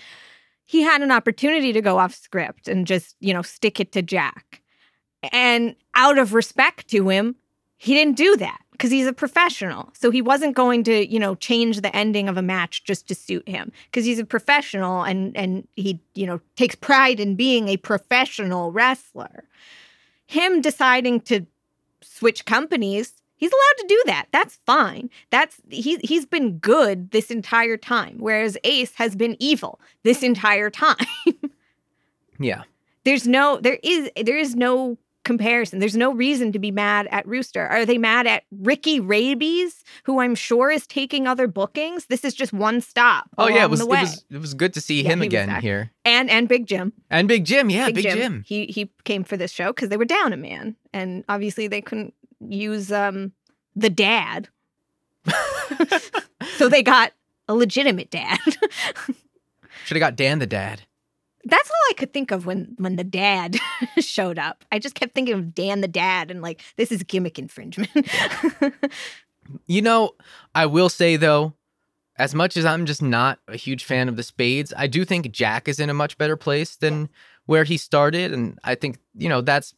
He 0.68 0.82
had 0.82 1.00
an 1.00 1.10
opportunity 1.10 1.72
to 1.72 1.80
go 1.80 1.98
off 1.98 2.14
script 2.14 2.68
and 2.68 2.86
just 2.86 3.16
you 3.20 3.32
know 3.32 3.40
stick 3.40 3.80
it 3.80 3.90
to 3.92 4.02
Jack, 4.02 4.60
and 5.32 5.74
out 5.94 6.18
of 6.18 6.34
respect 6.34 6.88
to 6.88 7.08
him, 7.08 7.36
he 7.78 7.94
didn't 7.94 8.18
do 8.18 8.36
that 8.36 8.60
because 8.72 8.90
he's 8.90 9.06
a 9.06 9.14
professional. 9.14 9.88
So 9.94 10.10
he 10.10 10.20
wasn't 10.20 10.54
going 10.54 10.84
to 10.84 11.10
you 11.10 11.18
know 11.18 11.36
change 11.36 11.80
the 11.80 11.96
ending 11.96 12.28
of 12.28 12.36
a 12.36 12.42
match 12.42 12.84
just 12.84 13.08
to 13.08 13.14
suit 13.14 13.48
him 13.48 13.72
because 13.86 14.04
he's 14.04 14.18
a 14.18 14.26
professional 14.26 15.04
and 15.04 15.34
and 15.34 15.66
he 15.74 16.02
you 16.14 16.26
know 16.26 16.38
takes 16.54 16.74
pride 16.74 17.18
in 17.18 17.34
being 17.34 17.68
a 17.68 17.78
professional 17.78 18.70
wrestler. 18.70 19.44
Him 20.26 20.60
deciding 20.60 21.22
to 21.22 21.46
switch 22.02 22.44
companies, 22.44 23.14
he's 23.38 23.50
allowed 23.52 23.78
to 23.78 23.86
do 23.88 24.02
that. 24.06 24.26
That's 24.32 24.58
fine. 24.66 25.08
That's 25.30 25.56
he 25.70 25.96
he's 26.02 26.26
been 26.26 26.58
good 26.58 27.10
this 27.10 27.30
entire 27.30 27.76
time, 27.78 28.16
whereas 28.18 28.58
Ace 28.64 28.94
has 28.96 29.16
been 29.16 29.36
evil 29.40 29.80
this 30.02 30.22
entire 30.22 30.70
time. 30.70 30.96
Yeah. 32.38 32.62
There's 33.04 33.26
no 33.26 33.58
there 33.60 33.78
is 33.82 34.10
there 34.22 34.36
is 34.38 34.54
no 34.54 34.96
comparison. 35.24 35.78
There's 35.78 35.96
no 35.96 36.12
reason 36.14 36.52
to 36.52 36.58
be 36.58 36.70
mad 36.70 37.06
at 37.10 37.26
Rooster. 37.26 37.66
Are 37.66 37.84
they 37.84 37.98
mad 37.98 38.26
at 38.26 38.44
Ricky 38.50 39.00
Rabies, 39.00 39.82
who 40.04 40.20
I'm 40.20 40.34
sure 40.34 40.70
is 40.70 40.86
taking 40.86 41.26
other 41.26 41.46
bookings? 41.48 42.06
This 42.06 42.24
is 42.24 42.32
just 42.34 42.52
one 42.52 42.80
stop. 42.80 43.28
Oh 43.36 43.48
yeah, 43.48 43.64
it 43.64 43.70
was 43.70 43.80
it 43.80 43.88
was 43.88 44.24
it 44.30 44.38
was 44.38 44.54
good 44.54 44.72
to 44.74 44.80
see 44.80 45.02
Yeah, 45.02 45.10
him 45.10 45.22
again 45.22 45.60
here. 45.60 45.90
and 46.04 46.30
and 46.30 46.48
Big 46.48 46.66
Jim. 46.66 46.92
And 47.10 47.26
Big 47.28 47.44
Jim, 47.44 47.70
yeah, 47.70 47.90
Big, 47.90 48.04
Jim. 48.04 48.16
Jim. 48.16 48.44
He 48.46 48.66
he 48.66 48.90
came 49.04 49.24
for 49.24 49.36
this 49.36 49.50
show 49.50 49.68
because 49.72 49.88
they 49.88 49.96
were 49.96 50.04
down 50.04 50.32
a 50.32 50.36
man, 50.36 50.76
and 50.92 51.24
obviously 51.28 51.66
they 51.66 51.80
couldn't 51.80 52.14
use 52.40 52.92
um 52.92 53.32
the 53.74 53.90
dad, 53.90 54.48
so 56.56 56.68
they 56.68 56.82
got 56.82 57.12
a 57.48 57.54
legitimate 57.54 58.10
dad. 58.10 58.38
Should 59.84 59.96
have 59.96 60.00
got 60.00 60.16
Dan 60.16 60.38
the 60.38 60.46
dad. 60.46 60.82
That's 61.44 61.70
all 61.70 61.76
I 61.90 61.94
could 61.94 62.12
think 62.12 62.30
of 62.30 62.44
when 62.46 62.74
when 62.78 62.96
the 62.96 63.04
dad 63.04 63.56
showed 63.98 64.38
up. 64.38 64.64
I 64.70 64.78
just 64.78 64.94
kept 64.94 65.14
thinking 65.14 65.34
of 65.34 65.54
Dan 65.54 65.80
the 65.80 65.88
dad, 65.88 66.30
and 66.30 66.42
like 66.42 66.62
this 66.76 66.92
is 66.92 67.02
gimmick 67.02 67.38
infringement. 67.38 67.90
You 69.66 69.82
know, 69.82 70.12
I 70.54 70.66
will 70.66 70.88
say 70.88 71.16
though, 71.16 71.54
as 72.16 72.34
much 72.34 72.56
as 72.56 72.64
I'm 72.64 72.86
just 72.86 73.02
not 73.02 73.38
a 73.48 73.56
huge 73.56 73.84
fan 73.84 74.08
of 74.08 74.16
the 74.16 74.22
Spades, 74.22 74.74
I 74.76 74.86
do 74.86 75.04
think 75.04 75.30
Jack 75.30 75.68
is 75.68 75.80
in 75.80 75.88
a 75.88 75.94
much 75.94 76.18
better 76.18 76.36
place 76.36 76.76
than 76.76 77.08
where 77.46 77.64
he 77.64 77.76
started, 77.76 78.32
and 78.32 78.58
I 78.64 78.74
think 78.74 78.98
you 79.16 79.28
know 79.28 79.40
that's 79.40 79.74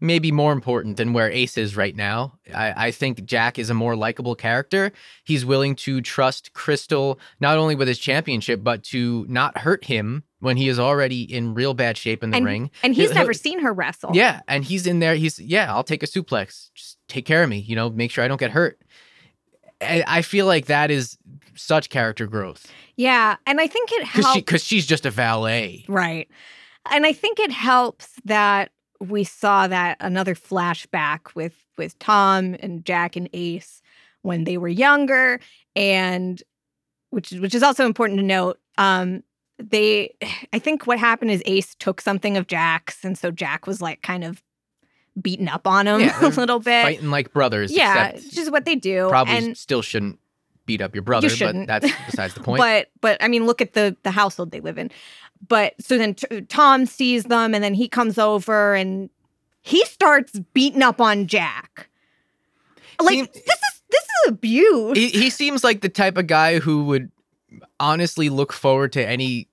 maybe 0.00 0.32
more 0.32 0.52
important 0.52 0.96
than 0.96 1.12
where 1.12 1.30
Ace 1.30 1.58
is 1.58 1.76
right 1.76 1.94
now. 1.94 2.38
I, 2.54 2.86
I 2.86 2.90
think 2.90 3.24
Jack 3.24 3.58
is 3.58 3.70
a 3.70 3.74
more 3.74 3.94
likable 3.96 4.34
character. 4.34 4.92
He's 5.24 5.44
willing 5.44 5.76
to 5.76 6.00
trust 6.00 6.52
Crystal 6.54 7.18
not 7.40 7.58
only 7.58 7.74
with 7.74 7.88
his 7.88 7.98
championship, 7.98 8.64
but 8.64 8.82
to 8.84 9.26
not 9.28 9.58
hurt 9.58 9.84
him 9.84 10.24
when 10.40 10.56
he 10.56 10.68
is 10.68 10.78
already 10.78 11.22
in 11.22 11.52
real 11.54 11.74
bad 11.74 11.98
shape 11.98 12.22
in 12.22 12.30
the 12.30 12.38
and, 12.38 12.46
ring. 12.46 12.70
and 12.82 12.94
he's 12.94 13.10
He'll- 13.10 13.14
never 13.14 13.32
he'll- 13.32 13.38
seen 13.38 13.60
her 13.60 13.72
wrestle. 13.72 14.10
Yeah, 14.14 14.40
and 14.48 14.64
he's 14.64 14.86
in 14.86 15.00
there. 15.00 15.14
He's 15.16 15.38
yeah, 15.38 15.72
I'll 15.72 15.84
take 15.84 16.02
a 16.02 16.06
suplex. 16.06 16.70
Just 16.74 16.98
take 17.08 17.26
care 17.26 17.42
of 17.42 17.50
me. 17.50 17.58
You 17.58 17.76
know, 17.76 17.90
make 17.90 18.10
sure 18.10 18.24
I 18.24 18.28
don't 18.28 18.40
get 18.40 18.50
hurt. 18.52 18.78
I 19.80 20.04
I 20.06 20.22
feel 20.22 20.46
like 20.46 20.66
that 20.66 20.90
is 20.90 21.16
such 21.56 21.90
character 21.90 22.26
growth 22.26 22.72
yeah, 22.96 23.36
and 23.46 23.60
I 23.60 23.66
think 23.66 23.90
it 23.92 24.00
because 24.04 24.24
helps. 24.24 24.34
she 24.34 24.40
because 24.40 24.64
she's 24.64 24.86
just 24.86 25.04
a 25.06 25.10
valet. 25.10 25.84
Right. 25.88 26.28
And 26.90 27.04
I 27.06 27.12
think 27.12 27.38
it 27.40 27.50
helps 27.50 28.08
that 28.24 28.72
we 29.00 29.24
saw 29.24 29.66
that 29.66 29.96
another 30.00 30.34
flashback 30.34 31.34
with 31.34 31.54
with 31.78 31.98
Tom 31.98 32.54
and 32.60 32.84
Jack 32.84 33.16
and 33.16 33.28
Ace 33.32 33.80
when 34.22 34.44
they 34.44 34.58
were 34.58 34.68
younger 34.68 35.40
and 35.74 36.42
which 37.10 37.30
which 37.32 37.54
is 37.54 37.62
also 37.62 37.86
important 37.86 38.18
to 38.18 38.24
note 38.24 38.58
um 38.78 39.22
they 39.58 40.14
I 40.52 40.58
think 40.58 40.86
what 40.86 40.98
happened 40.98 41.30
is 41.30 41.42
Ace 41.46 41.74
took 41.76 42.00
something 42.00 42.36
of 42.36 42.46
Jack's 42.46 43.02
and 43.04 43.16
so 43.16 43.30
Jack 43.30 43.66
was 43.66 43.80
like 43.80 44.02
kind 44.02 44.22
of 44.22 44.42
beaten 45.20 45.48
up 45.48 45.66
on 45.66 45.88
him 45.88 46.00
Yeah, 46.00 46.18
a 46.26 46.28
little 46.28 46.60
bit. 46.60 46.82
Fighting 46.82 47.10
like 47.10 47.32
brothers. 47.32 47.72
yeah, 47.72 48.12
which 48.12 48.38
is 48.38 48.50
what 48.50 48.64
they 48.64 48.76
do. 48.76 49.08
probably 49.08 49.34
and 49.34 49.56
still 49.56 49.82
shouldn't 49.82 50.19
beat 50.70 50.80
up 50.80 50.94
your 50.94 51.02
brother, 51.02 51.28
but 51.28 51.36
shouldn't. 51.36 51.66
that's 51.66 51.88
besides 52.06 52.34
the 52.34 52.40
point. 52.48 52.58
But 52.58 52.88
but 53.00 53.22
I 53.22 53.28
mean, 53.28 53.44
look 53.46 53.60
at 53.60 53.72
the 53.72 53.96
the 54.04 54.10
household 54.12 54.50
they 54.52 54.60
live 54.60 54.78
in. 54.78 54.90
But 55.48 55.74
so 55.80 55.98
then 55.98 56.14
t- 56.14 56.42
Tom 56.42 56.86
sees 56.86 57.24
them, 57.24 57.54
and 57.54 57.64
then 57.64 57.74
he 57.74 57.88
comes 57.88 58.18
over 58.18 58.74
and 58.74 59.10
he 59.62 59.84
starts 59.86 60.38
beating 60.54 60.82
up 60.82 61.00
on 61.00 61.26
Jack. 61.26 61.88
Like 63.00 63.14
Seem- 63.14 63.26
this 63.26 63.36
is 63.46 63.82
this 63.90 64.02
is 64.02 64.28
abuse. 64.28 64.96
he, 64.96 65.08
he 65.08 65.30
seems 65.30 65.64
like 65.64 65.80
the 65.80 65.88
type 65.88 66.16
of 66.16 66.26
guy 66.26 66.58
who 66.60 66.84
would 66.84 67.10
honestly 67.80 68.28
look 68.28 68.52
forward 68.52 68.92
to 68.92 69.04
any 69.04 69.48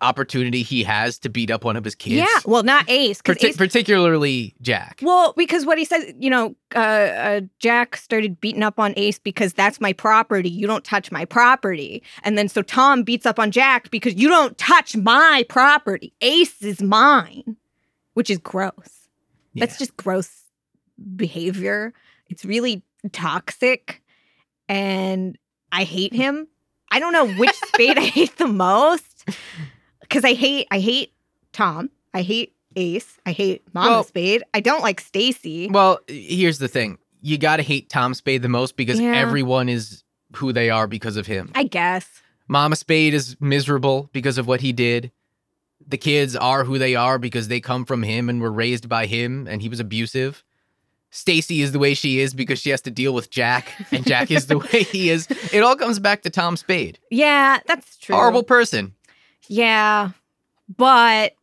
opportunity 0.00 0.62
he 0.62 0.82
has 0.82 1.18
to 1.20 1.28
beat 1.28 1.50
up 1.50 1.64
one 1.64 1.76
of 1.76 1.84
his 1.84 1.94
kids. 1.94 2.16
yeah, 2.16 2.40
well, 2.44 2.62
not 2.62 2.84
Ace 2.90 3.22
Parti- 3.22 3.48
Ace. 3.48 3.56
particularly 3.56 4.54
Jack. 4.60 5.00
Well, 5.02 5.32
because 5.36 5.64
what 5.64 5.78
he 5.78 5.84
says, 5.84 6.12
you 6.18 6.28
know, 6.30 6.54
uh, 6.74 6.78
uh, 6.78 7.40
Jack 7.58 7.96
started 7.96 8.40
beating 8.40 8.62
up 8.62 8.78
on 8.78 8.92
Ace 8.96 9.18
because 9.18 9.52
that's 9.52 9.80
my 9.80 9.92
property. 9.92 10.50
You 10.50 10.66
don't 10.66 10.84
touch 10.84 11.10
my 11.12 11.24
property. 11.24 12.02
And 12.22 12.36
then 12.36 12.48
so 12.48 12.62
Tom 12.62 13.02
beats 13.02 13.24
up 13.26 13.38
on 13.38 13.50
Jack 13.50 13.90
because 13.90 14.14
you 14.14 14.28
don't 14.28 14.56
touch 14.58 14.96
my 14.96 15.44
property. 15.48 16.12
Ace 16.20 16.60
is 16.62 16.82
mine, 16.82 17.56
which 18.14 18.30
is 18.30 18.38
gross. 18.38 19.08
That's 19.54 19.78
just 19.78 19.96
gross 19.96 20.42
behavior. 21.16 21.92
It's 22.28 22.44
really 22.44 22.82
toxic. 23.12 24.02
And 24.68 25.38
I 25.70 25.84
hate 25.84 26.12
him. 26.12 26.48
I 26.90 26.98
don't 27.00 27.12
know 27.12 27.32
which 27.34 27.54
spade 27.66 27.98
I 27.98 28.00
hate 28.04 28.36
the 28.36 28.46
most. 28.48 29.28
Cause 30.14 30.24
I 30.24 30.34
hate 30.34 30.68
I 30.70 30.78
hate 30.78 31.12
Tom. 31.52 31.90
I 32.14 32.22
hate 32.22 32.54
Ace. 32.76 33.18
I 33.26 33.32
hate 33.32 33.62
Mama 33.74 33.90
Well- 33.90 34.04
Spade. 34.04 34.44
I 34.54 34.60
don't 34.60 34.80
like 34.82 35.02
Staci. 35.02 35.70
Well, 35.72 35.98
here's 36.06 36.58
the 36.58 36.68
thing. 36.68 36.98
You 37.20 37.36
got 37.36 37.56
to 37.56 37.62
hate 37.62 37.88
Tom 37.90 38.14
Spade 38.14 38.42
the 38.42 38.48
most 38.48 38.76
because 38.76 39.00
Yeah. 39.00 39.16
everyone 39.16 39.68
is 39.68 40.04
who 40.36 40.52
they 40.52 40.70
are 40.70 40.86
because 40.86 41.16
of 41.16 41.26
him. 41.26 41.50
I 41.56 41.64
guess. 41.64 42.06
Mama 42.46 42.76
Spade 42.76 43.12
is 43.14 43.36
miserable 43.40 44.08
because 44.12 44.38
of 44.38 44.46
what 44.46 44.60
he 44.60 44.72
did. 44.72 45.10
The 45.86 45.96
kids 45.98 46.36
are 46.36 46.62
who 46.64 46.78
they 46.78 46.94
are 46.94 47.18
because 47.18 47.48
they 47.48 47.60
come 47.60 47.84
from 47.84 48.02
him 48.04 48.28
and 48.28 48.40
were 48.40 48.52
raised 48.52 48.88
by 48.88 49.06
him 49.06 49.46
and 49.48 49.62
he 49.62 49.68
was 49.68 49.80
abusive. 49.80 50.44
Staci 51.12 51.60
is 51.62 51.72
the 51.72 51.78
way 51.78 51.94
she 51.94 52.20
is 52.20 52.34
because 52.34 52.58
she 52.60 52.70
has 52.70 52.80
to 52.82 52.90
deal 52.90 53.14
with 53.14 53.30
Jack 53.30 53.72
and 53.92 54.04
Jack 54.06 54.30
is 54.30 54.46
the 54.46 54.58
way 54.72 54.82
he 54.84 55.10
is. 55.10 55.26
It 55.52 55.62
all 55.62 55.76
comes 55.76 55.98
back 55.98 56.22
to 56.22 56.30
Tom 56.30 56.56
Spade. 56.56 56.98
Yeah, 57.10 57.58
that's 57.66 57.96
true. 57.96 58.14
Horrible 58.16 58.42
person. 58.42 58.94
Yeah, 59.48 60.10
but 60.76 61.34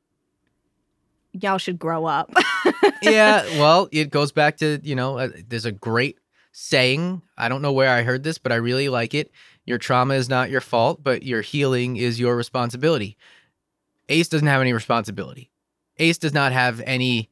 y'all 1.33 1.57
should 1.57 1.79
grow 1.79 2.05
up. 2.05 2.33
yeah, 3.01 3.43
well, 3.59 3.87
it 3.91 4.09
goes 4.09 4.31
back 4.31 4.57
to, 4.57 4.79
you 4.83 4.95
know, 4.95 5.17
uh, 5.17 5.29
there's 5.47 5.65
a 5.65 5.71
great 5.71 6.17
saying. 6.51 7.21
I 7.37 7.49
don't 7.49 7.61
know 7.61 7.71
where 7.73 7.89
I 7.89 8.03
heard 8.03 8.23
this, 8.23 8.37
but 8.37 8.51
I 8.51 8.55
really 8.55 8.89
like 8.89 9.13
it. 9.13 9.31
Your 9.65 9.77
trauma 9.77 10.15
is 10.15 10.29
not 10.29 10.49
your 10.49 10.61
fault, 10.61 11.03
but 11.03 11.23
your 11.23 11.41
healing 11.41 11.97
is 11.97 12.19
your 12.19 12.35
responsibility. 12.35 13.17
Ace 14.09 14.27
doesn't 14.27 14.47
have 14.47 14.61
any 14.61 14.73
responsibility. 14.73 15.51
Ace 15.97 16.17
does 16.17 16.33
not 16.33 16.51
have 16.51 16.81
any 16.85 17.29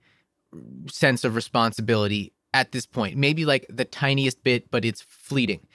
sense 0.89 1.24
of 1.24 1.36
responsibility 1.36 2.34
at 2.53 2.72
this 2.72 2.86
point. 2.86 3.17
Maybe 3.17 3.45
like 3.45 3.65
the 3.70 3.86
tiniest 3.86 4.43
bit, 4.43 4.72
but 4.72 4.86
it's 4.86 5.01
fleeting. 5.01 5.67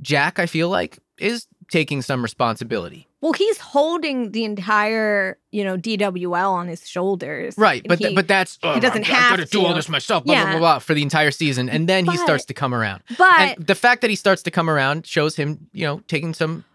Jack, 0.00 0.38
I 0.38 0.46
feel 0.46 0.68
like, 0.68 0.98
is 1.18 1.46
taking 1.70 2.02
some 2.02 2.22
responsibility. 2.22 3.08
Well, 3.24 3.32
he's 3.32 3.56
holding 3.56 4.32
the 4.32 4.44
entire, 4.44 5.38
you 5.50 5.64
know, 5.64 5.78
DWL 5.78 6.50
on 6.50 6.68
his 6.68 6.86
shoulders. 6.86 7.54
Right, 7.56 7.82
but 7.88 7.98
th- 7.98 8.14
but 8.14 8.28
that's 8.28 8.58
he 8.60 8.68
oh, 8.68 8.78
doesn't 8.78 9.08
I, 9.08 9.14
have 9.14 9.32
I 9.32 9.36
gotta 9.38 9.48
do 9.50 9.64
all 9.64 9.72
this 9.72 9.88
myself, 9.88 10.24
blah, 10.24 10.34
blah 10.34 10.42
Yeah. 10.42 10.50
blah 10.50 10.58
blah 10.58 10.78
for 10.78 10.92
the 10.92 11.00
entire 11.00 11.30
season, 11.30 11.70
and 11.70 11.88
then 11.88 12.04
he 12.04 12.18
starts 12.18 12.44
to 12.44 12.52
come 12.52 12.74
around. 12.74 13.02
but 13.16 13.40
and 13.40 13.66
the 13.66 13.74
fact 13.74 14.02
that 14.02 14.10
he 14.10 14.16
starts 14.16 14.42
to 14.42 14.50
come 14.50 14.68
around 14.68 15.06
shows 15.06 15.36
him, 15.36 15.68
you 15.72 15.86
know, 15.86 16.02
taking 16.06 16.34
some 16.34 16.66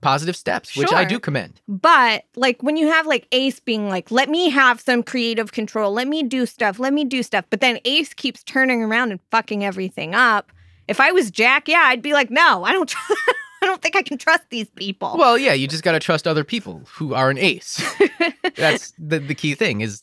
positive 0.00 0.36
steps, 0.36 0.74
which 0.74 0.90
I 0.90 1.04
do 1.04 1.20
commend. 1.20 1.60
But 1.68 2.24
like 2.34 2.62
when 2.62 2.78
you 2.78 2.86
have 2.86 3.06
like 3.06 3.28
Ace 3.32 3.60
being 3.60 3.90
like, 3.90 4.10
let 4.10 4.30
me 4.30 4.48
have 4.48 4.80
some 4.80 5.02
creative 5.02 5.52
control, 5.52 5.92
let 5.92 6.08
me 6.08 6.22
do 6.22 6.46
stuff, 6.46 6.78
let 6.78 6.94
me 6.94 7.04
do 7.04 7.22
stuff. 7.22 7.44
But 7.50 7.60
then 7.60 7.78
Ace 7.84 8.14
keeps 8.14 8.42
turning 8.44 8.82
around 8.82 9.10
and 9.10 9.20
fucking 9.30 9.66
everything 9.66 10.14
up. 10.14 10.50
If 10.88 10.98
I 10.98 11.12
was 11.12 11.30
Jack, 11.30 11.68
yeah, 11.68 11.82
I'd 11.84 12.00
be 12.00 12.14
like, 12.14 12.30
no, 12.30 12.64
I 12.64 12.72
don't 12.72 12.90
I 13.62 13.66
don't 13.66 13.82
think 13.82 13.96
I 13.96 14.02
can 14.02 14.18
trust 14.18 14.44
these 14.50 14.68
people. 14.70 15.16
Well, 15.18 15.36
yeah, 15.38 15.52
you 15.52 15.68
just 15.68 15.82
got 15.82 15.92
to 15.92 16.00
trust 16.00 16.26
other 16.26 16.44
people 16.44 16.82
who 16.94 17.14
are 17.14 17.30
an 17.30 17.38
ace. 17.38 17.82
That's 18.56 18.92
the 18.98 19.18
the 19.18 19.34
key 19.34 19.54
thing 19.54 19.80
is 19.80 20.02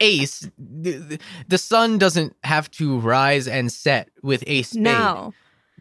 ace 0.00 0.48
the, 0.58 1.18
the- 1.48 1.58
sun 1.58 1.98
doesn't 1.98 2.34
have 2.44 2.70
to 2.72 2.98
rise 3.00 3.48
and 3.48 3.72
set 3.72 4.10
with 4.22 4.44
ace 4.46 4.74
no. 4.74 5.32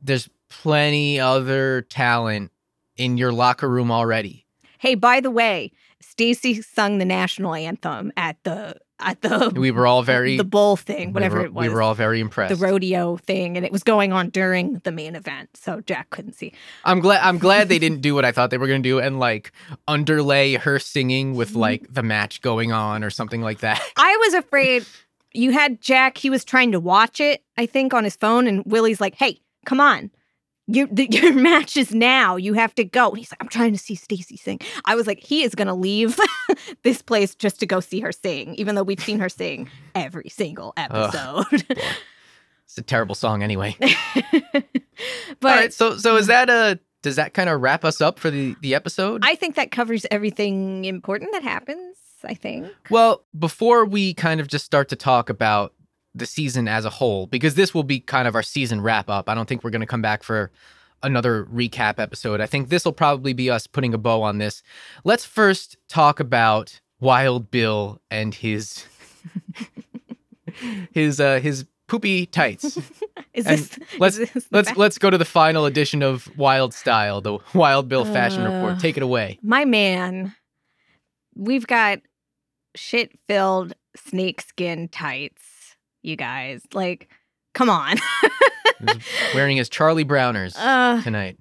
There's 0.01 0.30
plenty 0.49 1.20
other 1.20 1.82
talent 1.84 2.51
in 2.97 3.18
your 3.18 3.32
locker 3.34 3.70
room 3.70 3.91
already. 3.91 4.45
Hey, 4.80 4.95
by 4.95 5.20
the 5.20 5.32
way, 5.32 5.72
Staci 6.03 6.63
sung 6.63 6.97
the 6.99 7.05
national 7.05 7.55
anthem 7.55 8.11
at 8.16 8.38
the 8.43 8.76
at 8.99 9.21
the 9.21 9.51
We 9.55 9.71
were 9.71 9.85
all 9.85 10.03
very 10.03 10.37
the 10.37 10.43
bowl 10.45 10.77
thing, 10.77 11.11
whatever 11.13 11.35
we 11.35 11.39
were, 11.41 11.45
it 11.47 11.53
was. 11.53 11.61
We 11.67 11.69
were 11.73 11.81
all 11.81 11.95
very 11.95 12.19
impressed. 12.21 12.57
the 12.57 12.65
rodeo 12.65 13.17
thing 13.17 13.57
and 13.57 13.65
it 13.65 13.71
was 13.71 13.83
going 13.83 14.13
on 14.13 14.29
during 14.29 14.79
the 14.85 14.91
main 14.91 15.15
event 15.15 15.49
so 15.55 15.81
jack 15.81 16.09
couldn't 16.11 16.33
see 16.33 16.53
I'm 16.85 17.01
glad 17.01 17.19
I'm 17.21 17.37
glad 17.37 17.67
they 17.69 17.79
didn't 17.79 17.99
do 18.01 18.15
what 18.15 18.23
I 18.23 18.31
thought 18.31 18.51
they 18.51 18.57
were 18.57 18.67
going 18.67 18.83
to 18.83 18.89
do 18.89 18.99
and 18.99 19.19
like 19.19 19.51
underlay 19.87 20.55
her 20.55 20.79
singing 20.79 21.29
Mm-hmm. 21.29 21.37
with 21.37 21.55
like 21.55 21.93
the 21.93 22.03
match 22.03 22.41
going 22.41 22.71
on 22.71 23.03
or 23.03 23.09
something 23.09 23.41
like 23.41 23.59
that. 23.59 23.81
i 23.97 24.17
was 24.25 24.33
afraid 24.33 24.85
you 25.33 25.51
had 25.51 25.81
jack 25.81 26.17
he 26.17 26.29
was 26.29 26.43
trying 26.45 26.71
to 26.71 26.79
watch 26.79 27.19
it 27.19 27.43
i 27.57 27.65
think 27.65 27.93
on 27.93 28.03
his 28.03 28.15
phone 28.15 28.47
and 28.47 28.63
willie's 28.65 29.01
like 29.01 29.15
hey 29.15 29.39
come 29.65 29.79
on 29.81 30.09
your, 30.68 30.88
the, 30.88 31.07
your 31.11 31.34
match 31.34 31.78
is 31.78 31.93
now. 31.93 32.36
You 32.36 32.53
have 32.53 32.74
to 32.76 32.84
go. 32.84 33.09
And 33.09 33.18
he's 33.18 33.32
like, 33.32 33.41
I'm 33.41 33.49
trying 33.49 33.74
to 33.74 33.80
see 33.80 33.95
Staci 33.95 34.38
sing. 34.38 34.59
I 34.86 34.95
was 34.95 35.07
like, 35.07 35.20
he 35.20 35.43
is 35.43 35.55
going 35.55 35.68
to 35.68 35.74
leave 35.74 36.20
this 36.84 37.01
place 37.01 37.36
just 37.36 37.59
to 37.59 37.66
go 37.66 37.80
see 37.80 37.99
her 38.01 38.11
sing, 38.11 38.55
even 38.55 38.76
though 38.76 38.84
we've 38.84 38.99
seen 38.99 39.20
her 39.20 39.30
sing 39.30 39.70
every 39.93 40.30
single 40.30 40.74
episode. 40.78 41.66
It's 42.66 42.78
a 42.78 42.82
terrible 42.82 43.16
song 43.16 43.43
anyway. 43.43 43.76
but 43.80 44.63
all 45.43 45.51
right, 45.51 45.74
so 45.74 45.97
so 45.97 46.18
is 46.18 46.26
mm. 46.26 46.30
that 46.30 46.49
a 46.49 46.80
does 47.03 47.18
that 47.18 47.36
kind 47.36 47.49
of 47.49 47.61
wrap 47.61 47.86
us 47.86 48.01
up 48.01 48.18
for 48.20 48.32
the 48.32 48.55
the 48.61 48.74
episode? 48.74 49.22
I 49.24 49.36
think 49.36 49.55
that 49.55 49.70
covers 49.70 50.05
everything 50.09 50.86
important 50.86 51.32
that 51.34 51.43
happens. 51.43 51.95
I 52.24 52.34
think. 52.34 52.68
Well, 52.89 53.24
before 53.38 53.86
we 53.86 54.16
kind 54.16 54.39
of 54.39 54.47
just 54.47 54.66
start 54.66 54.89
to 54.89 54.95
talk 54.95 55.30
about 55.30 55.74
the 56.16 56.26
season 56.26 56.68
as 56.68 56.86
a 56.86 56.89
whole, 56.89 57.28
because 57.28 57.55
this 57.55 57.74
will 57.74 57.84
be 57.84 57.99
kind 57.99 58.28
of 58.28 58.36
our 58.36 58.41
season 58.43 58.82
wrap 58.82 59.09
up, 59.09 59.28
I 59.30 59.36
don't 59.36 59.47
think 59.49 59.63
we're 59.63 59.70
going 59.70 59.82
to 59.82 59.86
come 59.88 60.01
back 60.01 60.24
for 60.24 60.49
another 61.03 61.45
recap 61.45 61.99
episode. 61.99 62.39
I 62.41 62.45
think 62.45 62.70
this 62.70 62.86
will 62.86 62.93
probably 62.93 63.34
be 63.34 63.49
us 63.49 63.68
putting 63.68 63.93
a 63.93 63.97
bow 63.97 64.22
on 64.24 64.38
this. 64.38 64.63
Let's 65.03 65.26
first 65.26 65.78
talk 65.89 66.20
about 66.20 66.80
Wild 66.99 67.51
Bill 67.51 67.99
and 68.09 68.34
his 68.34 68.86
his 70.93 71.20
uh 71.20 71.39
his 71.39 71.66
poopy 71.88 72.26
tights. 72.26 72.78
Is 73.34 73.45
And 73.45 73.59
this? 73.59 73.80
let's- 73.99 74.18
is 74.18 74.32
this 74.32 74.47
Let's 74.51 74.70
best? 74.70 74.78
let's 74.78 74.97
go 74.97 75.09
to 75.09 75.18
the 75.18 75.26
final 75.26 75.66
edition 75.66 76.01
of 76.01 76.30
Wild 76.38 76.74
Style, 76.74 77.20
the 77.20 77.38
Wild 77.53 77.89
Bill 77.89 78.05
fashion 78.05 78.43
Uh. 78.43 78.51
report. 78.53 78.80
Take 78.80 78.95
it 78.95 79.03
away. 79.03 79.38
my 79.43 79.66
man. 79.66 80.34
We've 81.36 81.68
got 81.68 81.99
shit-filled 82.76 83.74
snakeskin 83.97 84.88
tights. 84.88 85.43
You 86.06 86.16
guys, 86.16 86.62
like, 86.74 87.10
come 87.53 87.70
on. 87.70 87.97
Wearing 89.34 89.58
his 89.58 89.70
Charlie 89.70 90.06
Browners 90.06 90.56
uh, 90.60 91.01
tonight. 91.01 91.38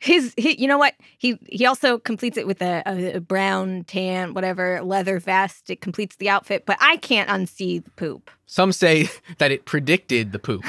his, 0.00 0.34
he, 0.36 0.60
you 0.60 0.66
know 0.66 0.78
what? 0.78 0.94
He 1.18 1.38
he 1.48 1.66
also 1.66 1.98
completes 1.98 2.36
it 2.36 2.46
with 2.46 2.60
a, 2.62 2.82
a, 2.86 3.12
a 3.16 3.20
brown, 3.20 3.84
tan, 3.84 4.34
whatever 4.34 4.80
leather 4.82 5.20
vest. 5.20 5.70
It 5.70 5.80
completes 5.80 6.16
the 6.16 6.28
outfit, 6.28 6.64
but 6.66 6.76
I 6.80 6.96
can't 6.96 7.28
unsee 7.28 7.84
the 7.84 7.90
poop. 7.92 8.30
Some 8.46 8.72
say 8.72 9.08
that 9.38 9.52
it 9.52 9.64
predicted 9.66 10.32
the 10.32 10.38
poop. 10.40 10.64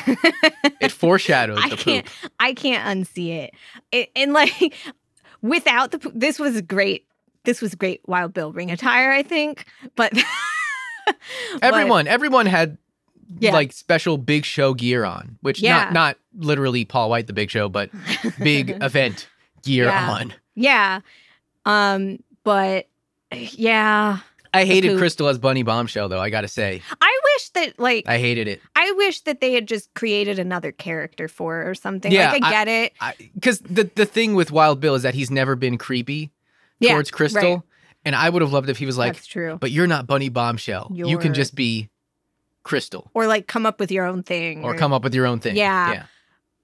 It 0.79 0.91
foreshadowed 0.91 1.57
I 1.59 1.69
the 1.69 1.77
can't. 1.77 2.05
poop. 2.05 2.31
I 2.39 2.53
can't 2.53 2.85
unsee 2.85 3.29
it. 3.45 3.53
it 3.91 4.09
and 4.15 4.33
like 4.33 4.75
without 5.41 5.91
the 5.91 5.99
poop, 5.99 6.13
this 6.15 6.37
was 6.37 6.61
great. 6.61 7.07
This 7.45 7.61
was 7.61 7.73
great 7.75 8.01
Wild 8.05 8.33
Bill 8.33 8.51
ring 8.53 8.69
attire, 8.71 9.11
I 9.11 9.23
think. 9.23 9.65
But 9.95 10.13
but- 10.13 10.23
Everyone, 11.61 12.07
everyone 12.07 12.45
had 12.45 12.77
Yeah. 13.39 13.51
like 13.53 13.71
special 13.73 14.17
big 14.17 14.45
show 14.45 14.73
gear 14.73 15.05
on, 15.05 15.37
which 15.41 15.61
Yeah. 15.61 15.85
not 15.85 15.93
not 15.93 16.17
literally 16.35 16.85
Paul 16.85 17.09
White 17.09 17.27
the 17.27 17.33
Big 17.33 17.49
Show, 17.49 17.69
but 17.69 17.89
big 18.39 18.69
event 18.81 19.27
gear 19.63 19.85
Yeah. 19.85 20.09
on. 20.11 20.33
yeah. 20.55 20.99
Um, 21.65 22.19
but 22.43 22.87
yeah, 23.31 24.19
I 24.53 24.65
hated. 24.65 24.97
Crystal 24.97 25.27
as 25.27 25.37
Bunny 25.39 25.63
Bombshell 25.63 26.09
though. 26.09 26.19
I 26.19 26.29
gotta 26.29 26.47
say, 26.47 26.81
I 27.01 27.19
wish 27.35 27.49
that 27.49 27.79
like 27.79 28.03
I, 28.07 28.17
hated 28.19 28.47
it 28.47 28.61
I 28.75 28.91
wish 28.97 29.21
that 29.21 29.39
they 29.41 29.53
had 29.53 29.67
just 29.67 29.93
created 29.93 30.37
another 30.39 30.71
character 30.71 31.27
for 31.27 31.55
her 31.55 31.69
or 31.69 31.73
something. 31.75 32.11
Yeah, 32.11 32.31
like 32.31 32.43
I 32.43 32.47
I- 32.47 32.51
get 32.51 32.67
it. 32.67 32.93
because 33.33 33.59
the 33.59 33.89
the 33.95 34.05
thing 34.05 34.35
with 34.35 34.51
Wild 34.51 34.79
Bill 34.79 34.95
is 34.95 35.03
that 35.03 35.15
he's 35.15 35.31
never 35.31 35.55
been 35.55 35.77
creepy 35.77 36.31
towards 36.81 37.09
Crystal, 37.11 37.41
right. 37.55 37.61
and 38.05 38.15
I 38.15 38.29
would 38.29 38.41
have 38.41 38.51
loved 38.51 38.69
if 38.69 38.77
he 38.77 38.85
was 38.85 38.97
like, 38.97 39.13
That's 39.13 39.25
true. 39.25 39.57
"But 39.59 39.71
you're 39.71 39.87
not 39.87 40.05
Bunny 40.05 40.29
Bombshell. 40.29 40.91
You 40.93 41.05
can 41.17 41.27
You're- 41.27 41.35
just 41.35 41.55
be 41.55 41.89
Crystal, 42.63 43.11
Or 43.13 43.27
like 43.27 43.47
come 43.47 43.65
up 43.65 43.79
with 43.79 43.91
your 43.91 44.05
own 44.05 44.23
thing. 44.23 44.63
or 44.63 44.75
come 44.75 44.93
up 44.93 45.03
with 45.03 45.13
your 45.13 45.25
own 45.25 45.39
thing." 45.39 45.55
Yeah. 45.55 45.91
yeah. 45.93 46.03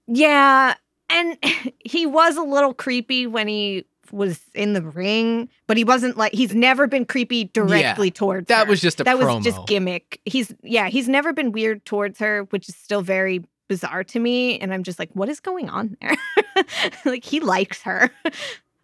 Yeah. 0.06 0.74
And 1.08 1.36
he 1.84 2.06
was 2.06 2.36
a 2.36 2.42
little 2.42 2.74
creepy 2.74 3.26
when 3.26 3.48
he 3.48 3.84
was 4.12 4.40
in 4.54 4.72
the 4.72 4.82
ring, 4.82 5.48
but 5.68 5.76
he 5.76 5.84
wasn't 5.84 6.16
like 6.16 6.32
he's 6.32 6.52
never 6.54 6.86
been 6.88 7.04
creepy 7.04 7.44
directly 7.44 8.10
towards 8.10 8.48
That 8.48 8.66
her. 8.66 8.70
was 8.70 8.80
just 8.80 9.00
a 9.00 9.04
that 9.04 9.16
promo. 9.16 9.36
was 9.36 9.44
just 9.44 9.66
gimmick. 9.66 10.20
He's 10.24 10.52
yeah, 10.62 10.88
he's 10.88 11.08
never 11.08 11.32
been 11.32 11.52
weird 11.52 11.84
towards 11.84 12.18
her, 12.18 12.42
which 12.50 12.68
is 12.68 12.74
still 12.76 13.02
very 13.02 13.44
bizarre 13.68 14.02
to 14.02 14.18
me. 14.18 14.58
And 14.58 14.74
I'm 14.74 14.82
just 14.82 14.98
like, 14.98 15.10
what 15.12 15.28
is 15.28 15.38
going 15.38 15.68
on 15.70 15.96
there? 16.00 16.16
like 17.04 17.24
he 17.24 17.40
likes 17.40 17.82
her. 17.82 18.10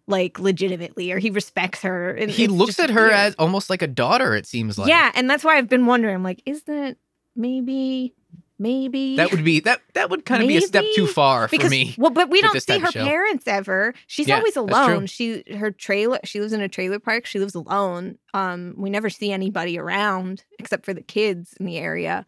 Like 0.09 0.39
legitimately, 0.39 1.11
or 1.11 1.19
he 1.19 1.29
respects 1.31 1.81
her. 1.81 2.11
and 2.11 2.31
he 2.31 2.47
looks 2.47 2.79
at 2.79 2.89
her 2.91 3.07
weird. 3.07 3.11
as 3.13 3.35
almost 3.35 3.69
like 3.69 3.81
a 3.81 3.87
daughter. 3.87 4.35
It 4.35 4.45
seems 4.45 4.77
like 4.77 4.87
yeah, 4.87 5.11
and 5.13 5.29
that's 5.29 5.43
why 5.43 5.57
I've 5.57 5.67
been 5.67 5.85
wondering. 5.85 6.15
I'm 6.15 6.23
like, 6.23 6.41
is 6.45 6.63
that 6.63 6.95
maybe, 7.37 8.13
maybe 8.59 9.15
that 9.15 9.31
would 9.31 9.43
be 9.45 9.59
that 9.61 9.81
that 9.93 10.09
would 10.09 10.25
kind 10.25 10.41
of 10.41 10.47
be 10.49 10.57
a 10.57 10.61
step 10.61 10.83
too 10.95 11.03
Maybe, 11.03 11.13
far 11.13 11.47
because 11.47 11.67
for 11.67 11.71
me. 11.71 11.95
well, 11.97 12.09
but 12.11 12.29
we 12.29 12.41
don't 12.41 12.61
see 12.61 12.79
her 12.79 12.91
parents 12.91 13.47
ever. 13.47 13.93
She's 14.07 14.27
Yeah, 14.27 14.37
always 14.37 14.55
alone. 14.57 15.05
She 15.05 15.43
her 15.57 15.71
trailer. 15.71 16.19
She 16.25 16.39
lives 16.41 16.51
in 16.53 16.61
a 16.61 16.67
trailer 16.67 16.99
park. 16.99 17.25
She 17.25 17.39
lives 17.39 17.55
alone. 17.55 18.17
Um, 18.33 18.73
we 18.75 18.89
never 18.89 19.09
see 19.09 19.31
anybody 19.31 19.77
around 19.79 20.43
except 20.59 20.83
for 20.85 20.93
the 20.93 21.01
kids 21.01 21.53
in 21.59 21.65
the 21.65 21.77
area. 21.77 22.25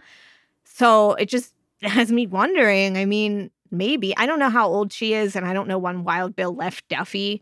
So 0.63 1.15
it 1.15 1.25
just 1.27 1.53
has 1.81 2.11
me 2.11 2.27
wondering. 2.27 2.95
I 2.97 3.05
mean, 3.05 3.49
maybe 3.71 4.15
I 4.15 4.25
don't 4.27 4.39
know 4.39 4.49
how 4.49 4.67
old 4.67 4.93
she 4.93 5.13
is, 5.15 5.35
and 5.35 5.45
I 5.45 5.53
don't 5.53 5.67
know 5.67 5.77
when 5.79 6.03
Wild 6.03 6.35
Bill 6.35 6.53
left 6.55 6.87
Duffy, 6.89 7.41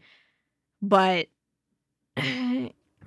but 0.82 1.28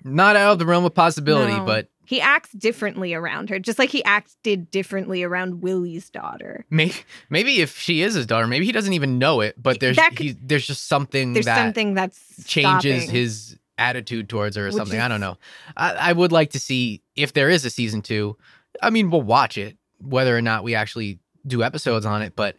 Not 0.05 0.37
out 0.37 0.53
of 0.53 0.59
the 0.59 0.67
realm 0.67 0.85
of 0.85 0.95
possibility, 0.95 1.53
No. 1.55 1.65
but 1.65 1.89
he 2.11 2.21
acts 2.21 2.51
differently 2.55 3.15
around 3.15 3.51
her, 3.51 3.61
just 3.61 3.79
like 3.79 3.89
he 3.91 4.03
acted 4.03 4.69
differently 4.73 5.23
around 5.23 5.63
Willie's 5.63 6.11
daughter. 6.11 6.67
maybe 6.69 6.95
maybe 7.29 7.61
if 7.61 7.79
she 7.79 8.03
is 8.03 8.15
his 8.15 8.27
daughter, 8.27 8.49
maybe 8.49 8.67
he 8.67 8.73
doesn't 8.73 8.95
even 8.95 9.21
know 9.21 9.41
it. 9.43 9.55
But 9.63 9.79
there's 9.79 9.97
could- 9.97 10.19
he, 10.19 10.33
there's 10.33 10.67
just 10.67 10.89
something 10.89 11.35
There's 11.35 11.47
that 11.47 11.55
something 11.57 11.95
that's 11.95 12.19
changes 12.47 13.05
stopping. 13.05 13.11
his 13.15 13.57
attitude 13.79 14.29
towards 14.29 14.57
her 14.57 14.65
or 14.65 14.67
Which 14.67 14.75
something. 14.75 14.99
I 14.99 15.07
don't 15.07 15.21
know. 15.21 15.39
I, 15.77 15.93
I 16.11 16.13
would 16.13 16.33
like 16.33 16.51
to 16.51 16.59
see 16.59 17.01
if 17.15 17.33
there 17.33 17.49
is 17.49 17.65
a 17.65 17.71
season 17.71 18.03
two. 18.03 18.37
I 18.83 18.91
mean, 18.91 19.11
we'll 19.11 19.23
watch 19.23 19.57
it, 19.57 19.79
whether 20.01 20.37
or 20.37 20.43
not 20.43 20.65
we 20.65 20.75
actually 20.75 21.21
do 21.47 21.63
episodes 21.63 22.07
on 22.07 22.23
it. 22.23 22.35
But 22.35 22.57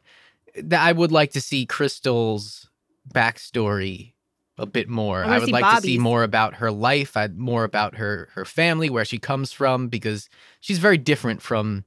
I 0.71 0.93
would 0.93 1.11
like 1.11 1.33
to 1.33 1.41
see 1.41 1.65
Crystal's 1.65 2.69
backstory 3.13 4.13
a 4.57 4.65
bit 4.65 4.89
more. 4.89 5.23
I 5.23 5.35
I, 5.35 5.39
would 5.39 5.51
like 5.51 5.77
to 5.77 5.81
see 5.81 5.97
more 5.97 6.23
about 6.23 6.55
her 6.55 6.71
life, 6.71 7.17
I'd 7.17 7.37
more 7.37 7.63
about 7.63 7.95
her 7.95 8.29
her 8.33 8.45
family, 8.45 8.89
where 8.89 9.05
she 9.05 9.17
comes 9.17 9.51
from, 9.51 9.87
because 9.87 10.29
she's 10.59 10.79
very 10.79 10.97
different 10.97 11.41
from 11.41 11.85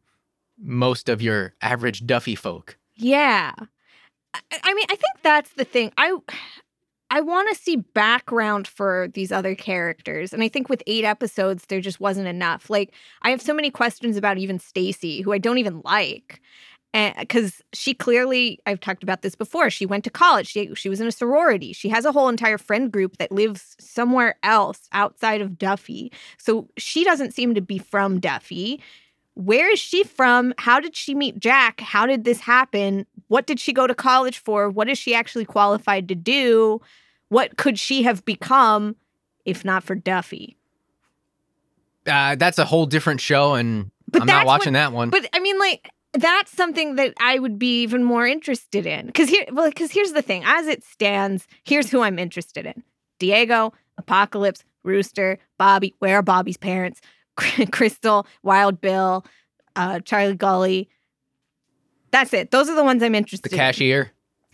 most 0.59 1.09
of 1.09 1.21
your 1.21 1.55
average 1.61 2.07
Duffy 2.07 2.35
folk. 2.35 2.79
Yeah. 2.97 3.53
I, 4.35 4.41
I 4.63 4.75
mean, 4.75 4.87
I 4.89 4.97
think 4.97 5.23
that's 5.23 5.53
the 5.55 5.65
thing. 5.65 5.93
I 5.97 6.17
I 7.11 7.21
want 7.21 7.49
to 7.55 7.63
see 7.63 7.77
background 7.77 8.67
for 8.67 9.09
these 9.15 9.31
other 9.31 9.55
characters. 9.55 10.33
And 10.33 10.43
I 10.43 10.49
think 10.49 10.69
with 10.69 10.83
8 10.87 11.05
episodes 11.05 11.67
there 11.67 11.81
just 11.81 12.01
wasn't 12.01 12.27
enough. 12.27 12.71
Like 12.71 12.93
I 13.23 13.31
have 13.31 13.43
so 13.43 13.55
many 13.55 13.71
questions 13.71 14.17
about 14.17 14.39
even 14.39 14.59
Staci, 14.59 15.23
who 15.23 15.33
I 15.33 15.39
don't 15.39 15.59
even 15.59 15.81
like. 15.85 16.41
Because 17.19 17.61
she 17.73 17.93
clearly, 17.93 18.61
I've 18.67 18.81
talked 18.81 19.03
about 19.03 19.23
this 19.23 19.35
before. 19.35 19.69
She 19.69 19.85
went 19.85 20.05
to 20.05 20.11
college. 20.11 20.47
She 20.47 20.73
she 20.77 20.89
was 20.89 21.01
in 21.01 21.09
a 21.09 21.13
sorority. 21.13 21.73
She 21.73 21.89
has 21.89 22.05
a 22.05 22.13
whole 22.13 22.29
entire 22.29 22.57
friend 22.57 22.93
group 22.93 23.17
that 23.19 23.33
lives 23.33 23.75
somewhere 23.81 24.37
else 24.45 24.89
outside 24.93 25.41
of 25.41 25.59
Duffy. 25.59 26.13
So 26.39 26.69
she 26.77 27.03
doesn't 27.03 27.35
seem 27.35 27.55
to 27.55 27.61
be 27.61 27.79
from 27.79 28.21
Duffy 28.21 28.81
where 29.35 29.71
is 29.71 29.81
she 29.81 30.05
from? 30.05 30.55
How 30.59 30.81
did 30.81 30.97
she 30.97 31.15
meet 31.15 31.39
Jack? 31.39 31.81
How 31.81 32.07
did 32.07 32.25
this 32.25 32.41
happen? 32.41 33.07
What 33.29 33.47
did 33.47 33.59
she 33.59 33.73
go 33.73 33.87
to 33.87 33.95
college 33.95 34.39
for? 34.39 34.71
What 34.71 34.89
is 34.89 34.97
she 34.97 35.15
actually 35.15 35.45
qualified 35.45 36.09
to 36.09 36.15
do? 36.15 36.81
What 37.29 37.57
could 37.57 37.79
she 37.79 38.05
have 38.05 38.25
become 38.25 38.97
if 39.45 39.65
not 39.65 39.83
for 39.83 39.95
Duffy? 39.95 40.57
Uh, 42.07 42.37
that's 42.37 42.59
a 42.59 42.65
whole 42.65 42.87
different 42.87 43.21
show, 43.21 43.55
and 43.55 43.91
But 44.09 44.23
I'm 44.23 44.27
not 44.27 44.47
watching 44.47 44.75
what- 44.75 44.79
that 44.79 44.93
one. 44.93 45.11
But 45.11 45.29
I 45.33 45.41
mean, 45.41 45.59
like, 45.59 45.91
that's 46.15 46.53
something 46.53 46.97
that 46.97 47.15
I 47.21 47.39
would 47.39 47.59
be 47.59 47.83
even 47.83 48.05
more 48.05 48.27
interested 48.27 48.87
in. 48.87 49.07
Because 49.07 49.29
here, 49.29 49.45
well, 49.53 49.69
because 49.69 49.91
here's 49.91 50.13
the 50.13 50.23
thing: 50.23 50.43
as 50.45 50.67
it 50.67 50.83
stands, 50.85 51.47
here's 51.65 51.91
who 51.91 52.03
I'm 52.03 52.19
interested 52.19 52.67
in: 52.67 52.83
Diego, 53.19 53.73
Apocalypse, 53.99 54.65
Rooster, 54.83 55.39
Bobby. 55.59 55.95
Where 55.99 56.19
are 56.19 56.23
Bobby's 56.23 56.57
parents? 56.57 57.01
Crystal, 57.73 58.27
Wild 58.43 58.81
Bill, 58.81 59.25
uh, 59.77 60.01
Charlie 60.01 60.37
Gully. 60.37 60.89
That's 62.11 62.33
it. 62.33 62.51
Those 62.53 62.69
are 62.69 62.77
the 62.77 62.85
ones 62.85 63.03
I'm 63.03 63.15
interested 63.15 63.53
in. 63.53 63.57
The 63.57 63.63
cashier. 63.63 64.13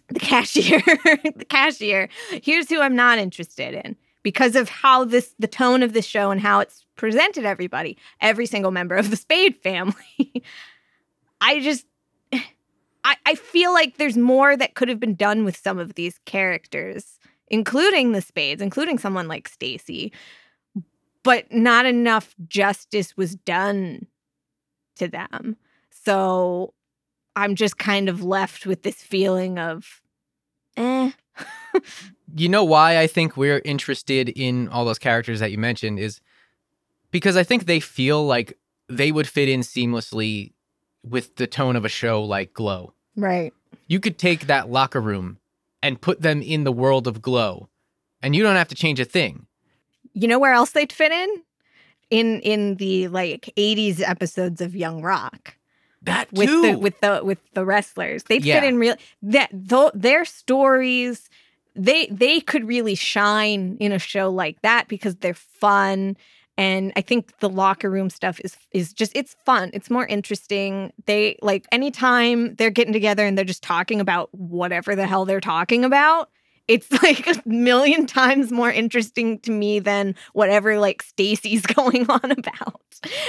the 0.08 0.18
cashier 0.20 0.80
the 1.36 1.46
cashier 1.48 2.08
here's 2.42 2.68
who 2.68 2.80
i'm 2.80 2.96
not 2.96 3.18
interested 3.18 3.74
in 3.74 3.96
because 4.24 4.56
of 4.56 4.68
how 4.68 5.04
this 5.04 5.34
the 5.38 5.46
tone 5.46 5.84
of 5.84 5.92
the 5.92 6.02
show 6.02 6.32
and 6.32 6.40
how 6.40 6.58
it's 6.58 6.84
presented 6.96 7.44
everybody 7.44 7.96
every 8.20 8.46
single 8.46 8.72
member 8.72 8.96
of 8.96 9.10
the 9.10 9.16
spade 9.16 9.56
family 9.62 9.94
i 11.40 11.60
just 11.60 11.86
I, 13.02 13.16
I 13.24 13.34
feel 13.34 13.72
like 13.72 13.96
there's 13.96 14.18
more 14.18 14.56
that 14.56 14.74
could 14.74 14.88
have 14.88 15.00
been 15.00 15.14
done 15.14 15.44
with 15.44 15.56
some 15.56 15.78
of 15.78 15.94
these 15.94 16.18
characters 16.24 17.18
including 17.48 18.12
the 18.12 18.20
spades 18.20 18.62
including 18.62 18.98
someone 18.98 19.28
like 19.28 19.50
Staci 19.50 20.12
but 21.22 21.52
not 21.52 21.84
enough 21.84 22.34
justice 22.48 23.14
was 23.16 23.34
done 23.34 24.06
to 24.96 25.08
them. 25.08 25.56
So 25.90 26.74
i'm 27.36 27.54
just 27.54 27.78
kind 27.78 28.08
of 28.08 28.22
left 28.22 28.66
with 28.66 28.82
this 28.82 29.02
feeling 29.02 29.58
of 29.58 30.02
eh. 30.76 31.10
You 32.36 32.48
know 32.48 32.64
why 32.64 32.98
I 32.98 33.06
think 33.06 33.36
we're 33.36 33.62
interested 33.64 34.28
in 34.28 34.68
all 34.68 34.84
those 34.84 34.98
characters 34.98 35.40
that 35.40 35.50
you 35.50 35.58
mentioned 35.58 35.98
is 35.98 36.20
because 37.10 37.36
I 37.36 37.42
think 37.42 37.64
they 37.64 37.80
feel 37.80 38.24
like 38.24 38.56
they 38.88 39.10
would 39.10 39.26
fit 39.26 39.48
in 39.48 39.60
seamlessly 39.60 40.52
with 41.02 41.36
the 41.36 41.46
tone 41.46 41.76
of 41.76 41.84
a 41.84 41.88
show 41.88 42.22
like 42.22 42.52
Glow. 42.52 42.92
right 43.16 43.52
You 43.86 44.00
could 44.00 44.18
take 44.18 44.46
that 44.46 44.70
locker 44.70 45.00
room 45.00 45.38
and 45.82 46.00
put 46.00 46.20
them 46.20 46.42
in 46.42 46.64
the 46.64 46.72
world 46.72 47.06
of 47.06 47.22
Glow, 47.22 47.68
and 48.22 48.36
you 48.36 48.42
don't 48.42 48.56
have 48.56 48.68
to 48.68 48.74
change 48.74 49.00
a 49.00 49.04
thing. 49.04 49.46
you 50.12 50.28
know 50.28 50.38
where 50.38 50.52
else 50.52 50.70
they'd 50.72 50.92
fit 50.92 51.12
in 51.12 51.42
in 52.10 52.40
in 52.40 52.74
the 52.76 53.08
like 53.08 53.52
80s 53.56 54.00
episodes 54.00 54.60
of 54.60 54.74
young 54.76 55.00
rock 55.02 55.54
That 56.02 56.32
with 56.32 56.48
too. 56.48 56.62
the 56.62 56.78
with 56.78 57.00
the 57.00 57.20
with 57.24 57.38
the 57.54 57.64
wrestlers 57.64 58.24
they'd 58.24 58.44
Yeah. 58.44 58.60
fit 58.60 58.68
in 58.68 58.78
real 58.78 58.96
that 59.22 59.48
though 59.52 59.90
their 59.94 60.24
stories 60.24 61.30
they 61.76 62.06
they 62.06 62.40
could 62.40 62.66
really 62.66 62.96
shine 62.96 63.76
in 63.80 63.92
a 63.92 63.98
show 63.98 64.28
like 64.28 64.60
that 64.62 64.88
because 64.88 65.16
they're 65.16 65.34
fun 65.34 66.16
and 66.56 66.92
i 66.96 67.00
think 67.00 67.38
the 67.38 67.48
locker 67.48 67.90
room 67.90 68.10
stuff 68.10 68.40
is 68.40 68.56
is 68.72 68.92
just 68.92 69.12
it's 69.14 69.36
fun 69.44 69.70
it's 69.72 69.90
more 69.90 70.06
interesting 70.06 70.92
they 71.06 71.38
like 71.42 71.66
anytime 71.72 72.54
they're 72.56 72.70
getting 72.70 72.92
together 72.92 73.24
and 73.24 73.36
they're 73.36 73.44
just 73.44 73.62
talking 73.62 74.00
about 74.00 74.28
whatever 74.32 74.94
the 74.94 75.06
hell 75.06 75.24
they're 75.24 75.40
talking 75.40 75.84
about 75.84 76.30
it's 76.70 76.90
like 77.02 77.26
a 77.26 77.42
million 77.46 78.06
times 78.06 78.52
more 78.52 78.70
interesting 78.70 79.40
to 79.40 79.50
me 79.50 79.80
than 79.80 80.14
whatever 80.32 80.78
like 80.78 81.02
Staci's 81.02 81.66
going 81.74 82.08
on 82.08 82.30
about. 82.30 82.80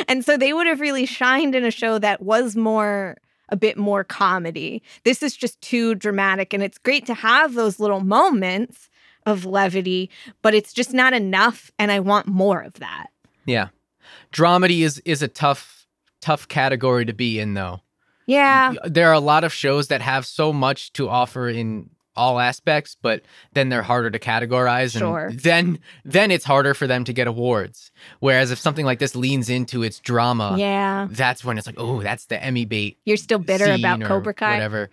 And 0.08 0.24
so 0.24 0.38
they 0.38 0.54
would 0.54 0.68
have 0.68 0.80
really 0.80 1.08
shined 1.08 1.56
in 1.56 1.66
a 1.66 1.72
show 1.72 1.98
that 1.98 2.22
was 2.22 2.56
more 2.56 3.18
a 3.50 3.58
bit 3.58 3.78
more 3.78 4.04
comedy. 4.04 4.82
This 5.04 5.24
is 5.24 5.36
just 5.36 5.60
too 5.60 5.96
dramatic 5.96 6.54
and 6.54 6.64
it's 6.64 6.78
great 6.78 7.06
to 7.08 7.14
have 7.14 7.56
those 7.56 7.80
little 7.80 8.00
moments 8.00 8.90
of 9.26 9.46
levity, 9.46 10.10
but 10.42 10.54
it's 10.54 10.74
just 10.74 10.94
not 10.94 11.14
enough 11.14 11.72
and 11.80 11.92
I 11.92 12.00
want 12.00 12.28
more 12.28 12.62
of 12.62 12.74
that. 12.76 13.08
yeah, 13.46 13.70
dramedy 14.34 14.82
is 14.82 15.00
is 15.06 15.22
a 15.22 15.28
tough 15.28 15.86
tough 16.22 16.48
category 16.48 17.06
to 17.06 17.14
be 17.14 17.40
in 17.40 17.54
though. 17.54 17.82
Yeah. 18.28 18.74
There 18.86 19.10
are 19.10 19.14
a 19.14 19.20
lot 19.20 19.44
of 19.44 19.52
shows 19.52 19.88
that 19.88 20.02
have 20.02 20.26
so 20.26 20.54
much 20.54 20.94
to 20.94 21.10
offer 21.10 21.50
in 21.50 21.90
all 22.16 22.40
aspects, 22.40 22.96
but 23.02 23.24
then 23.54 23.70
they're 23.70 23.82
harder 23.82 24.12
to 24.12 24.20
categorize, 24.20 24.94
and 24.96 25.00
Sure. 25.02 25.32
then 25.34 25.80
then 26.06 26.30
it's 26.30 26.44
harder 26.46 26.74
for 26.74 26.86
them 26.86 27.04
to 27.06 27.14
get 27.14 27.26
awards. 27.26 27.90
Whereas 28.20 28.52
if 28.52 28.60
something 28.60 28.86
like 28.86 29.00
this 29.00 29.16
leans 29.16 29.50
into 29.50 29.82
its 29.82 30.00
drama, 30.00 30.56
Yeah. 30.58 31.08
that's 31.10 31.44
when 31.44 31.58
it's 31.58 31.66
like, 31.66 31.80
oh, 31.80 32.02
that's 32.02 32.26
the 32.26 32.42
Emmy 32.44 32.66
bait. 32.66 32.98
You're 33.06 33.18
still 33.18 33.40
bitter 33.40 33.72
about 33.72 34.02
Cobra 34.02 34.34
Kai. 34.34 34.54
Whatever. 34.56 34.90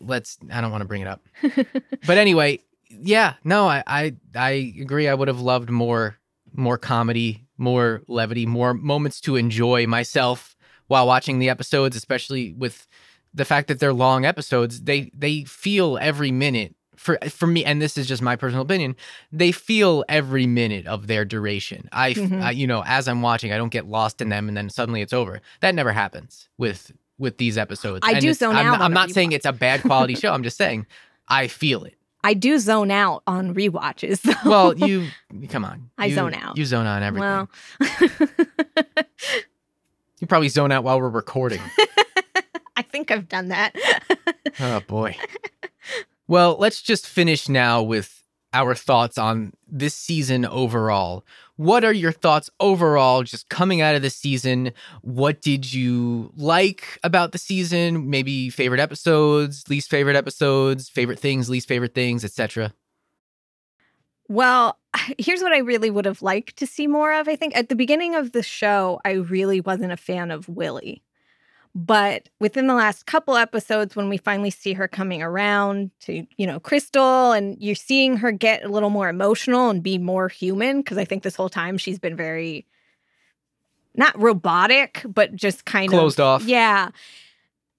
Let's. 0.00 0.38
I 0.52 0.60
don't 0.60 0.70
want 0.70 0.82
to 0.82 0.88
bring 0.88 1.02
it 1.02 1.08
up. 1.08 1.20
but 2.06 2.16
anyway, 2.18 2.60
yeah. 3.00 3.34
No, 3.44 3.66
I, 3.68 3.82
I 3.86 4.14
I 4.34 4.74
agree. 4.80 5.08
I 5.08 5.14
would 5.14 5.28
have 5.28 5.40
loved 5.40 5.70
more 5.70 6.16
more 6.54 6.78
comedy, 6.78 7.46
more 7.56 8.02
levity, 8.08 8.46
more 8.46 8.74
moments 8.74 9.20
to 9.22 9.36
enjoy 9.36 9.86
myself 9.86 10.54
while 10.88 11.06
watching 11.06 11.38
the 11.38 11.48
episodes, 11.48 11.96
especially 11.96 12.52
with 12.52 12.86
the 13.34 13.44
fact 13.44 13.68
that 13.68 13.80
they're 13.80 13.94
long 13.94 14.24
episodes. 14.24 14.82
They 14.82 15.10
they 15.14 15.44
feel 15.44 15.98
every 16.00 16.30
minute. 16.30 16.74
For, 16.96 17.18
for 17.30 17.48
me, 17.48 17.64
and 17.64 17.82
this 17.82 17.96
is 17.98 18.06
just 18.06 18.22
my 18.22 18.36
personal 18.36 18.62
opinion, 18.62 18.94
they 19.32 19.50
feel 19.50 20.04
every 20.08 20.46
minute 20.46 20.86
of 20.86 21.08
their 21.08 21.24
duration. 21.24 21.88
I, 21.90 22.12
Mhm. 22.14 22.40
I- 22.40 22.50
you 22.52 22.68
know, 22.68 22.84
as 22.86 23.08
I'm 23.08 23.22
watching, 23.22 23.50
I 23.52 23.56
don't 23.56 23.72
get 23.72 23.88
lost 23.88 24.20
in 24.20 24.28
them, 24.28 24.46
and 24.46 24.56
then 24.56 24.70
suddenly 24.70 25.00
it's 25.00 25.12
over. 25.12 25.40
That 25.62 25.74
never 25.74 25.90
happens 25.90 26.48
with 26.58 26.92
with 27.18 27.38
these 27.38 27.58
episodes. 27.58 28.00
I 28.06 28.12
And 28.12 28.20
do 28.20 28.28
so 28.34 28.46
zone 28.46 28.56
I'm, 28.56 28.66
not- 28.66 28.80
I'm 28.82 28.92
not 28.92 29.10
saying 29.10 29.30
rewatch. 29.30 29.34
it's 29.34 29.46
a 29.46 29.52
bad 29.52 29.82
quality 29.82 30.14
show. 30.14 30.32
I'm 30.32 30.44
just 30.44 30.56
saying 30.56 30.86
I 31.26 31.48
feel 31.48 31.82
it. 31.84 31.96
I 32.24 32.34
do 32.34 32.58
zone 32.58 32.90
out 32.90 33.22
on 33.26 33.54
rewatches. 33.54 34.20
though. 34.44 34.48
Well, 34.48 34.78
you 34.78 35.08
come 35.48 35.64
on. 35.64 35.90
I 35.98 36.06
You- 36.06 36.14
zone 36.14 36.34
out. 36.34 36.56
You 36.56 36.64
zone 36.64 36.86
out 36.86 37.02
on 37.02 37.02
everything. 37.02 37.48
well, 37.80 39.04
you 40.20 40.26
probably 40.26 40.48
zone 40.48 40.72
out 40.72 40.84
while 40.84 41.00
we're 41.00 41.08
recording. 41.08 41.60
I 42.76 42.82
think 42.82 43.10
I've 43.10 43.28
done 43.28 43.48
that. 43.48 43.74
oh 44.60 44.80
boy. 44.86 45.16
Well, 46.26 46.56
let's 46.58 46.80
just 46.80 47.06
finish 47.06 47.48
now 47.48 47.82
with 47.82 48.22
our 48.54 48.74
thoughts 48.74 49.18
on 49.18 49.52
this 49.68 49.94
season 49.94 50.44
overall. 50.46 51.24
What 51.62 51.84
are 51.84 51.92
your 51.92 52.10
thoughts 52.10 52.50
overall 52.58 53.22
just 53.22 53.48
coming 53.48 53.80
out 53.80 53.94
of 53.94 54.02
the 54.02 54.10
season? 54.10 54.72
What 55.02 55.40
did 55.40 55.72
you 55.72 56.32
like 56.36 56.98
about 57.04 57.30
the 57.30 57.38
season? 57.38 58.10
Maybe 58.10 58.50
favorite 58.50 58.80
episodes, 58.80 59.62
least 59.68 59.88
favorite 59.88 60.16
episodes, 60.16 60.88
favorite 60.88 61.20
things, 61.20 61.48
least 61.48 61.68
favorite 61.68 61.94
things, 61.94 62.24
etc. 62.24 62.74
Well, 64.28 64.76
here's 65.18 65.40
what 65.40 65.52
I 65.52 65.58
really 65.58 65.88
would 65.88 66.04
have 66.04 66.20
liked 66.20 66.56
to 66.56 66.66
see 66.66 66.88
more 66.88 67.12
of. 67.12 67.28
I 67.28 67.36
think 67.36 67.56
at 67.56 67.68
the 67.68 67.76
beginning 67.76 68.16
of 68.16 68.32
the 68.32 68.42
show, 68.42 69.00
I 69.04 69.12
really 69.12 69.60
wasn't 69.60 69.92
a 69.92 69.96
fan 69.96 70.32
of 70.32 70.48
Willie. 70.48 71.04
But 71.74 72.28
within 72.38 72.66
the 72.66 72.74
last 72.74 73.06
couple 73.06 73.36
episodes, 73.36 73.96
when 73.96 74.10
we 74.10 74.18
finally 74.18 74.50
see 74.50 74.74
her 74.74 74.86
coming 74.86 75.22
around 75.22 75.90
to, 76.00 76.26
you 76.36 76.46
know, 76.46 76.60
Crystal 76.60 77.32
and 77.32 77.56
you're 77.58 77.74
seeing 77.74 78.18
her 78.18 78.30
get 78.30 78.62
a 78.62 78.68
little 78.68 78.90
more 78.90 79.08
emotional 79.08 79.70
and 79.70 79.82
be 79.82 79.96
more 79.96 80.28
human, 80.28 80.80
because 80.80 80.98
I 80.98 81.06
think 81.06 81.22
this 81.22 81.34
whole 81.34 81.48
time 81.48 81.78
she's 81.78 81.98
been 81.98 82.16
very 82.16 82.66
not 83.94 84.20
robotic, 84.20 85.02
but 85.06 85.34
just 85.34 85.64
kind 85.64 85.88
Closed 85.88 85.94
of 85.94 86.00
closed 86.00 86.20
off. 86.20 86.44
Yeah. 86.44 86.90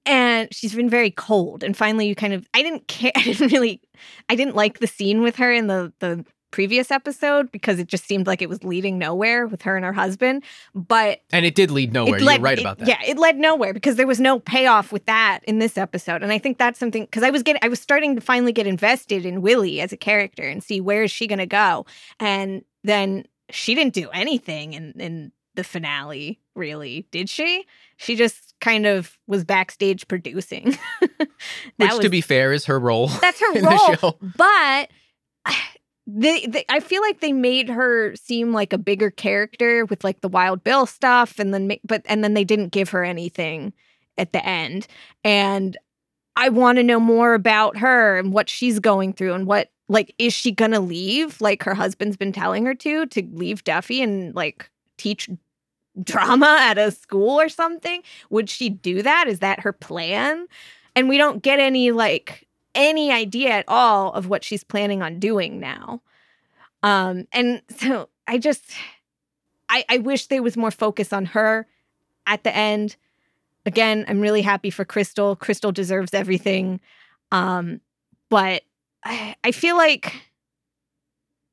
And 0.05 0.53
she's 0.53 0.75
been 0.75 0.89
very 0.89 1.11
cold. 1.11 1.63
And 1.63 1.77
finally 1.77 2.07
you 2.07 2.15
kind 2.15 2.33
of 2.33 2.47
I 2.53 2.61
didn't 2.63 2.87
care 2.87 3.11
I 3.15 3.23
didn't 3.23 3.51
really 3.51 3.81
I 4.27 4.35
didn't 4.35 4.55
like 4.55 4.79
the 4.79 4.87
scene 4.87 5.21
with 5.21 5.35
her 5.35 5.51
in 5.51 5.67
the 5.67 5.93
the 5.99 6.25
previous 6.53 6.91
episode 6.91 7.51
because 7.51 7.79
it 7.79 7.87
just 7.87 8.05
seemed 8.05 8.27
like 8.27 8.41
it 8.41 8.47
was 8.47 8.63
leading 8.63 8.97
nowhere 8.97 9.47
with 9.47 9.63
her 9.63 9.75
and 9.75 9.83
her 9.83 9.91
husband. 9.91 10.43
But 10.73 11.19
And 11.33 11.45
it 11.45 11.55
did 11.55 11.69
lead 11.71 11.91
nowhere. 11.91 12.19
led, 12.21 12.35
You're 12.35 12.41
right 12.43 12.57
it- 12.57 12.61
about 12.61 12.77
that. 12.79 12.87
Yeah, 12.87 13.01
it 13.05 13.17
led 13.17 13.37
nowhere 13.37 13.73
because 13.73 13.95
there 13.97 14.07
was 14.07 14.19
no 14.21 14.39
payoff 14.39 14.91
with 14.93 15.05
that 15.07 15.41
in 15.45 15.59
this 15.59 15.77
episode. 15.77 16.23
And 16.23 16.31
I 16.31 16.37
think 16.37 16.57
that's 16.59 16.79
something 16.79 17.03
because 17.03 17.23
I 17.23 17.29
was 17.31 17.43
getting 17.43 17.59
I 17.61 17.67
was 17.67 17.81
starting 17.81 18.15
to 18.15 18.21
finally 18.21 18.53
get 18.53 18.67
invested 18.67 19.25
in 19.25 19.41
Willie 19.41 19.81
as 19.81 19.91
a 19.91 19.97
character 19.97 20.43
and 20.43 20.63
see 20.63 20.79
where 20.79 21.03
is 21.03 21.11
she 21.11 21.27
gonna 21.27 21.45
go. 21.45 21.85
And 22.19 22.63
then 22.85 23.25
she 23.49 23.75
didn't 23.75 23.93
do 23.93 24.09
anything 24.11 24.73
in, 24.73 24.91
in 24.99 25.31
the 25.55 25.63
finale, 25.63 26.39
really, 26.55 27.05
did 27.11 27.29
she? 27.29 27.65
She 27.97 28.15
just 28.15 28.53
kind 28.61 28.85
of 28.85 29.17
was 29.27 29.43
backstage 29.43 30.07
producing. 30.07 30.77
Which, 30.99 31.19
was- 31.79 31.99
to 31.99 32.09
be 32.09 32.21
fair, 32.21 32.53
is 32.53 32.65
her 32.65 32.79
role 32.79 33.07
that's 33.07 33.39
her 33.39 33.53
in 33.57 33.65
role. 33.65 33.77
the 33.89 33.97
show. 33.97 34.17
But 34.37 34.89
they, 36.05 36.45
they, 36.47 36.65
I 36.69 36.79
feel 36.79 37.01
like 37.01 37.21
they 37.21 37.31
made 37.31 37.69
her 37.69 38.15
seem 38.15 38.51
like 38.51 38.73
a 38.73 38.77
bigger 38.77 39.09
character 39.09 39.85
with 39.85 40.03
like 40.03 40.21
the 40.21 40.29
Wild 40.29 40.63
Bill 40.63 40.85
stuff, 40.85 41.39
and 41.39 41.53
then 41.53 41.77
but 41.83 42.01
and 42.05 42.23
then 42.23 42.33
they 42.33 42.43
didn't 42.43 42.71
give 42.71 42.89
her 42.89 43.03
anything 43.03 43.73
at 44.17 44.33
the 44.33 44.45
end. 44.45 44.87
And 45.23 45.77
I 46.35 46.49
want 46.49 46.77
to 46.77 46.83
know 46.83 46.99
more 46.99 47.33
about 47.33 47.77
her 47.77 48.17
and 48.17 48.33
what 48.33 48.49
she's 48.49 48.79
going 48.79 49.13
through 49.13 49.33
and 49.33 49.47
what 49.47 49.69
like 49.89 50.13
is 50.17 50.33
she 50.33 50.51
gonna 50.51 50.79
leave 50.79 51.39
like 51.41 51.63
her 51.63 51.73
husband's 51.75 52.17
been 52.17 52.31
telling 52.33 52.65
her 52.65 52.75
to 52.75 53.05
to 53.07 53.23
leave 53.33 53.63
Duffy 53.63 54.01
and 54.01 54.35
like 54.35 54.69
teach 54.97 55.29
drama 56.03 56.57
at 56.61 56.77
a 56.77 56.91
school 56.91 57.39
or 57.39 57.49
something? 57.49 58.03
Would 58.29 58.49
she 58.49 58.69
do 58.69 59.01
that? 59.03 59.27
Is 59.27 59.39
that 59.39 59.61
her 59.61 59.73
plan? 59.73 60.47
And 60.95 61.09
we 61.09 61.17
don't 61.17 61.41
get 61.41 61.59
any 61.59 61.91
like 61.91 62.47
any 62.75 63.11
idea 63.11 63.49
at 63.49 63.65
all 63.67 64.11
of 64.13 64.27
what 64.27 64.43
she's 64.43 64.63
planning 64.63 65.01
on 65.01 65.19
doing 65.19 65.59
now. 65.59 66.01
Um, 66.81 67.27
and 67.31 67.61
so 67.77 68.09
I 68.27 68.37
just 68.37 68.63
I, 69.69 69.85
I 69.89 69.97
wish 69.99 70.27
there 70.27 70.43
was 70.43 70.57
more 70.57 70.71
focus 70.71 71.13
on 71.13 71.25
her 71.27 71.67
at 72.27 72.43
the 72.43 72.55
end. 72.55 72.95
Again, 73.65 74.05
I'm 74.07 74.19
really 74.19 74.41
happy 74.41 74.69
for 74.69 74.83
Crystal. 74.83 75.35
Crystal 75.35 75.71
deserves 75.71 76.13
everything. 76.13 76.81
Um, 77.31 77.79
but 78.29 78.63
I, 79.03 79.35
I 79.43 79.51
feel 79.51 79.77
like 79.77 80.13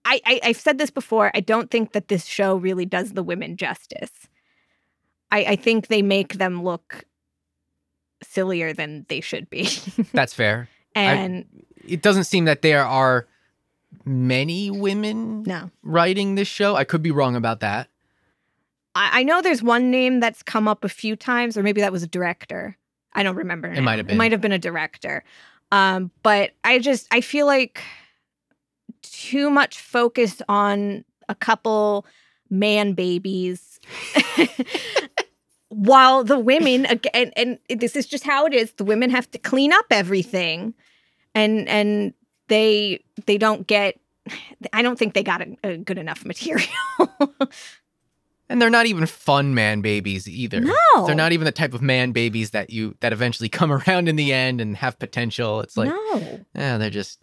I, 0.05 0.21
I 0.27 0.41
I've 0.45 0.61
said 0.61 0.79
this 0.79 0.91
before. 0.91 1.31
I 1.35 1.41
don't 1.41 1.71
think 1.71 1.93
that 1.93 2.09
this 2.09 2.27
show 2.27 2.57
really 2.57 2.87
does 2.87 3.13
the 3.13 3.23
women 3.23 3.57
justice. 3.57 4.11
I, 5.31 5.45
I 5.45 5.57
think 5.57 5.87
they 5.87 6.03
make 6.03 6.35
them 6.35 6.65
look 6.65 7.05
sillier 8.23 8.73
than 8.73 9.07
they 9.09 9.21
should 9.21 9.49
be. 9.49 9.69
That's 10.13 10.35
fair. 10.35 10.69
And 10.95 11.45
It 11.87 12.03
doesn't 12.03 12.25
seem 12.25 12.45
that 12.47 12.63
there 12.63 12.85
are 12.85 13.27
many 14.05 14.71
women 14.71 15.43
no. 15.45 15.71
writing 15.83 16.35
this 16.35 16.49
show. 16.49 16.77
I 16.77 16.85
could 16.85 17.03
be 17.03 17.11
wrong 17.11 17.37
about 17.37 17.61
that. 17.61 17.89
I, 18.95 19.21
I 19.21 19.23
know 19.23 19.41
there's 19.43 19.63
one 19.63 19.91
name 19.91 20.21
that's 20.21 20.43
come 20.43 20.67
up 20.69 20.85
a 20.85 20.89
few 20.89 21.17
times, 21.17 21.57
or 21.57 21.63
maybe 21.63 21.81
that 21.81 21.93
was 21.93 22.03
a 22.03 22.07
director. 22.09 22.77
I 23.13 23.23
don't 23.23 23.37
remember. 23.37 23.71
It 23.73 23.81
might 23.83 23.99
have 23.99 24.07
It 24.07 24.09
been. 24.09 24.17
might 24.19 24.33
have 24.33 24.41
been 24.41 24.53
a 24.53 24.59
director. 24.59 25.25
Um, 25.73 26.11
but 26.23 26.53
I 26.65 26.79
just 26.81 27.07
I 27.13 27.21
feel 27.21 27.47
like 27.47 27.83
too 29.03 29.51
much 29.51 29.79
focus 29.81 30.43
on 30.49 31.05
a 31.29 31.35
couple 31.35 32.07
man 32.51 32.93
babies. 32.95 33.79
While 35.71 36.25
the 36.25 36.39
women 36.39 36.85
again, 36.87 37.33
and, 37.37 37.59
and 37.69 37.81
this 37.81 37.97
is 37.97 38.07
just 38.07 38.25
how 38.25 38.45
it 38.45 38.53
is. 38.53 38.73
The 38.73 38.85
women 38.85 39.11
have 39.11 39.31
to 39.31 39.39
clean 39.39 39.73
up 39.73 39.87
everything, 39.91 40.75
and 41.35 41.69
and 41.69 42.13
they 42.49 43.03
they 43.27 43.39
don't 43.39 43.67
get. 43.67 43.99
I 44.73 44.83
don't 44.83 44.99
think 44.99 45.15
they 45.15 45.23
got 45.23 45.41
a, 45.41 45.57
a 45.65 45.77
good 45.79 45.97
enough 45.99 46.25
material. 46.25 46.69
And 48.51 48.61
they're 48.61 48.69
not 48.69 48.87
even 48.87 49.07
fun 49.07 49.55
man 49.55 49.81
babies 49.81 50.29
either. 50.29 50.61
no, 50.61 51.07
They're 51.07 51.15
not 51.15 51.31
even 51.31 51.45
the 51.45 51.53
type 51.53 51.73
of 51.73 51.81
man 51.81 52.11
babies 52.11 52.51
that 52.51 52.69
you 52.69 52.97
that 52.99 53.13
eventually 53.13 53.49
come 53.61 53.71
around 53.71 54.09
in 54.09 54.17
the 54.17 54.33
end 54.33 54.61
and 54.61 54.77
have 54.77 54.99
potential. 54.99 55.61
It's 55.61 55.77
like, 55.77 55.89
no. 55.89 56.41
yeah, 56.57 56.77
they're 56.77 56.91
just 56.91 57.23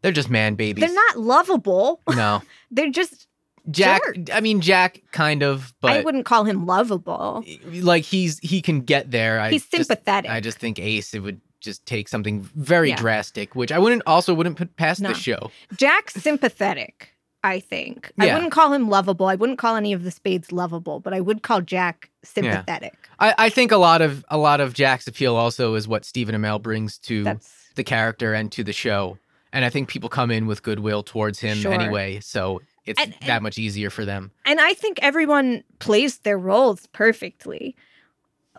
they're 0.00 0.12
just 0.12 0.30
man 0.30 0.54
babies. 0.54 0.82
They're 0.82 0.94
not 0.94 1.18
lovable. 1.18 2.00
No. 2.08 2.42
They're 2.70 2.90
just 2.90 3.26
Jack. 3.70 4.00
I 4.32 4.40
mean 4.40 4.60
Jack 4.60 5.02
kind 5.12 5.42
of, 5.42 5.72
but 5.80 5.92
I 5.92 6.00
wouldn't 6.02 6.24
call 6.26 6.44
him 6.44 6.66
lovable. 6.66 7.44
like 7.72 8.04
he's 8.04 8.38
he 8.40 8.62
can 8.62 8.80
get 8.82 9.10
there. 9.10 9.40
I 9.40 9.50
He's 9.50 9.66
just- 9.66 9.88
sympathetic. 9.88 10.30
I 10.30 10.40
just 10.40 10.58
think 10.58 10.78
Ace 10.78 11.14
it 11.14 11.20
would 11.20 11.40
just 11.60 11.84
take 11.86 12.08
something 12.08 12.42
very 12.54 12.90
Yeah. 12.90 12.96
drastic, 12.96 13.54
which 13.56 13.72
I 13.72 13.78
wouldn't 13.78 14.02
also 14.06 14.32
wouldn't 14.34 14.56
put 14.56 14.76
past 14.76 15.00
No. 15.00 15.08
the 15.08 15.14
show. 15.14 15.50
Jack's 15.76 16.14
sympathetic, 16.14 17.10
I 17.42 17.58
think. 17.60 18.12
I 18.20 18.32
wouldn't 18.32 18.52
call 18.52 18.72
him 18.72 18.88
lovable. 18.88 19.26
I 19.26 19.34
wouldn't 19.34 19.58
call 19.58 19.74
any 19.74 19.92
of 19.92 20.04
the 20.04 20.10
spades 20.12 20.52
lovable, 20.52 21.00
but 21.00 21.12
I 21.12 21.20
would 21.20 21.42
call 21.42 21.60
Jack 21.62 22.10
sympathetic. 22.22 22.94
I, 23.18 23.34
I 23.38 23.48
think 23.48 23.72
a 23.72 23.78
lot 23.78 24.00
of 24.02 24.24
a 24.28 24.36
lot 24.38 24.60
of 24.60 24.74
Jack's 24.74 25.06
appeal 25.08 25.34
also 25.34 25.74
is 25.74 25.88
what 25.88 26.04
Stephen 26.04 26.34
Amell 26.34 26.60
brings 26.62 26.98
to 27.00 27.24
That's 27.24 27.52
the 27.74 27.84
character 27.84 28.32
and 28.34 28.52
to 28.52 28.62
the 28.62 28.72
show. 28.72 29.18
And 29.52 29.64
I 29.64 29.70
think 29.70 29.88
people 29.88 30.08
come 30.08 30.30
in 30.30 30.46
with 30.46 30.62
goodwill 30.62 31.02
towards 31.02 31.40
him 31.40 31.56
Sure. 31.58 31.72
anyway, 31.72 32.20
so 32.20 32.60
it's 32.86 33.00
And- 33.00 33.14
that 33.26 33.42
much 33.42 33.58
easier 33.58 33.90
for 33.90 34.04
them. 34.04 34.30
and 34.44 34.60
I 34.60 34.74
think 34.74 34.98
everyone 35.02 35.64
plays 35.78 36.18
their 36.18 36.38
roles 36.38 36.86
perfectly. 36.88 37.76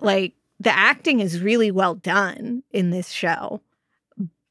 Like 0.01 0.33
the 0.59 0.75
acting 0.75 1.19
is 1.19 1.41
really 1.41 1.71
well 1.71 1.95
done 1.95 2.63
in 2.71 2.89
this 2.91 3.09
show. 3.09 3.61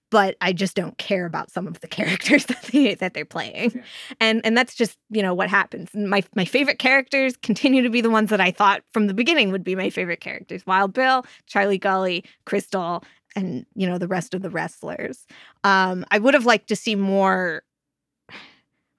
But 0.09 0.37
I 0.41 0.53
just 0.53 0.77
don't 0.77 0.97
care 0.99 1.27
about 1.27 1.51
some 1.51 1.67
of 1.67 1.81
the 1.81 1.89
characters 1.99 2.47
that 2.47 2.63
they 2.73 2.95
that 2.95 3.13
they're 3.13 3.25
playing. 3.25 3.73
Yeah. 3.75 3.83
And 4.21 4.41
and 4.47 4.57
that's 4.57 4.75
just, 4.77 4.97
you 5.11 5.21
know, 5.21 5.35
what 5.35 5.51
happens. 5.51 5.91
My 5.95 6.23
my 6.37 6.45
favorite 6.45 6.79
characters 6.79 7.37
continue 7.37 7.83
to 7.83 7.91
be 7.91 8.01
the 8.01 8.11
ones 8.11 8.31
that 8.31 8.41
I 8.41 8.53
thought 8.53 8.83
from 8.93 9.09
the 9.09 9.15
beginning 9.15 9.51
would 9.51 9.65
be 9.65 9.75
my 9.75 9.91
favorite 9.91 10.21
characters. 10.21 10.65
Wild 10.65 10.93
Bill, 10.93 11.27
Charlie 11.47 11.77
Gully, 11.79 12.25
Crystal, 12.45 13.03
and 13.35 13.67
you 13.75 13.87
know, 13.87 13.99
the 13.99 14.07
rest 14.09 14.33
of 14.33 14.43
the 14.43 14.49
wrestlers. 14.51 15.27
Um, 15.65 16.07
I 16.13 16.21
would 16.21 16.35
have 16.35 16.47
liked 16.47 16.69
to 16.69 16.77
see 16.77 16.95
more 16.95 17.63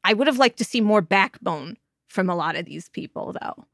I 0.07 0.13
would 0.13 0.27
have 0.27 0.37
liked 0.37 0.57
to 0.59 0.63
see 0.63 0.79
more 0.79 1.01
backbone 1.01 1.75
from 2.07 2.29
a 2.29 2.35
lot 2.35 2.55
of 2.55 2.65
these 2.65 2.87
people 2.87 3.35
though. 3.41 3.65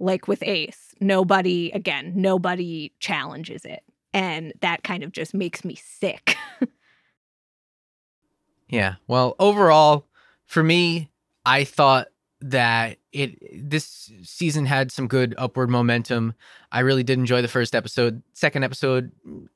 Like 0.00 0.26
with 0.26 0.42
Ace, 0.42 0.92
nobody 1.00 1.70
again, 1.70 2.14
nobody 2.16 2.92
challenges 2.98 3.64
it. 3.64 3.84
And 4.12 4.52
that 4.60 4.82
kind 4.82 5.04
of 5.04 5.12
just 5.12 5.32
makes 5.32 5.64
me 5.64 5.76
sick. 5.76 6.36
Yeah. 8.66 8.94
Well, 9.06 9.36
overall, 9.38 10.06
for 10.46 10.64
me, 10.64 11.10
I 11.46 11.62
thought 11.62 12.08
that 12.44 12.98
it 13.10 13.38
this 13.70 14.12
season 14.22 14.66
had 14.66 14.92
some 14.92 15.08
good 15.08 15.34
upward 15.38 15.70
momentum. 15.70 16.34
I 16.70 16.80
really 16.80 17.02
did 17.02 17.18
enjoy 17.18 17.40
the 17.40 17.48
first 17.48 17.74
episode. 17.74 18.22
Second 18.34 18.64
episode, 18.64 19.12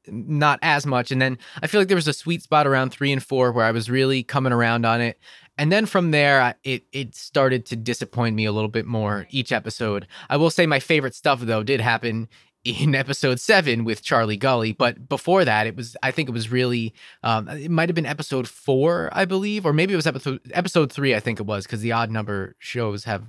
not 0.07 0.59
as 0.63 0.87
much. 0.87 1.11
And 1.11 1.21
then 1.21 1.37
I 1.63 1.67
feel 1.67 1.83
like 1.83 1.89
there 1.89 1.97
was 1.97 2.09
a 2.09 2.15
sweet 2.15 2.43
spot 2.43 2.67
around 2.67 2.91
three 2.91 3.13
and 3.13 3.23
four 3.23 3.53
where 3.53 3.67
I 3.67 3.73
was 3.73 3.91
really 3.91 4.23
coming 4.23 4.55
around 4.55 4.87
on 4.87 5.03
it. 5.03 5.19
And 5.59 5.71
then 5.71 5.85
from 5.85 6.13
there, 6.13 6.55
it 6.65 6.85
it 6.93 7.15
started 7.15 7.67
to 7.67 7.77
disappoint 7.77 8.35
me 8.35 8.47
a 8.47 8.53
little 8.53 8.71
bit 8.71 8.87
more 8.87 9.27
each 9.29 9.53
episode. 9.53 10.07
I 10.31 10.39
will 10.39 10.51
say 10.51 10.65
my 10.65 10.81
favorite 10.81 11.15
stuff 11.15 11.41
though 11.41 11.63
did 11.63 11.83
happen 11.83 12.27
in 12.69 12.95
episode 12.95 13.41
seven 13.41 13.85
with 13.85 14.03
Charlie 14.03 14.37
Gully, 14.37 14.73
but 14.73 15.09
before 15.09 15.45
that, 15.45 15.67
it 15.67 15.77
was 15.77 15.97
I 16.03 16.11
think 16.11 16.29
it 16.29 16.33
was 16.33 16.51
really 16.51 16.95
um, 17.23 17.49
it 17.49 17.71
might 17.71 17.89
have 17.89 17.97
been 17.97 18.07
episode 18.07 18.49
four, 18.49 19.09
I 19.13 19.25
believe, 19.25 19.65
or 19.67 19.73
maybe 19.73 19.93
it 19.93 19.97
was 19.97 20.07
episode 20.07 20.41
episode 20.53 20.93
three. 20.93 21.15
I 21.15 21.21
think 21.21 21.41
it 21.41 21.47
was 21.47 21.65
because 21.67 21.81
the 21.81 21.93
odd 21.93 22.11
number 22.11 22.55
shows 22.59 23.05
have 23.05 23.25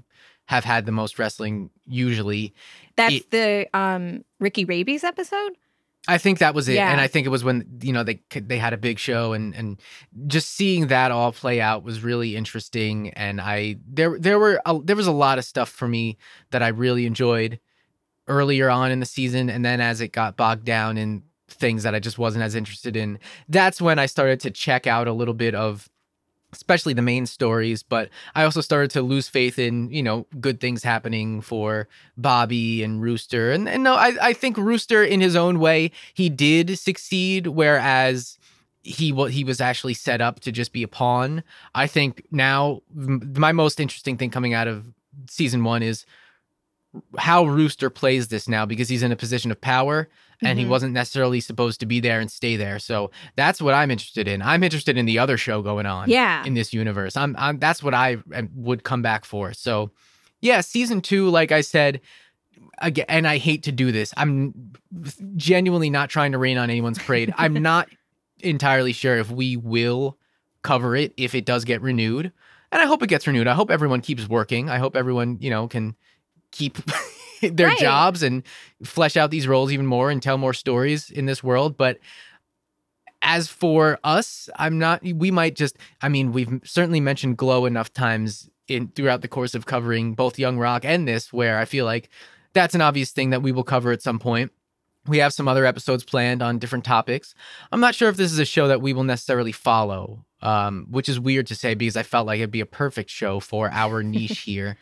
have 0.46 0.64
had 0.66 0.86
the 0.86 0.92
most 0.92 1.20
wrestling 1.20 1.70
usually. 1.86 2.54
That's 2.96 3.16
It- 3.16 3.32
the 3.32 3.68
um 3.78 4.24
Ricky 4.40 4.66
Rabies 4.66 5.04
episode? 5.04 5.52
I 6.08 6.18
think 6.18 6.40
that 6.40 6.56
was 6.56 6.68
it, 6.70 6.76
Yeah. 6.76 6.92
and 6.92 7.00
I 7.02 7.08
think 7.08 7.28
it 7.28 7.30
was 7.30 7.44
when 7.44 7.80
you 7.82 7.94
know 7.94 8.04
they 8.04 8.22
they 8.34 8.58
had 8.58 8.74
a 8.74 8.78
big 8.78 8.98
show, 9.00 9.34
and 9.34 9.54
and 9.54 9.80
just 10.28 10.50
seeing 10.56 10.88
that 10.88 11.12
all 11.12 11.32
play 11.34 11.62
out 11.62 11.84
was 11.84 12.02
really 12.04 12.36
interesting. 12.36 13.10
And 13.12 13.40
I 13.40 13.76
there 13.88 14.18
there 14.18 14.40
were 14.40 14.60
a, 14.66 14.80
there 14.82 14.96
was 14.96 15.08
a 15.08 15.12
lot 15.12 15.38
of 15.38 15.46
stuff 15.46 15.70
for 15.70 15.88
me 15.88 16.18
that 16.52 16.64
I 16.64 16.70
really 16.70 17.06
enjoyed 17.06 17.60
earlier 18.30 18.70
on 18.70 18.92
in 18.92 19.00
the 19.00 19.06
season, 19.06 19.50
and 19.50 19.66
then 19.66 19.82
as 19.82 20.00
it 20.00 20.14
got 20.14 20.38
bogged 20.38 20.64
down 20.64 20.98
in 20.98 21.24
things 21.50 21.84
that 21.84 21.96
I 21.96 22.00
just 22.00 22.18
wasn't 22.18 22.44
as 22.44 22.56
interested 22.56 22.96
in, 22.96 23.20
that's 23.50 23.82
when 23.82 24.00
I 24.00 24.06
started 24.06 24.40
to 24.42 24.52
check 24.52 24.88
out 24.88 25.08
a 25.08 25.14
little 25.14 25.34
bit 25.34 25.56
of 25.56 25.90
especially 26.52 26.94
the 26.94 27.02
main 27.02 27.26
stories. 27.26 27.84
But 27.84 28.10
i 28.36 28.44
also 28.44 28.62
started 28.62 28.92
to 28.92 29.02
lose 29.02 29.28
faith 29.28 29.60
in 29.60 29.90
you 29.92 30.02
know 30.02 30.26
good 30.40 30.60
things 30.60 30.84
happening 30.84 31.42
for 31.42 31.88
bobby 32.18 32.84
and 32.84 33.02
rooster. 33.02 33.52
And, 33.52 33.68
and 33.68 33.84
no 33.84 33.94
I, 33.94 34.16
I 34.22 34.34
think 34.34 34.58
rooster 34.58 35.04
in 35.04 35.22
his 35.22 35.36
own 35.36 35.60
way 35.60 35.92
he 36.14 36.30
did 36.30 36.80
succeed 36.80 37.48
whereas 37.48 38.38
he 38.82 39.12
wa- 39.12 39.26
he 39.26 39.44
was 39.44 39.62
actually 39.62 39.94
set 39.94 40.22
up 40.22 40.40
to 40.42 40.52
just 40.52 40.72
be 40.74 40.84
a 40.84 40.88
pawn. 40.88 41.44
I 41.76 41.88
think 41.88 42.26
now 42.32 42.82
my 42.94 43.52
most 43.52 43.80
interesting 43.80 44.18
thing 44.18 44.30
coming 44.30 44.54
out 44.54 44.68
of 44.68 44.86
season 45.30 45.64
one 45.64 45.84
is 45.84 46.06
how 47.18 47.46
rooster 47.46 47.90
plays 47.90 48.30
this 48.30 48.48
now 48.48 48.66
because 48.66 48.90
he's 48.90 49.04
in 49.04 49.12
a 49.12 49.16
position 49.16 49.52
of 49.52 49.62
power 49.62 50.10
and 50.42 50.58
he 50.58 50.66
Mhm. 50.66 50.70
wasn't 50.70 50.94
necessarily 50.94 51.40
supposed 51.40 51.80
to 51.82 51.86
be 51.86 52.00
there 52.00 52.20
and 52.20 52.32
stay 52.32 52.56
there. 52.56 52.80
So 52.80 53.12
that's 53.36 53.62
what 53.62 53.74
I'm 53.74 53.92
interested 53.92 54.28
in. 54.28 54.42
I'm 54.42 54.64
interested 54.64 54.98
in 54.98 55.06
the 55.06 55.20
other 55.20 55.38
show 55.38 55.62
going 55.62 55.86
on 55.86 56.10
Yeah. 56.10 56.44
in 56.46 56.54
this 56.56 56.74
universe. 56.74 57.16
I'm, 57.16 57.36
I'm 57.38 57.60
that's 57.60 57.84
what 57.84 57.94
I 57.94 58.18
would 58.56 58.84
come 58.84 59.02
back 59.02 59.26
for. 59.26 59.54
So 59.54 59.92
yeah, 60.42 60.62
season 60.62 61.02
two, 61.02 61.30
like 61.30 61.52
I 61.52 61.62
said, 61.62 62.02
again, 62.80 63.06
and 63.10 63.28
I 63.28 63.38
hate 63.38 63.64
to 63.64 63.72
do 63.72 63.92
this. 63.92 64.14
I'm 64.18 64.72
genuinely 65.36 65.90
not 65.90 66.10
trying 66.10 66.32
to 66.32 66.38
rain 66.38 66.58
on 66.58 66.70
anyone's 66.70 67.00
parade. 67.00 67.34
I'm 67.38 67.54
not 67.62 67.90
entirely 68.40 68.94
sure 68.94 69.18
if 69.18 69.30
we 69.30 69.58
will 69.58 70.18
cover 70.64 70.96
it 70.96 71.14
if 71.18 71.36
it 71.36 71.46
does 71.46 71.66
get 71.66 71.82
renewed. 71.82 72.32
And 72.72 72.82
I 72.82 72.86
hope 72.86 73.02
it 73.04 73.08
gets 73.08 73.28
renewed. 73.28 73.48
I 73.48 73.54
hope 73.54 73.72
everyone 73.72 74.02
keeps 74.02 74.30
working. 74.30 74.70
I 74.70 74.78
hope 74.78 74.96
everyone, 74.96 75.38
you 75.42 75.50
know, 75.50 75.68
can 75.68 75.96
keep 76.52 76.78
their 77.42 77.68
Right. 77.68 77.78
jobs 77.78 78.24
and 78.24 78.44
flesh 78.84 79.16
out 79.18 79.32
these 79.32 79.48
roles 79.48 79.72
even 79.72 79.86
more 79.86 80.10
and 80.12 80.22
tell 80.22 80.38
more 80.38 80.54
stories 80.54 81.10
in 81.10 81.26
this 81.26 81.44
world. 81.44 81.78
But 81.78 82.00
as 83.22 83.48
for 83.50 84.00
us, 84.04 84.50
I'm 84.56 84.80
not 84.80 85.04
we 85.04 85.32
might 85.32 85.56
just 85.56 85.78
I 86.02 86.10
mean, 86.10 86.32
we've 86.32 86.62
certainly 86.64 87.00
mentioned 87.00 87.38
Glow 87.38 87.66
enough 87.66 87.94
times 87.94 88.50
in 88.68 88.90
throughout 88.90 89.22
the 89.22 89.28
course 89.28 89.56
of 89.56 89.66
covering 89.66 90.14
both 90.14 90.40
Young 90.40 90.58
Rock 90.58 90.86
and 90.86 91.08
this 91.08 91.34
where 91.34 91.58
I 91.60 91.66
feel 91.66 91.86
like 91.86 92.10
that's 92.54 92.76
an 92.76 92.82
obvious 92.82 93.12
thing 93.12 93.30
that 93.32 93.42
we 93.42 93.52
will 93.52 93.64
cover 93.64 93.92
at 93.92 94.02
some 94.02 94.20
point. 94.20 94.52
We 95.08 95.18
have 95.20 95.34
some 95.34 95.48
other 95.48 95.66
episodes 95.66 96.04
planned 96.04 96.42
on 96.42 96.60
different 96.60 96.86
topics. 96.86 97.34
I'm 97.72 97.80
not 97.80 97.96
sure 97.96 98.10
if 98.10 98.18
this 98.18 98.32
is 98.32 98.40
a 98.40 98.46
show 98.46 98.68
that 98.68 98.82
we 98.82 98.94
will 98.94 99.04
necessarily 99.06 99.52
follow, 99.52 100.26
um, 100.42 100.88
which 100.90 101.10
is 101.10 101.20
weird 101.20 101.48
to 101.48 101.56
say 101.56 101.74
because 101.74 101.96
I 101.98 102.04
felt 102.04 102.28
like 102.28 102.38
it'd 102.40 102.52
be 102.52 102.60
a 102.60 102.66
perfect 102.66 103.10
show 103.10 103.40
for 103.40 103.72
our 103.72 104.04
niche 104.04 104.40
here. 104.40 104.78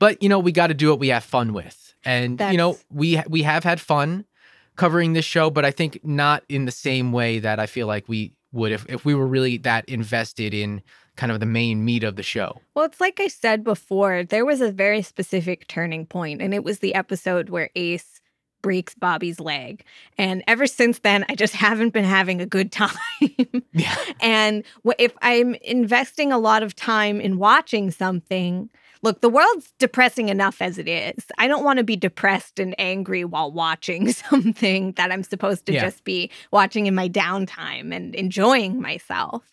But 0.00 0.20
you 0.20 0.28
know, 0.28 0.40
we 0.40 0.50
got 0.50 0.66
to 0.68 0.74
do 0.74 0.88
what 0.88 0.98
we 0.98 1.08
have 1.08 1.22
fun 1.22 1.52
with, 1.52 1.94
and 2.04 2.40
you 2.40 2.56
know, 2.56 2.76
we 2.90 3.22
we 3.28 3.42
have 3.42 3.62
had 3.62 3.80
fun 3.80 4.24
covering 4.74 5.12
this 5.12 5.24
show, 5.24 5.50
but 5.50 5.64
I 5.64 5.70
think 5.70 6.00
not 6.02 6.42
in 6.48 6.64
the 6.64 6.72
same 6.72 7.12
way 7.12 7.38
that 7.38 7.60
I 7.60 7.66
feel 7.66 7.86
like 7.86 8.08
we 8.08 8.32
would 8.50 8.72
if 8.72 8.84
if 8.88 9.04
we 9.04 9.14
were 9.14 9.26
really 9.26 9.58
that 9.58 9.88
invested 9.88 10.52
in 10.54 10.82
kind 11.16 11.30
of 11.30 11.38
the 11.38 11.46
main 11.46 11.84
meat 11.84 12.02
of 12.02 12.16
the 12.16 12.22
show. 12.22 12.60
Well, 12.74 12.86
it's 12.86 13.00
like 13.00 13.20
I 13.20 13.28
said 13.28 13.62
before, 13.62 14.24
there 14.24 14.46
was 14.46 14.60
a 14.62 14.72
very 14.72 15.02
specific 15.02 15.68
turning 15.68 16.06
point, 16.06 16.40
and 16.40 16.54
it 16.54 16.64
was 16.64 16.78
the 16.78 16.94
episode 16.94 17.50
where 17.50 17.68
Ace 17.76 18.20
breaks 18.62 18.94
Bobby's 18.94 19.40
leg. 19.40 19.84
And 20.18 20.42
ever 20.46 20.66
since 20.66 21.00
then, 21.00 21.24
I 21.28 21.34
just 21.34 21.54
haven't 21.66 21.90
been 21.90 22.04
having 22.04 22.40
a 22.40 22.46
good 22.46 22.72
time. 22.72 22.96
Yeah. 23.72 23.94
and 24.20 24.64
if 24.98 25.12
I'm 25.22 25.54
investing 25.54 26.32
a 26.32 26.38
lot 26.38 26.64
of 26.64 26.74
time 26.74 27.20
in 27.20 27.38
watching 27.38 27.92
something, 27.92 28.68
look, 29.02 29.20
the 29.20 29.28
world's 29.28 29.72
depressing 29.78 30.28
enough 30.28 30.60
as 30.60 30.78
it 30.78 30.88
is. 30.88 31.24
I 31.38 31.48
don't 31.48 31.64
want 31.64 31.78
to 31.78 31.84
be 31.84 31.96
depressed 31.96 32.58
and 32.58 32.74
angry 32.78 33.24
while 33.24 33.50
watching 33.50 34.12
something 34.12 34.92
that 34.92 35.10
I'm 35.12 35.22
supposed 35.22 35.66
to 35.66 35.72
Yeah. 35.72 35.80
just 35.82 36.04
be 36.04 36.30
watching 36.52 36.86
in 36.86 36.94
my 36.94 37.08
downtime 37.08 37.94
and 37.94 38.14
enjoying 38.14 38.80
myself. 38.80 39.52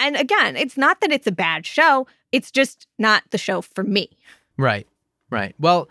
And 0.00 0.16
again, 0.16 0.56
it's 0.56 0.76
not 0.76 1.00
that 1.00 1.10
it's 1.10 1.26
a 1.26 1.32
bad 1.32 1.66
show, 1.66 2.06
it's 2.30 2.50
just 2.50 2.86
not 2.98 3.22
the 3.30 3.38
show 3.38 3.62
for 3.62 3.82
me. 3.82 4.10
Right. 4.56 4.86
Right. 5.30 5.54
Well, 5.58 5.88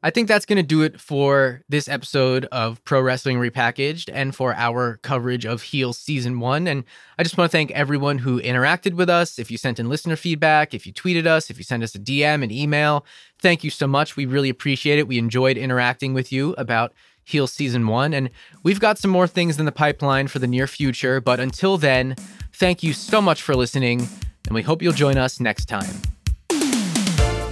I 0.00 0.10
think 0.10 0.28
that's 0.28 0.46
going 0.46 0.58
to 0.58 0.62
do 0.62 0.82
it 0.82 1.00
for 1.00 1.62
this 1.68 1.88
episode 1.88 2.44
of 2.52 2.82
Pro 2.84 3.00
Wrestling 3.00 3.38
Repackaged 3.38 4.08
and 4.12 4.32
for 4.32 4.54
our 4.54 4.98
coverage 5.02 5.44
of 5.44 5.62
Heels 5.62 5.98
Season 5.98 6.38
1. 6.38 6.68
And 6.68 6.84
I 7.18 7.24
just 7.24 7.36
want 7.36 7.50
to 7.50 7.56
thank 7.56 7.72
everyone 7.72 8.18
who 8.18 8.40
interacted 8.40 8.94
with 8.94 9.10
us. 9.10 9.40
If 9.40 9.50
you 9.50 9.58
sent 9.58 9.80
in 9.80 9.88
listener 9.88 10.14
feedback, 10.14 10.72
if 10.72 10.86
you 10.86 10.92
tweeted 10.92 11.26
us, 11.26 11.50
if 11.50 11.58
you 11.58 11.64
sent 11.64 11.82
us 11.82 11.96
a 11.96 11.98
DM, 11.98 12.44
an 12.44 12.52
email, 12.52 13.04
thank 13.40 13.64
you 13.64 13.70
so 13.70 13.88
much. 13.88 14.16
We 14.16 14.24
really 14.24 14.50
appreciate 14.50 15.00
it. 15.00 15.08
We 15.08 15.18
enjoyed 15.18 15.56
interacting 15.56 16.14
with 16.14 16.30
you 16.30 16.54
about 16.56 16.92
Heels 17.24 17.52
Season 17.52 17.84
1. 17.88 18.14
And 18.14 18.30
we've 18.62 18.78
got 18.78 18.98
some 18.98 19.10
more 19.10 19.26
things 19.26 19.58
in 19.58 19.66
the 19.66 19.72
pipeline 19.72 20.28
for 20.28 20.38
the 20.38 20.46
near 20.46 20.68
future. 20.68 21.20
But 21.20 21.40
until 21.40 21.76
then, 21.76 22.14
thank 22.52 22.84
you 22.84 22.92
so 22.92 23.20
much 23.20 23.42
for 23.42 23.56
listening. 23.56 24.08
And 24.46 24.54
we 24.54 24.62
hope 24.62 24.80
you'll 24.80 24.92
join 24.92 25.18
us 25.18 25.40
next 25.40 25.64
time. 25.64 25.96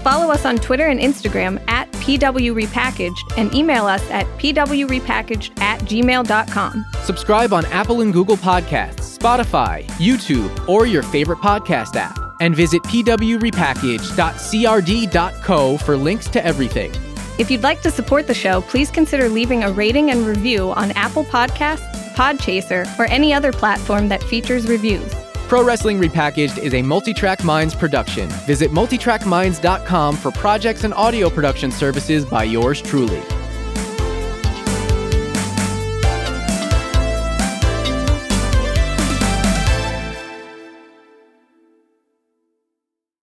Follow 0.07 0.31
us 0.31 0.45
on 0.45 0.57
Twitter 0.59 0.87
and 0.87 1.01
Instagram 1.01 1.61
at 1.67 1.86
PW 2.07 2.55
Repackaged 2.55 3.37
and 3.37 3.53
email 3.53 3.85
us 3.87 4.09
at 4.11 4.27
pwrepackaged 4.39 5.61
at 5.61 5.81
gmail.com. 5.81 6.87
Subscribe 7.03 7.53
on 7.53 7.67
Apple 7.67 8.01
and 8.01 8.13
Google 8.13 8.37
Podcasts, 8.37 9.19
Spotify, 9.19 9.85
YouTube, 9.99 10.69
or 10.69 10.87
your 10.87 11.03
favorite 11.03 11.41
podcast 11.41 11.97
app. 11.97 12.17
And 12.41 12.55
visit 12.55 12.85
pwrepackaged.crd.co 12.85 15.77
for 15.79 15.97
links 15.97 16.29
to 16.29 16.45
everything. 16.45 16.93
If 17.39 17.51
you'd 17.51 17.65
like 17.65 17.83
to 17.83 17.91
support 17.91 18.29
the 18.29 18.35
show, 18.35 18.61
please 18.63 18.91
consider 18.91 19.29
leaving 19.29 19.65
a 19.65 19.73
rating 19.73 20.11
and 20.11 20.25
review 20.25 20.71
on 20.73 20.93
Apple 20.93 21.25
Podcasts, 21.25 22.15
Podchaser, 22.15 22.87
or 23.01 23.07
any 23.07 23.35
other 23.35 23.53
platform 23.53 24.09
that 24.09 24.23
features 24.23 24.69
reviews. 24.69 25.13
Pro 25.49 25.63
Wrestling 25.65 26.01
Repackaged 26.01 26.59
is 26.59 26.75
a 26.75 26.83
Multitrack 26.83 27.45
Minds 27.45 27.73
production. 27.73 28.29
Visit 28.47 28.73
multitrackminds.com 28.73 30.17
for 30.17 30.33
projects 30.33 30.83
and 30.83 30.93
audio 30.95 31.31
production 31.31 31.71
services 31.71 32.25
by 32.25 32.43
yours 32.43 32.83
truly. 32.83 33.23